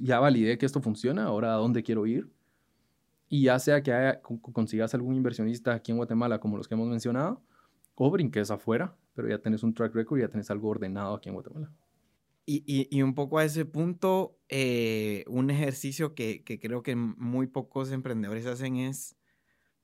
ya 0.00 0.20
validé 0.20 0.58
que 0.58 0.66
esto 0.66 0.80
funciona, 0.80 1.24
ahora 1.24 1.54
¿a 1.54 1.56
dónde 1.56 1.82
quiero 1.82 2.06
ir? 2.06 2.30
Y 3.28 3.44
ya 3.44 3.58
sea 3.58 3.82
que 3.82 3.92
haya, 3.92 4.20
consigas 4.20 4.94
algún 4.94 5.14
inversionista 5.14 5.74
aquí 5.74 5.92
en 5.92 5.98
Guatemala, 5.98 6.40
como 6.40 6.56
los 6.56 6.66
que 6.66 6.74
hemos 6.74 6.88
mencionado, 6.88 7.42
o 7.94 8.10
brinques 8.10 8.50
afuera, 8.50 8.96
pero 9.14 9.28
ya 9.28 9.38
tenés 9.38 9.62
un 9.62 9.74
track 9.74 9.94
record 9.94 10.20
ya 10.20 10.28
tenés 10.28 10.50
algo 10.50 10.68
ordenado 10.68 11.14
aquí 11.14 11.28
en 11.28 11.34
Guatemala. 11.34 11.70
Y, 12.46 12.64
y, 12.66 12.88
y 12.96 13.02
un 13.02 13.14
poco 13.14 13.38
a 13.38 13.44
ese 13.44 13.64
punto, 13.64 14.38
eh, 14.48 15.24
un 15.28 15.50
ejercicio 15.50 16.14
que, 16.14 16.42
que, 16.42 16.58
creo 16.58 16.82
que 16.82 16.96
muy 16.96 17.46
pocos 17.46 17.92
emprendedores 17.92 18.46
hacen 18.46 18.76
es 18.76 19.16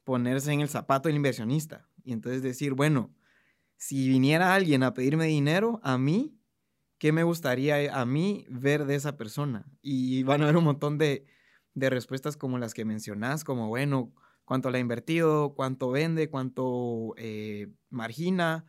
ponerse 0.02 0.52
en 0.52 0.60
el 0.60 0.68
zapato 0.68 1.08
del 1.08 1.16
inversionista. 1.16 1.88
Y 2.02 2.12
entonces 2.12 2.42
decir, 2.42 2.74
bueno, 2.74 3.14
si 3.76 4.08
viniera 4.08 4.54
alguien 4.54 4.82
a 4.82 4.94
pedirme 4.94 5.26
dinero, 5.26 5.80
a 5.82 5.98
mí, 5.98 6.38
¿qué 6.98 7.12
me 7.12 7.22
gustaría 7.22 7.94
a 7.94 8.06
mí 8.06 8.46
ver 8.48 8.86
de 8.86 8.94
esa 8.94 9.16
persona? 9.16 9.66
Y 9.82 10.22
van 10.22 10.40
a 10.40 10.44
haber 10.44 10.56
un 10.56 10.64
montón 10.64 10.98
de, 10.98 11.26
de 11.74 11.90
respuestas 11.90 12.36
como 12.36 12.58
las 12.58 12.74
que 12.74 12.84
mencionás, 12.84 13.44
como, 13.44 13.68
bueno, 13.68 14.14
cuánto 14.46 14.70
le 14.70 14.78
ha 14.78 14.80
invertido, 14.80 15.54
cuánto 15.54 15.90
vende, 15.90 16.30
cuánto 16.30 17.14
eh, 17.18 17.68
margina, 17.90 18.64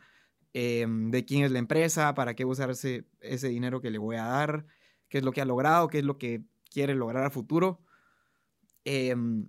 em, 0.54 1.10
de 1.12 1.24
quién 1.24 1.44
es 1.46 1.52
la 1.52 1.60
empresa, 1.60 2.14
para 2.16 2.36
qué 2.36 2.44
usar 2.44 2.72
ese, 2.72 3.08
ese 3.22 3.48
dinero 3.48 3.80
que 3.80 3.92
le 3.92 3.98
voy 3.98 4.18
a 4.18 4.26
dar, 4.26 4.66
qué 5.08 5.20
es 5.20 5.24
lo 5.24 5.32
que 5.32 5.42
ha 5.42 5.46
logrado, 5.46 5.88
qué 5.88 6.00
es 6.00 6.04
lo 6.04 6.18
que 6.18 6.44
quiere 6.70 6.96
lograr 6.96 7.24
a 7.24 7.30
futuro. 7.30 7.82
Em, 8.84 9.48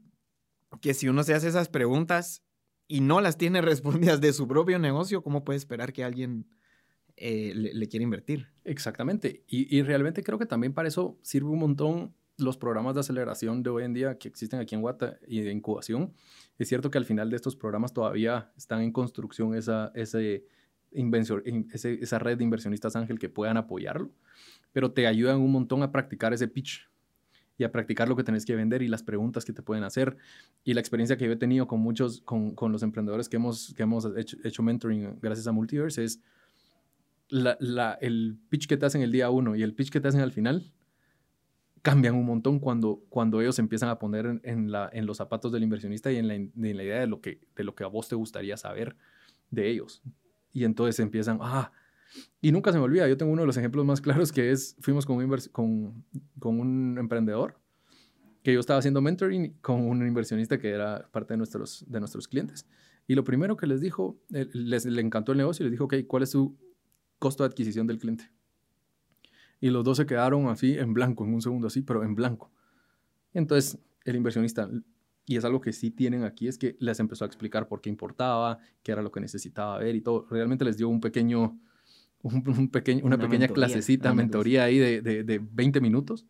que 0.82 0.94
si 0.94 1.08
uno 1.08 1.22
se 1.22 1.34
hace 1.34 1.48
esas 1.48 1.68
preguntas 1.68 2.44
y 2.88 3.00
no 3.00 3.20
las 3.20 3.36
tiene 3.36 3.60
respondidas 3.62 4.20
de 4.20 4.32
su 4.32 4.48
propio 4.48 4.78
negocio, 4.78 5.22
¿cómo 5.22 5.44
puede 5.44 5.58
esperar 5.58 5.92
que 5.92 6.02
alguien 6.02 6.46
eh, 7.16 7.52
le, 7.54 7.74
le, 7.74 7.88
quiera 7.88 8.02
invertir? 8.02 8.48
Exactamente. 8.64 9.44
Y, 9.46 9.82
realmente 9.82 10.22
creo 10.22 10.38
que 10.38 10.46
también 10.46 10.72
para 10.72 10.88
eso 10.88 11.18
sirve 11.22 11.50
un 11.50 11.58
montón 11.58 12.14
los 12.38 12.56
programas 12.56 12.94
de 12.94 13.00
aceleración 13.00 13.64
de 13.64 13.70
hoy 13.70 13.84
en 13.84 13.92
día 13.92 14.16
que 14.16 14.28
existen 14.28 14.60
aquí 14.60 14.76
en 14.76 14.80
Guata 14.80 15.18
y 15.26 15.40
de 15.40 15.50
incubación. 15.50 16.14
Es 16.56 16.68
cierto 16.68 16.90
que 16.90 16.98
al 16.98 17.04
final 17.04 17.30
de 17.30 17.36
estos 17.36 17.56
programas 17.56 17.92
todavía 17.92 18.52
están 18.56 18.80
en 18.80 18.92
construcción 18.92 19.56
esa, 19.56 19.90
esa 19.94 20.18
red 20.92 22.38
de 22.38 22.44
inversionistas 22.44 22.94
ángel 22.94 23.18
que 23.18 23.28
puedan 23.28 23.56
apoyarlo, 23.56 24.12
pero 24.72 24.92
te 24.92 25.08
ayudan 25.08 25.40
un 25.40 25.50
montón 25.50 25.82
a 25.82 25.90
practicar 25.90 26.32
ese 26.32 26.46
pitch 26.46 26.88
y 27.58 27.64
a 27.64 27.72
practicar 27.72 28.08
lo 28.08 28.16
que 28.16 28.22
tenés 28.22 28.46
que 28.46 28.54
vender 28.54 28.82
y 28.82 28.88
las 28.88 29.02
preguntas 29.02 29.44
que 29.44 29.52
te 29.52 29.62
pueden 29.62 29.82
hacer. 29.82 30.16
Y 30.64 30.74
la 30.74 30.80
experiencia 30.80 31.18
que 31.18 31.26
yo 31.26 31.32
he 31.32 31.36
tenido 31.36 31.66
con 31.66 31.80
muchos, 31.80 32.20
con, 32.20 32.54
con 32.54 32.70
los 32.70 32.84
emprendedores 32.84 33.28
que 33.28 33.36
hemos, 33.36 33.74
que 33.74 33.82
hemos 33.82 34.08
hecho, 34.16 34.62
mentoring 34.62 35.18
gracias 35.20 35.46
a 35.48 35.52
Multiverse 35.52 36.04
es 36.04 36.22
la, 37.28 37.56
la, 37.60 37.98
el 38.00 38.38
pitch 38.48 38.68
que 38.68 38.76
te 38.76 38.86
hacen 38.86 39.02
el 39.02 39.10
día 39.10 39.28
uno 39.28 39.56
y 39.56 39.62
el 39.62 39.74
pitch 39.74 39.90
que 39.90 40.00
te 40.00 40.08
hacen 40.08 40.20
al 40.20 40.32
final 40.32 40.72
cambian 41.82 42.14
un 42.14 42.24
montón 42.24 42.60
cuando, 42.60 43.02
cuando 43.08 43.40
ellos 43.40 43.58
empiezan 43.58 43.88
a 43.88 43.98
poner 43.98 44.26
en, 44.26 44.40
en, 44.44 44.70
la, 44.70 44.88
en 44.92 45.04
los 45.04 45.16
zapatos 45.16 45.50
del 45.50 45.64
inversionista 45.64 46.12
y 46.12 46.16
en 46.16 46.28
la, 46.28 46.34
en 46.34 46.52
la, 46.54 46.82
idea 46.82 47.00
de 47.00 47.06
lo, 47.08 47.20
que, 47.20 47.40
de 47.56 47.64
lo 47.64 47.74
que 47.74 47.82
a 47.82 47.88
vos 47.88 48.08
te 48.08 48.14
gustaría 48.14 48.56
saber 48.56 48.96
de 49.50 49.68
ellos. 49.68 50.02
Y 50.52 50.64
entonces 50.64 51.00
empiezan, 51.00 51.38
ah, 51.40 51.72
y 52.40 52.52
nunca 52.52 52.72
se 52.72 52.78
me 52.78 52.84
olvida, 52.84 53.08
yo 53.08 53.16
tengo 53.16 53.32
uno 53.32 53.42
de 53.42 53.46
los 53.46 53.56
ejemplos 53.56 53.84
más 53.84 54.00
claros 54.00 54.32
que 54.32 54.50
es, 54.50 54.76
fuimos 54.80 55.06
con 55.06 55.16
un, 55.16 55.38
con, 55.52 56.04
con 56.38 56.60
un 56.60 56.98
emprendedor 56.98 57.58
que 58.42 58.52
yo 58.52 58.60
estaba 58.60 58.78
haciendo 58.78 59.00
mentoring 59.00 59.58
con 59.60 59.86
un 59.86 60.06
inversionista 60.06 60.58
que 60.58 60.70
era 60.70 61.08
parte 61.10 61.34
de 61.34 61.38
nuestros, 61.38 61.84
de 61.88 61.98
nuestros 62.00 62.28
clientes. 62.28 62.66
Y 63.06 63.14
lo 63.14 63.24
primero 63.24 63.56
que 63.56 63.66
les 63.66 63.80
dijo, 63.80 64.20
eh, 64.32 64.48
les, 64.52 64.84
le 64.84 65.00
encantó 65.00 65.32
el 65.32 65.38
negocio 65.38 65.64
y 65.64 65.66
les 65.66 65.72
dijo, 65.72 65.84
ok, 65.84 65.94
¿cuál 66.06 66.22
es 66.22 66.30
su 66.30 66.56
costo 67.18 67.42
de 67.42 67.48
adquisición 67.48 67.86
del 67.86 67.98
cliente? 67.98 68.30
Y 69.60 69.70
los 69.70 69.82
dos 69.82 69.96
se 69.96 70.06
quedaron 70.06 70.48
así 70.48 70.78
en 70.78 70.94
blanco, 70.94 71.24
en 71.24 71.34
un 71.34 71.42
segundo 71.42 71.66
así, 71.66 71.82
pero 71.82 72.04
en 72.04 72.14
blanco. 72.14 72.52
Entonces 73.32 73.78
el 74.04 74.16
inversionista, 74.16 74.70
y 75.26 75.36
es 75.36 75.44
algo 75.44 75.60
que 75.60 75.72
sí 75.72 75.90
tienen 75.90 76.24
aquí, 76.24 76.48
es 76.48 76.58
que 76.58 76.76
les 76.80 77.00
empezó 77.00 77.24
a 77.24 77.26
explicar 77.26 77.68
por 77.68 77.80
qué 77.80 77.90
importaba, 77.90 78.58
qué 78.82 78.92
era 78.92 79.02
lo 79.02 79.10
que 79.10 79.20
necesitaba 79.20 79.78
ver 79.78 79.96
y 79.96 80.00
todo. 80.00 80.26
Realmente 80.30 80.64
les 80.64 80.76
dio 80.76 80.88
un 80.88 81.00
pequeño, 81.00 81.58
un, 82.22 82.68
pequeño, 82.70 83.04
una, 83.04 83.18
pequeña 83.18 83.48
clasecita, 83.48 84.12
mentoría 84.12 84.64
ahí 84.64 84.78
de, 84.78 85.00
de, 85.00 85.24
de 85.24 85.38
20 85.38 85.80
minutos. 85.80 86.26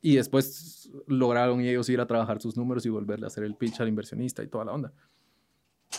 Y 0.00 0.16
después 0.16 0.90
lograron 1.06 1.60
ellos 1.60 1.88
ir 1.88 2.00
a 2.00 2.06
trabajar 2.06 2.40
sus 2.40 2.56
números 2.56 2.86
y 2.86 2.90
volverle 2.90 3.26
a 3.26 3.28
hacer 3.28 3.44
el 3.44 3.56
pitch 3.56 3.80
al 3.80 3.88
inversionista 3.88 4.42
y 4.42 4.46
toda 4.46 4.64
la 4.64 4.72
onda. 4.72 4.92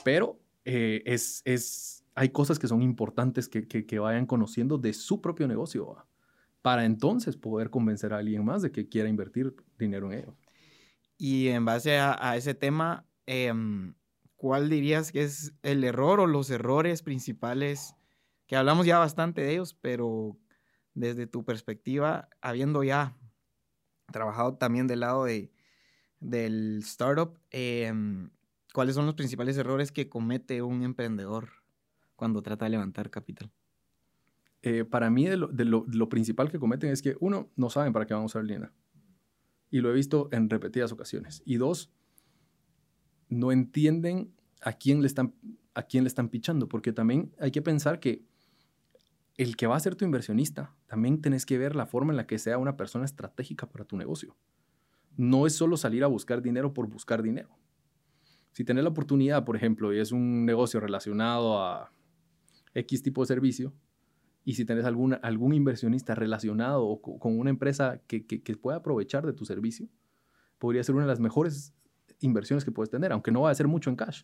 Pero 0.03 0.39
eh, 0.63 1.01
es, 1.05 1.41
es, 1.45 2.05
hay 2.15 2.29
cosas 2.29 2.59
que 2.59 2.67
son 2.67 2.81
importantes 2.81 3.49
que, 3.49 3.67
que, 3.67 3.85
que, 3.85 3.99
vayan 3.99 4.25
conociendo 4.25 4.77
de 4.77 4.93
su 4.93 5.21
propio 5.21 5.47
negocio 5.47 6.05
para 6.61 6.85
entonces 6.85 7.35
poder 7.35 7.69
convencer 7.69 8.13
a 8.13 8.17
alguien 8.19 8.45
más 8.45 8.61
de 8.61 8.71
que 8.71 8.87
quiera 8.87 9.09
invertir 9.09 9.55
dinero 9.77 10.11
en 10.11 10.19
ello. 10.19 10.35
Y 11.17 11.47
en 11.47 11.65
base 11.65 11.97
a, 11.97 12.17
a 12.19 12.37
ese 12.37 12.53
tema, 12.53 13.05
eh, 13.25 13.53
¿cuál 14.35 14.69
dirías 14.69 15.11
que 15.11 15.23
es 15.23 15.53
el 15.63 15.83
error 15.83 16.19
o 16.19 16.27
los 16.27 16.49
errores 16.49 17.01
principales? 17.01 17.96
Que 18.47 18.55
hablamos 18.55 18.85
ya 18.85 18.97
bastante 18.97 19.41
de 19.41 19.53
ellos, 19.53 19.73
pero 19.73 20.37
desde 20.93 21.27
tu 21.27 21.45
perspectiva, 21.45 22.29
habiendo 22.41 22.83
ya 22.83 23.15
trabajado 24.11 24.55
también 24.55 24.87
del 24.87 25.01
lado 25.01 25.25
de, 25.25 25.51
del 26.19 26.79
startup, 26.79 27.39
eh, 27.51 27.93
¿cuáles 28.73 28.95
son 28.95 29.05
los 29.05 29.15
principales 29.15 29.57
errores 29.57 29.91
que 29.91 30.09
comete 30.09 30.61
un 30.61 30.83
emprendedor 30.83 31.49
cuando 32.15 32.41
trata 32.41 32.65
de 32.65 32.71
levantar 32.71 33.09
capital? 33.09 33.51
Eh, 34.63 34.85
para 34.85 35.09
mí 35.09 35.27
lo, 35.27 35.49
lo, 35.53 36.09
principal 36.09 36.49
que 36.49 36.59
cometen 36.59 36.89
es 36.89 37.01
que, 37.01 37.15
uno, 37.19 37.51
no 37.55 37.69
saben 37.69 37.93
para 37.93 38.05
qué 38.05 38.13
vamos 38.13 38.31
a 38.31 38.39
usar 38.39 38.41
el 38.41 38.47
dinero. 38.47 38.73
Y 39.69 39.81
lo 39.81 39.91
he 39.91 39.93
visto 39.93 40.29
en 40.31 40.49
repetidas 40.49 40.91
ocasiones. 40.91 41.43
Y 41.45 41.57
dos, 41.57 41.91
no 43.29 43.51
entienden 43.51 44.33
a 44.61 44.73
quién 44.73 45.01
le 45.01 45.07
están, 45.07 45.35
a 45.73 45.83
quién 45.83 46.03
le 46.03 46.07
están 46.07 46.29
pichando, 46.29 46.67
porque 46.67 46.91
también 46.91 47.33
hay 47.39 47.51
que 47.51 47.61
pensar 47.61 47.99
que 47.99 48.25
el 49.37 49.55
que 49.55 49.67
va 49.67 49.75
a 49.75 49.79
ser 49.79 49.95
tu 49.95 50.03
inversionista, 50.03 50.75
también 50.87 51.21
tenés 51.21 51.45
que 51.45 51.57
ver 51.57 51.75
la 51.75 51.85
forma 51.85 52.11
en 52.11 52.17
la 52.17 52.27
que 52.27 52.39
sea 52.39 52.57
una 52.57 52.75
persona 52.75 53.05
estratégica 53.05 53.69
para 53.69 53.85
tu 53.85 53.95
negocio. 53.95 54.35
No 55.15 55.45
es 55.45 55.55
solo 55.55 55.77
salir 55.77 56.03
a 56.03 56.07
buscar 56.07 56.41
dinero 56.41 56.73
por 56.73 56.87
buscar 56.87 57.21
dinero. 57.21 57.49
Si 58.51 58.63
tenés 58.63 58.83
la 58.83 58.89
oportunidad, 58.89 59.45
por 59.45 59.55
ejemplo, 59.55 59.93
y 59.93 59.99
es 59.99 60.11
un 60.11 60.45
negocio 60.45 60.79
relacionado 60.79 61.61
a 61.61 61.91
X 62.73 63.03
tipo 63.03 63.21
de 63.21 63.27
servicio, 63.27 63.73
y 64.43 64.53
si 64.53 64.65
tenés 64.65 64.85
algún 64.85 65.53
inversionista 65.53 66.15
relacionado 66.15 67.01
con 67.01 67.37
una 67.37 67.49
empresa 67.49 68.01
que, 68.07 68.25
que, 68.25 68.41
que, 68.41 68.55
pueda 68.55 68.77
aprovechar 68.77 69.25
de 69.25 69.33
tu 69.33 69.43
servicio, 69.43 69.89
podría 70.57 70.83
ser 70.83 70.95
una 70.95 71.03
de 71.03 71.09
las 71.09 71.19
mejores 71.19 71.75
inversiones 72.21 72.63
que 72.63 72.71
puedes 72.71 72.89
tener, 72.89 73.11
aunque 73.11 73.31
no 73.31 73.41
va 73.41 73.49
a 73.49 73.55
ser 73.55 73.67
mucho 73.67 73.89
en 73.89 73.97
cash. 73.97 74.23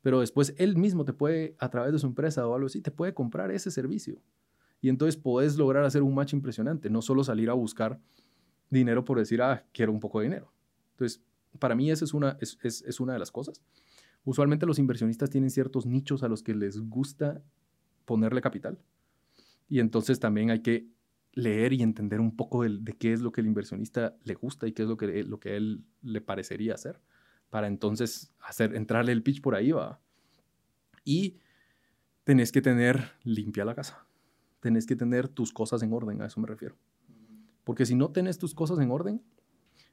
Pero 0.00 0.20
después 0.20 0.54
él 0.58 0.76
mismo 0.76 1.04
te 1.04 1.12
puede, 1.12 1.56
a 1.58 1.70
través 1.70 1.92
de 1.92 1.98
su 1.98 2.06
empresa 2.06 2.46
o 2.46 2.54
algo 2.54 2.66
así, 2.66 2.82
te 2.82 2.90
puede 2.90 3.14
comprar 3.14 3.50
ese 3.50 3.70
servicio. 3.70 4.22
Y 4.84 4.90
entonces 4.90 5.16
podés 5.16 5.56
lograr 5.56 5.82
hacer 5.82 6.02
un 6.02 6.14
match 6.14 6.34
impresionante, 6.34 6.90
no 6.90 7.00
solo 7.00 7.24
salir 7.24 7.48
a 7.48 7.54
buscar 7.54 7.98
dinero 8.68 9.02
por 9.02 9.18
decir, 9.18 9.40
ah, 9.40 9.64
quiero 9.72 9.92
un 9.92 9.98
poco 9.98 10.20
de 10.20 10.26
dinero. 10.26 10.52
Entonces, 10.90 11.22
para 11.58 11.74
mí 11.74 11.90
esa 11.90 12.04
es 12.04 12.12
una, 12.12 12.36
es, 12.38 12.58
es, 12.62 12.82
es 12.82 13.00
una 13.00 13.14
de 13.14 13.18
las 13.18 13.30
cosas. 13.30 13.62
Usualmente 14.26 14.66
los 14.66 14.78
inversionistas 14.78 15.30
tienen 15.30 15.48
ciertos 15.48 15.86
nichos 15.86 16.22
a 16.22 16.28
los 16.28 16.42
que 16.42 16.54
les 16.54 16.78
gusta 16.82 17.42
ponerle 18.04 18.42
capital 18.42 18.78
y 19.70 19.80
entonces 19.80 20.20
también 20.20 20.50
hay 20.50 20.60
que 20.60 20.86
leer 21.32 21.72
y 21.72 21.82
entender 21.82 22.20
un 22.20 22.36
poco 22.36 22.62
de, 22.62 22.76
de, 22.78 22.92
qué 22.92 23.14
es 23.14 23.22
lo 23.22 23.32
que 23.32 23.40
el 23.40 23.46
inversionista 23.46 24.14
le 24.22 24.34
gusta 24.34 24.66
y 24.66 24.72
qué 24.72 24.82
es 24.82 24.88
lo 24.90 24.98
que, 24.98 25.24
lo 25.24 25.40
que 25.40 25.56
él 25.56 25.82
le 26.02 26.20
parecería 26.20 26.74
hacer, 26.74 27.00
para 27.48 27.68
entonces 27.68 28.34
hacer, 28.38 28.76
entrarle 28.76 29.12
el 29.12 29.22
pitch 29.22 29.40
por 29.40 29.54
ahí, 29.54 29.72
va. 29.72 29.98
Y 31.06 31.38
tenés 32.24 32.52
que 32.52 32.60
tener 32.60 33.12
limpia 33.22 33.64
la 33.64 33.74
casa. 33.74 34.06
Tenés 34.64 34.86
que 34.86 34.96
tener 34.96 35.28
tus 35.28 35.52
cosas 35.52 35.82
en 35.82 35.92
orden, 35.92 36.22
a 36.22 36.24
eso 36.24 36.40
me 36.40 36.46
refiero. 36.46 36.74
Porque 37.64 37.84
si 37.84 37.94
no 37.94 38.12
tenés 38.12 38.38
tus 38.38 38.54
cosas 38.54 38.78
en 38.78 38.90
orden, 38.90 39.20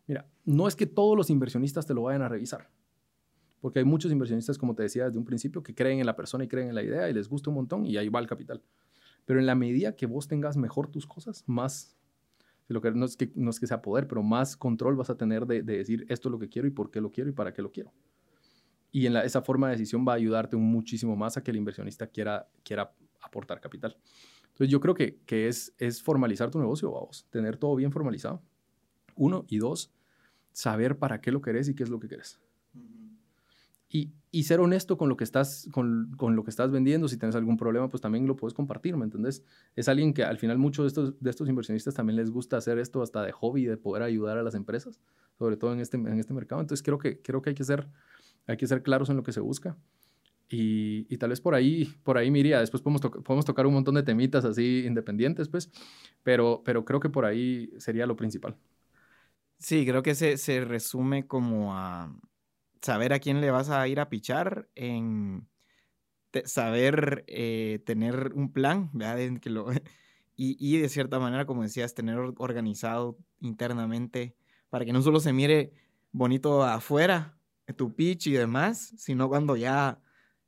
mira, 0.07 0.26
no 0.45 0.65
es 0.65 0.78
que 0.78 0.86
todos 0.86 1.17
los 1.17 1.30
inversionistas 1.30 1.86
te 1.86 1.93
lo 1.93 2.03
vayan 2.03 2.22
a 2.22 2.30
revisar. 2.30 2.69
Porque 3.59 3.80
hay 3.80 3.86
muchos 3.86 4.13
inversionistas, 4.13 4.57
como 4.57 4.74
te 4.74 4.84
decía 4.84 5.07
desde 5.07 5.17
un 5.17 5.26
principio, 5.26 5.61
que 5.61 5.76
creen 5.76 5.99
en 5.99 6.05
la 6.05 6.15
persona 6.15 6.45
y 6.45 6.47
creen 6.47 6.69
en 6.69 6.76
la 6.76 6.84
idea 6.84 7.09
y 7.09 7.13
les 7.13 7.28
gusta 7.28 7.49
un 7.49 7.57
montón 7.57 7.86
y 7.86 7.97
ahí 7.97 8.07
va 8.07 8.22
el 8.22 8.28
capital. 8.28 8.63
Pero 9.26 9.41
en 9.41 9.45
la 9.45 9.55
medida 9.55 9.93
que 9.97 10.05
vos 10.05 10.30
tengas 10.30 10.55
mejor 10.55 10.88
tus 10.88 11.05
cosas, 11.05 11.43
más 11.47 11.97
Lo 12.69 12.80
que, 12.80 12.91
no, 12.91 13.03
es 13.03 13.17
que, 13.17 13.30
no 13.36 13.49
es 13.49 13.59
que 13.59 13.67
sea 13.67 13.82
poder, 13.82 14.07
pero 14.07 14.24
más 14.24 14.55
control 14.55 14.95
vas 14.95 15.09
a 15.09 15.17
tener 15.17 15.47
de, 15.47 15.63
decir 15.63 16.05
esto 16.07 16.30
es 16.30 16.32
lo 16.32 16.39
que 16.39 16.47
quiero 16.47 16.65
y 16.65 16.72
por 16.72 16.91
qué 16.91 17.01
lo 17.01 17.11
quiero 17.11 17.30
y 17.30 17.34
para 17.34 17.51
qué 17.51 17.61
lo 17.61 17.74
quiero. 17.74 17.91
Y 18.89 19.05
en 19.05 19.17
esa 19.17 19.41
forma 19.41 19.67
de 19.67 19.74
decisión 19.74 20.05
va 20.07 20.13
a 20.13 20.15
ayudarte 20.15 20.55
muchísimo 20.55 21.17
más 21.17 21.36
a 21.36 21.43
que 21.43 21.51
el 21.51 21.57
inversionista 21.57 22.07
quiera, 22.07 22.47
quiera 22.63 22.95
aportar 23.22 23.59
capital. 23.59 23.97
Entonces 24.62 24.72
yo 24.74 24.80
creo 24.80 24.93
que, 24.93 25.18
que 25.26 25.47
es, 25.47 25.74
es 25.80 26.03
formalizar 26.03 26.51
tu 26.51 26.59
negocio, 26.59 26.91
vamos, 26.91 27.26
tener 27.32 27.57
todo 27.57 27.76
bien 27.76 27.91
formalizado. 27.91 28.43
Uno 29.16 29.43
y 29.47 29.57
dos, 29.57 29.91
saber 30.51 30.99
para 30.99 31.20
qué 31.20 31.32
lo 31.32 31.41
querés 31.41 31.68
y 31.68 31.74
qué 31.74 31.82
es 31.82 31.89
lo 31.89 31.99
que 31.99 32.07
querés 32.07 32.39
y, 33.91 34.14
y, 34.32 34.43
ser 34.43 34.62
honesto 34.62 34.97
con 34.97 35.09
lo 35.09 35.18
que 35.18 35.26
estás 35.26 35.68
con, 35.72 36.12
con, 36.16 36.36
lo 36.36 36.43
que 36.43 36.49
estás 36.49 36.72
vendiendo. 36.72 37.09
Si 37.09 37.18
tienes 37.18 37.36
algún 37.36 37.57
problema, 37.57 37.89
pues 37.89 37.99
también 37.99 38.26
lo 38.26 38.38
puedes 38.38 38.53
compartir, 38.53 38.95
¿me 38.95 39.03
entendés? 39.03 39.43
Es 39.76 39.89
alguien 39.89 40.14
que 40.14 40.24
al 40.24 40.38
final 40.38 40.57
muchos 40.57 40.84
de 40.84 40.88
estos, 40.88 41.20
de 41.20 41.30
estos 41.30 41.49
inversionistas 41.49 41.93
también 41.93 42.16
les 42.16 42.32
gusta 42.32 42.55
hacer 42.55 42.80
esto 42.80 43.01
hasta 43.01 43.22
de 43.22 43.34
hobby, 43.34 43.66
de 43.66 43.76
poder 43.76 44.03
ayudar 44.03 44.38
a 44.38 44.43
las 44.43 44.55
empresas, 44.55 45.01
sobre 45.38 45.57
todo 45.57 45.74
en 45.74 45.82
este, 45.82 45.97
en 45.97 46.20
este 46.20 46.34
mercado. 46.34 46.62
Entonces 46.62 46.84
creo 46.84 46.99
que, 46.99 47.22
creo 47.22 47.41
que 47.41 47.49
hay 47.49 47.55
que 47.55 47.66
ser, 47.66 47.89
hay 48.47 48.55
que 48.55 48.66
ser 48.66 48.82
claros 48.82 49.09
en 49.09 49.18
lo 49.18 49.24
que 49.24 49.34
se 49.34 49.41
busca. 49.41 49.76
Y, 50.52 51.08
y, 51.10 51.18
tal 51.18 51.30
vez 51.30 51.39
por 51.39 51.56
ahí, 51.56 51.86
por 52.04 52.18
ahí 52.18 52.30
miría, 52.30 52.60
después 52.60 52.84
podemos, 52.84 53.02
podemos 53.02 53.45
tocar 53.45 53.66
un 53.66 53.74
montón 53.74 53.95
de 53.95 54.04
temitas 54.04 54.43
así 54.43 54.84
independientes, 54.86 55.47
pues, 55.47 55.72
pero, 56.24 56.62
pero 56.66 56.84
creo 56.84 56.99
que 56.99 57.10
por 57.10 57.24
ahí 57.24 57.72
sería 57.78 58.06
lo 58.06 58.18
principal. 58.18 58.58
Sí, 59.58 59.86
creo 59.86 60.04
que 60.04 60.14
se, 60.14 60.38
se 60.38 60.66
resume 60.66 61.26
como 61.26 61.78
a, 61.78 62.14
saber 62.82 63.14
a 63.14 63.20
quién 63.20 63.39
le 63.39 63.52
vas 63.52 63.70
a 63.70 63.88
ir 63.88 63.99
a 63.99 64.10
pichar, 64.10 64.68
en 64.76 65.47
saber 66.45 67.24
eh, 67.28 67.82
tener 67.86 68.34
un 68.34 68.52
plan, 68.52 68.89
¿verdad? 68.93 69.39
Que 69.39 69.49
lo, 69.49 69.72
y, 70.36 70.58
y, 70.60 70.80
de 70.80 70.89
cierta 70.89 71.20
manera, 71.20 71.45
como 71.45 71.64
decías, 71.64 71.93
tener 71.93 72.18
organizado 72.38 73.18
internamente 73.39 74.36
para 74.70 74.84
que 74.84 74.93
no 74.93 75.02
solo 75.02 75.20
se 75.20 75.34
mire 75.34 75.74
bonito 76.12 76.64
afuera, 76.64 77.38
tu 77.76 77.95
pitch 77.95 78.28
y 78.28 78.34
demás, 78.34 78.93
sino 78.97 79.30
cuando 79.30 79.56
ya 79.56 79.99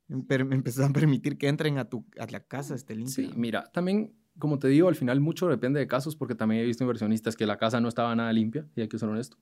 empezás 0.28 0.90
a 0.90 0.92
permitir 0.92 1.38
que 1.38 1.48
entren 1.48 1.78
a, 1.78 1.88
tu, 1.88 2.04
a 2.18 2.26
la 2.26 2.40
casa 2.40 2.74
este 2.74 2.94
limpia. 2.94 3.14
Sí, 3.14 3.30
mira, 3.36 3.64
también, 3.72 4.14
como 4.38 4.58
te 4.58 4.68
digo, 4.68 4.88
al 4.88 4.96
final 4.96 5.20
mucho 5.20 5.48
depende 5.48 5.80
de 5.80 5.86
casos, 5.86 6.16
porque 6.16 6.34
también 6.34 6.62
he 6.62 6.64
visto 6.64 6.84
inversionistas 6.84 7.36
que 7.36 7.46
la 7.46 7.56
casa 7.56 7.80
no 7.80 7.88
estaba 7.88 8.14
nada 8.14 8.32
limpia, 8.32 8.66
y 8.76 8.82
hay 8.82 8.88
que 8.88 8.98
ser 8.98 9.08
honesto. 9.08 9.38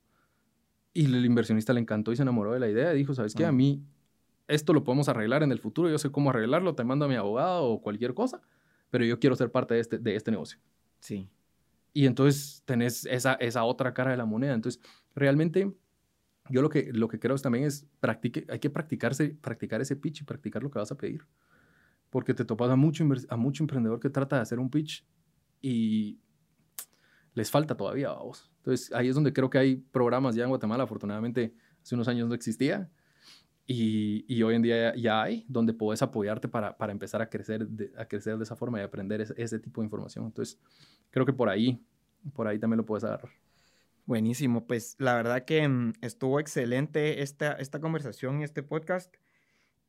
Y 0.95 1.07
el 1.07 1.25
inversionista 1.25 1.73
le 1.73 1.81
encantó 1.81 2.13
y 2.13 2.17
se 2.17 2.23
enamoró 2.23 2.53
de 2.53 2.61
la 2.61 2.69
idea. 2.69 2.95
Y 2.95 2.99
dijo, 2.99 3.15
¿sabes 3.15 3.35
qué? 3.35 3.47
A 3.47 3.53
mí 3.53 3.83
esto 4.47 4.73
lo 4.73 4.85
podemos 4.85 5.09
arreglar 5.09 5.43
en 5.43 5.53
el 5.53 5.59
futuro. 5.59 5.89
Yo 5.89 5.99
sé 5.99 6.11
cómo 6.11 6.31
arreglarlo. 6.31 6.75
Te 6.75 6.85
mando 6.85 7.07
a 7.07 7.09
mi 7.09 7.15
abogado 7.15 7.65
o 7.65 7.81
cualquier 7.81 8.13
cosa. 8.13 8.43
Pero 8.91 9.05
yo 9.05 9.19
quiero 9.19 9.35
ser 9.35 9.51
parte 9.51 9.75
de 9.75 9.81
este, 9.81 9.99
de 9.99 10.17
este 10.17 10.31
negocio. 10.31 10.59
Sí. 11.01 11.31
Y 11.95 12.07
entonces 12.07 12.63
tenés 12.67 13.07
esa, 13.07 13.35
esa 13.35 13.65
otra 13.65 13.95
cara 13.95 14.11
de 14.11 14.19
la 14.19 14.27
moneda. 14.27 14.53
Entonces, 14.53 14.83
realmente, 15.15 15.73
yo 16.53 16.63
lo 16.63 16.69
que, 16.69 16.93
lo 16.93 17.09
que 17.09 17.19
creo 17.19 17.37
también 17.37 17.65
es, 17.65 17.87
practique, 18.01 18.47
hay 18.49 18.59
que 18.59 18.71
practicarse, 18.71 19.31
practicar 19.41 19.81
ese 19.81 19.97
pitch 19.97 20.21
y 20.21 20.25
practicar 20.25 20.63
lo 20.63 20.71
que 20.71 20.79
vas 20.79 20.93
a 20.93 20.97
pedir. 20.97 21.27
Porque 22.11 22.35
te 22.35 22.45
topas 22.45 22.71
a 22.71 22.77
mucho, 22.77 23.05
a 23.29 23.37
mucho 23.37 23.63
emprendedor 23.63 23.99
que 23.99 24.11
trata 24.11 24.37
de 24.37 24.43
hacer 24.43 24.59
un 24.59 24.71
pitch 24.71 25.05
y 25.63 26.19
les 27.35 27.51
falta 27.51 27.75
todavía, 27.75 28.13
vos. 28.13 28.53
Entonces 28.59 28.93
ahí 28.93 29.09
es 29.09 29.15
donde 29.15 29.33
creo 29.33 29.49
que 29.49 29.59
hay 29.59 29.77
programas 29.77 30.35
ya 30.35 30.45
en 30.45 30.51
Guatemala, 30.51 30.85
afortunadamente 30.85 31.55
hace 31.83 31.95
unos 31.95 32.07
años 32.07 32.29
no 32.29 32.35
existía 32.35 32.91
y, 33.67 34.25
y 34.29 34.43
hoy 34.43 34.57
en 34.57 34.63
día 34.63 34.95
ya, 34.95 35.23
hay, 35.23 35.47
donde 35.49 35.73
puedes 35.73 36.03
apoyarte 36.03 36.49
para, 36.49 36.77
para 36.77 36.93
empezar 36.93 37.23
a 37.23 37.31
crecer, 37.31 37.67
de, 37.67 37.93
a 37.97 38.05
crecer 38.05 38.37
de 38.37 38.45
esa 38.45 38.57
forma 38.57 38.79
y 38.79 38.83
aprender 38.83 39.21
ese, 39.21 39.59
tipo 39.59 39.81
de 39.81 39.87
información. 39.87 40.27
Entonces 40.27 40.61
creo 41.11 41.25
que 41.25 41.33
por 41.33 41.49
ahí, 41.49 41.83
por 42.35 42.47
ahí 42.47 42.59
también 42.59 42.79
lo 42.79 42.87
puedes 42.87 43.05
agarrar. 43.05 43.31
Buenísimo, 44.05 44.67
pues 44.67 44.97
la 44.99 45.15
verdad 45.15 45.45
que 45.45 45.67
mm, 45.67 45.93
estuvo 46.01 46.41
excelente 46.41 47.23
esta, 47.23 47.53
esta 47.53 47.81
conversación 47.81 48.43
este 48.43 48.63
podcast. 48.63 49.15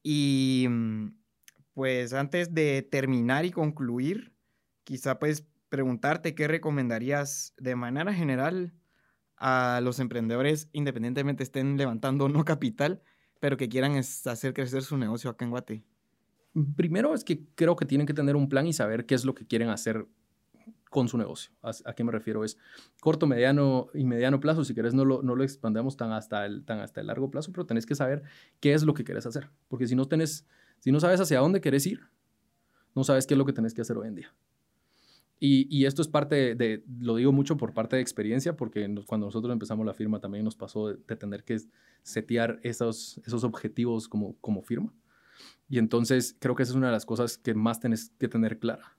Y 0.04 0.68
mm, 0.70 1.16
pues 1.74 2.14
antes 2.14 2.54
de 2.54 2.84
terminar 2.84 3.46
y 3.46 3.52
concluir, 3.52 4.34
quizá 4.84 5.18
pues 5.18 5.48
preguntarte 5.70 6.36
qué 6.36 6.48
recomendarías 6.48 7.56
de 7.58 7.76
manera 7.76 8.14
general 8.14 8.74
a 9.38 9.82
los 9.82 10.00
emprendedores, 10.00 10.70
independientemente 10.72 11.44
estén 11.44 11.78
levantando 11.78 12.30
no 12.30 12.46
capital, 12.46 13.02
pero 13.40 13.58
que 13.58 13.70
quieran 13.70 13.96
hacer 13.96 14.54
crecer 14.54 14.84
su 14.84 14.98
negocio 14.98 15.32
acá 15.32 15.46
en 15.46 15.52
Guate. 15.52 15.84
Primero 16.76 17.16
es 17.16 17.24
que 17.24 17.48
creo 17.56 17.76
que 17.76 17.86
tienen 17.88 18.06
que 18.06 18.14
tener 18.14 18.36
un 18.36 18.48
plan 18.48 18.68
y 18.68 18.74
saber 18.74 19.08
qué 19.08 19.16
es 19.16 19.26
lo 19.26 19.34
que 19.34 19.48
quieren 19.48 19.70
hacer 19.70 20.06
con 20.94 21.08
su 21.08 21.18
negocio. 21.18 21.52
¿A, 21.64 21.94
qué 21.94 22.04
me 22.04 22.12
refiero? 22.12 22.44
Es 22.44 22.56
corto, 23.02 23.26
mediano 23.26 23.88
y 23.96 24.06
mediano 24.06 24.40
plazo. 24.40 24.64
Si 24.64 24.76
querés, 24.76 24.94
no 24.94 25.06
lo, 25.06 25.24
no 25.24 25.36
lo 25.36 25.44
expandamos 25.44 25.98
tan 25.98 26.12
hasta, 26.12 26.46
el, 26.46 26.64
tan 26.66 26.80
hasta 26.80 27.02
el 27.02 27.08
largo 27.08 27.32
plazo, 27.32 27.52
pero 27.52 27.66
tenés 27.66 27.88
que 27.88 27.96
saber 27.96 28.22
qué 28.60 28.74
es 28.74 28.84
lo 28.84 28.94
que 28.94 29.04
querés 29.04 29.26
hacer. 29.26 29.50
Porque 29.70 29.88
si 29.88 29.96
no, 29.96 30.06
tenés, 30.08 30.46
si 30.80 30.92
no 30.92 31.00
sabes 31.00 31.20
hacia 31.20 31.40
dónde 31.40 31.62
querés 31.62 31.88
ir, 31.88 32.02
no 32.94 33.04
sabes 33.04 33.26
qué 33.26 33.34
es 33.34 33.40
lo 33.40 33.46
que 33.46 33.54
tenés 33.54 33.74
que 33.74 33.82
hacer 33.82 33.98
hoy 33.98 34.08
en 34.08 34.16
día. 34.16 34.36
Y, 35.40 35.86
esto 35.86 36.02
es 36.04 36.08
parte 36.08 36.56
de, 36.56 36.84
lo 37.00 37.16
digo 37.16 37.34
mucho 37.34 37.58
por 37.58 37.74
parte 37.74 37.96
de 37.96 38.02
experiencia, 38.02 38.56
porque 38.56 38.88
cuando 39.08 39.26
nosotros 39.26 39.52
empezamos 39.52 39.86
la 39.86 39.94
firma 39.94 40.22
también 40.22 40.46
nos 40.46 40.56
pasó 40.56 40.90
de, 40.90 41.16
tener 41.18 41.44
que 41.44 41.58
setear 42.04 42.60
esos, 42.62 43.20
esos 43.26 43.44
objetivos 43.44 44.08
como, 44.08 44.38
como 44.40 44.62
firma. 44.62 44.94
Y 45.68 45.80
entonces 45.80 46.38
creo 46.40 46.56
que 46.56 46.64
esa 46.64 46.74
es 46.74 46.78
una 46.78 46.88
de 46.88 46.94
las 46.94 47.06
cosas 47.06 47.38
que 47.38 47.56
más 47.56 47.80
tenés 47.80 48.12
que 48.20 48.28
tener 48.30 48.60
clara. 48.60 48.96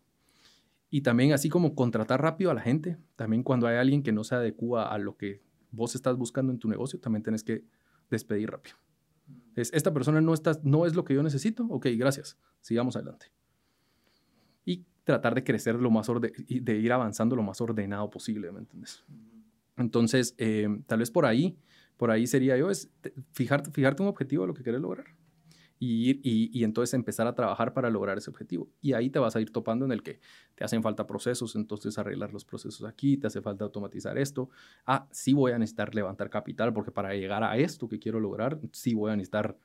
Y 0.94 1.00
también 1.00 1.32
así 1.32 1.48
como 1.48 1.74
contratar 1.74 2.22
rápido 2.22 2.52
a 2.52 2.54
la 2.54 2.60
gente, 2.60 2.96
también 3.16 3.42
cuando 3.42 3.66
hay 3.66 3.78
alguien 3.78 4.04
que 4.04 4.12
no 4.12 4.22
se 4.22 4.36
adecua 4.36 4.94
a 4.94 4.96
lo 4.96 5.16
que 5.16 5.42
vos 5.72 5.96
estás 5.96 6.16
buscando 6.16 6.52
en 6.52 6.60
tu 6.60 6.68
negocio, 6.68 7.00
también 7.00 7.24
tenés 7.24 7.42
que 7.42 7.64
despedir 8.10 8.48
rápido. 8.48 8.76
Es, 9.56 9.72
esta 9.72 9.92
persona 9.92 10.20
no, 10.20 10.32
está, 10.32 10.52
no 10.62 10.86
es 10.86 10.94
lo 10.94 11.02
que 11.02 11.12
yo 11.12 11.24
necesito, 11.24 11.66
ok, 11.68 11.88
gracias, 11.96 12.38
sigamos 12.60 12.94
adelante. 12.94 13.26
Y 14.64 14.84
tratar 15.02 15.34
de 15.34 15.42
crecer 15.42 15.74
lo 15.74 15.90
más 15.90 16.08
y 16.46 16.60
de 16.60 16.76
ir 16.76 16.92
avanzando 16.92 17.34
lo 17.34 17.42
más 17.42 17.60
ordenado 17.60 18.08
posible, 18.08 18.52
¿me 18.52 18.60
entiendes? 18.60 19.04
Entonces, 19.76 20.36
eh, 20.38 20.68
tal 20.86 21.00
vez 21.00 21.10
por 21.10 21.26
ahí, 21.26 21.58
por 21.96 22.12
ahí 22.12 22.28
sería 22.28 22.56
yo, 22.56 22.70
es 22.70 22.88
fijarte, 23.32 23.72
fijarte 23.72 24.00
un 24.00 24.10
objetivo 24.10 24.44
de 24.44 24.46
lo 24.46 24.54
que 24.54 24.62
quieres 24.62 24.80
lograr 24.80 25.06
y, 25.78 26.10
ir, 26.10 26.20
y, 26.22 26.64
entonces 26.64 26.94
empezar 26.94 27.26
a 27.26 27.34
trabajar 27.34 27.74
para 27.74 27.90
lograr 27.90 28.18
ese 28.18 28.30
objetivo. 28.30 28.68
Y 28.80 28.92
ahí 28.92 29.10
te 29.10 29.18
vas 29.18 29.36
a 29.36 29.40
ir 29.40 29.52
topando 29.52 29.84
en 29.84 29.92
el 29.92 30.02
que 30.02 30.20
te 30.54 30.64
hacen 30.64 30.82
falta 30.82 31.06
procesos, 31.06 31.56
entonces 31.56 31.98
arreglar 31.98 32.32
los 32.32 32.44
procesos 32.44 32.86
aquí, 32.86 33.16
te 33.16 33.26
hace 33.26 33.40
falta 33.42 33.64
automatizar 33.64 34.16
esto. 34.18 34.50
Ah, 34.86 35.08
sí 35.10 35.32
voy 35.32 35.52
a 35.52 35.58
necesitar 35.58 35.94
levantar 35.94 36.30
capital 36.30 36.72
porque 36.72 36.90
para 36.90 37.14
llegar 37.14 37.42
a 37.42 37.56
esto 37.56 37.88
que 37.88 37.98
quiero 37.98 38.20
lograr, 38.20 38.58
sí 38.72 38.94
voy 38.94 39.10
a 39.10 39.16
necesitar 39.16 39.56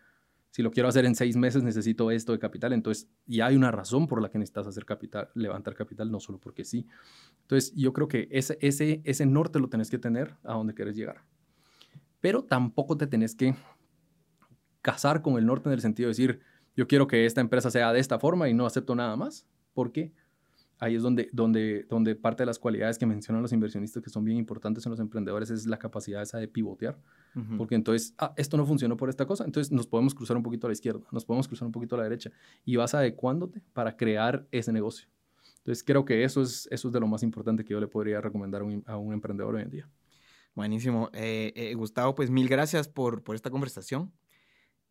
si 0.51 0.63
lo 0.63 0.71
quiero 0.71 0.89
hacer 0.89 1.05
en 1.05 1.13
seis 1.13 1.35
meses, 1.37 1.61
necesito 1.61 2.09
esto 2.09 2.31
de 2.31 2.39
capital. 2.39 2.73
Entonces, 2.73 3.07
ya 3.27 3.47
hay 3.47 3.55
una 3.55 3.71
razón 3.71 4.07
por 4.07 4.21
la 4.21 4.29
que 4.29 4.39
necesitas 4.39 4.65
hacer 4.65 4.83
capital, 4.83 5.29
levantar 5.35 5.75
capital, 5.75 6.11
no 6.11 6.19
solo 6.19 6.39
porque 6.39 6.65
sí. 6.65 6.87
Entonces, 7.41 7.73
yo 7.75 7.93
creo 7.93 8.07
que 8.07 8.27
ese, 8.31 8.57
ese, 8.59 9.01
ese 9.03 9.25
norte 9.25 9.59
lo 9.59 9.69
tenés 9.69 9.91
que 9.91 9.99
tener 9.99 10.35
a 10.43 10.53
donde 10.53 10.73
quieres 10.73 10.95
llegar. 10.95 11.23
Pero 12.19 12.43
tampoco 12.43 12.97
te 12.97 13.05
tenés 13.05 13.35
que 13.35 13.55
casar 14.81 15.21
con 15.21 15.37
el 15.37 15.45
norte 15.45 15.69
en 15.69 15.73
el 15.73 15.81
sentido 15.81 16.07
de 16.07 16.11
decir, 16.11 16.39
yo 16.75 16.87
quiero 16.87 17.07
que 17.07 17.25
esta 17.25 17.41
empresa 17.41 17.71
sea 17.71 17.91
de 17.93 17.99
esta 17.99 18.19
forma 18.19 18.49
y 18.49 18.53
no 18.53 18.65
acepto 18.65 18.95
nada 18.95 19.15
más. 19.15 19.47
porque 19.73 20.11
ahí 20.79 20.95
es 20.95 21.03
donde, 21.03 21.29
donde, 21.33 21.85
donde 21.89 22.15
parte 22.15 22.43
de 22.43 22.47
las 22.47 22.57
cualidades 22.57 22.97
que 22.97 23.05
mencionan 23.05 23.41
los 23.41 23.51
inversionistas 23.51 24.01
que 24.01 24.09
son 24.09 24.23
bien 24.23 24.37
importantes 24.37 24.85
en 24.85 24.89
los 24.91 24.99
emprendedores 24.99 25.49
es 25.49 25.65
la 25.67 25.77
capacidad 25.77 26.21
esa 26.21 26.37
de 26.37 26.47
pivotear. 26.47 26.97
Porque 27.57 27.75
entonces, 27.75 28.15
ah, 28.17 28.33
esto 28.37 28.57
no 28.57 28.65
funcionó 28.65 28.97
por 28.97 29.07
esta 29.09 29.25
cosa, 29.25 29.45
entonces 29.45 29.71
nos 29.71 29.87
podemos 29.87 30.15
cruzar 30.15 30.35
un 30.35 30.43
poquito 30.43 30.67
a 30.67 30.69
la 30.69 30.73
izquierda, 30.73 31.01
nos 31.11 31.25
podemos 31.25 31.47
cruzar 31.47 31.67
un 31.67 31.71
poquito 31.71 31.95
a 31.95 31.99
la 31.99 32.05
derecha 32.05 32.31
y 32.65 32.75
vas 32.75 32.95
adecuándote 32.95 33.61
para 33.73 33.95
crear 33.95 34.47
ese 34.51 34.73
negocio. 34.73 35.07
Entonces, 35.57 35.83
creo 35.83 36.05
que 36.05 36.23
eso 36.23 36.41
es, 36.41 36.67
eso 36.71 36.87
es 36.87 36.93
de 36.93 36.99
lo 36.99 37.07
más 37.07 37.21
importante 37.21 37.63
que 37.63 37.73
yo 37.73 37.79
le 37.79 37.87
podría 37.87 38.19
recomendar 38.19 38.61
a 38.61 38.63
un, 38.65 38.83
a 38.87 38.97
un 38.97 39.13
emprendedor 39.13 39.55
hoy 39.55 39.61
en 39.61 39.69
día. 39.69 39.89
Buenísimo. 40.55 41.09
Eh, 41.13 41.53
eh, 41.55 41.73
Gustavo, 41.75 42.15
pues 42.15 42.31
mil 42.31 42.47
gracias 42.47 42.87
por, 42.87 43.21
por 43.21 43.35
esta 43.35 43.49
conversación. 43.49 44.11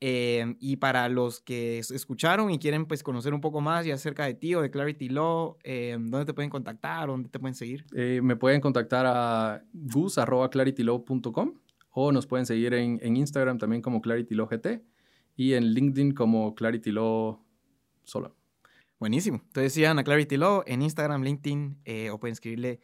Em, 0.00 0.56
y 0.60 0.76
para 0.76 1.08
los 1.08 1.40
que 1.40 1.80
escucharon 1.80 2.52
y 2.52 2.58
quieren 2.60 2.86
pues 2.86 3.02
conocer 3.02 3.34
un 3.34 3.40
poco 3.40 3.60
más 3.60 3.84
y 3.84 3.90
acerca 3.90 4.26
de 4.26 4.34
ti 4.34 4.54
o 4.54 4.62
de 4.62 4.70
Clarity 4.70 5.08
Law, 5.08 5.56
em, 5.64 6.08
¿dónde 6.08 6.26
te 6.26 6.34
pueden 6.34 6.50
contactar? 6.50 7.08
¿Dónde 7.08 7.28
te 7.28 7.40
pueden 7.40 7.56
seguir? 7.56 7.84
Eh, 7.94 8.20
me 8.22 8.36
pueden 8.36 8.60
contactar 8.60 9.06
a 9.08 9.64
gus.claritylaw.com 9.72 11.54
o 11.90 12.12
nos 12.12 12.26
pueden 12.26 12.46
seguir 12.46 12.74
en, 12.74 13.00
en 13.02 13.16
Instagram 13.16 13.58
también 13.58 13.82
como 13.82 14.00
ClarityLawGT 14.00 14.66
y 15.34 15.54
en 15.54 15.64
LinkedIn 15.64 16.12
como 16.12 16.54
ClarityLaw 16.54 17.42
solo. 18.04 18.36
Buenísimo. 19.00 19.40
Entonces 19.46 19.72
sigan 19.72 19.98
a 19.98 20.04
Clarity 20.04 20.36
Law 20.36 20.62
en 20.66 20.82
Instagram, 20.82 21.22
LinkedIn 21.22 21.78
eh, 21.84 22.10
o 22.10 22.18
pueden 22.18 22.32
escribirle 22.32 22.80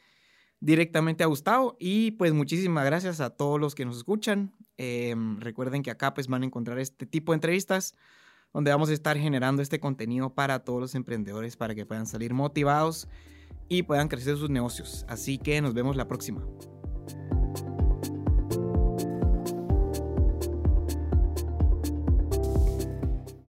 directamente 0.64 1.22
a 1.22 1.26
Gustavo. 1.26 1.76
Y 1.78 2.12
pues 2.12 2.32
muchísimas 2.32 2.84
gracias 2.86 3.20
a 3.20 3.30
todos 3.30 3.60
los 3.60 3.74
que 3.74 3.84
nos 3.84 3.98
escuchan. 3.98 4.52
Em, 4.78 5.38
recuerden 5.38 5.82
que 5.82 5.90
acá 5.90 6.14
pues 6.14 6.26
van 6.26 6.42
a 6.42 6.46
encontrar 6.46 6.78
este 6.78 7.06
tipo 7.06 7.32
de 7.32 7.36
entrevistas 7.36 7.94
donde 8.52 8.70
vamos 8.70 8.88
a 8.88 8.92
estar 8.92 9.18
generando 9.18 9.62
este 9.62 9.78
contenido 9.78 10.34
para 10.34 10.60
todos 10.60 10.80
los 10.80 10.94
emprendedores 10.94 11.56
para 11.56 11.74
que 11.74 11.84
puedan 11.84 12.06
salir 12.06 12.32
motivados 12.32 13.08
y 13.68 13.82
puedan 13.82 14.08
crecer 14.08 14.36
sus 14.36 14.48
negocios. 14.48 15.04
Así 15.08 15.38
que 15.38 15.60
nos 15.60 15.74
vemos 15.74 15.96
la 15.96 16.08
próxima. 16.08 16.46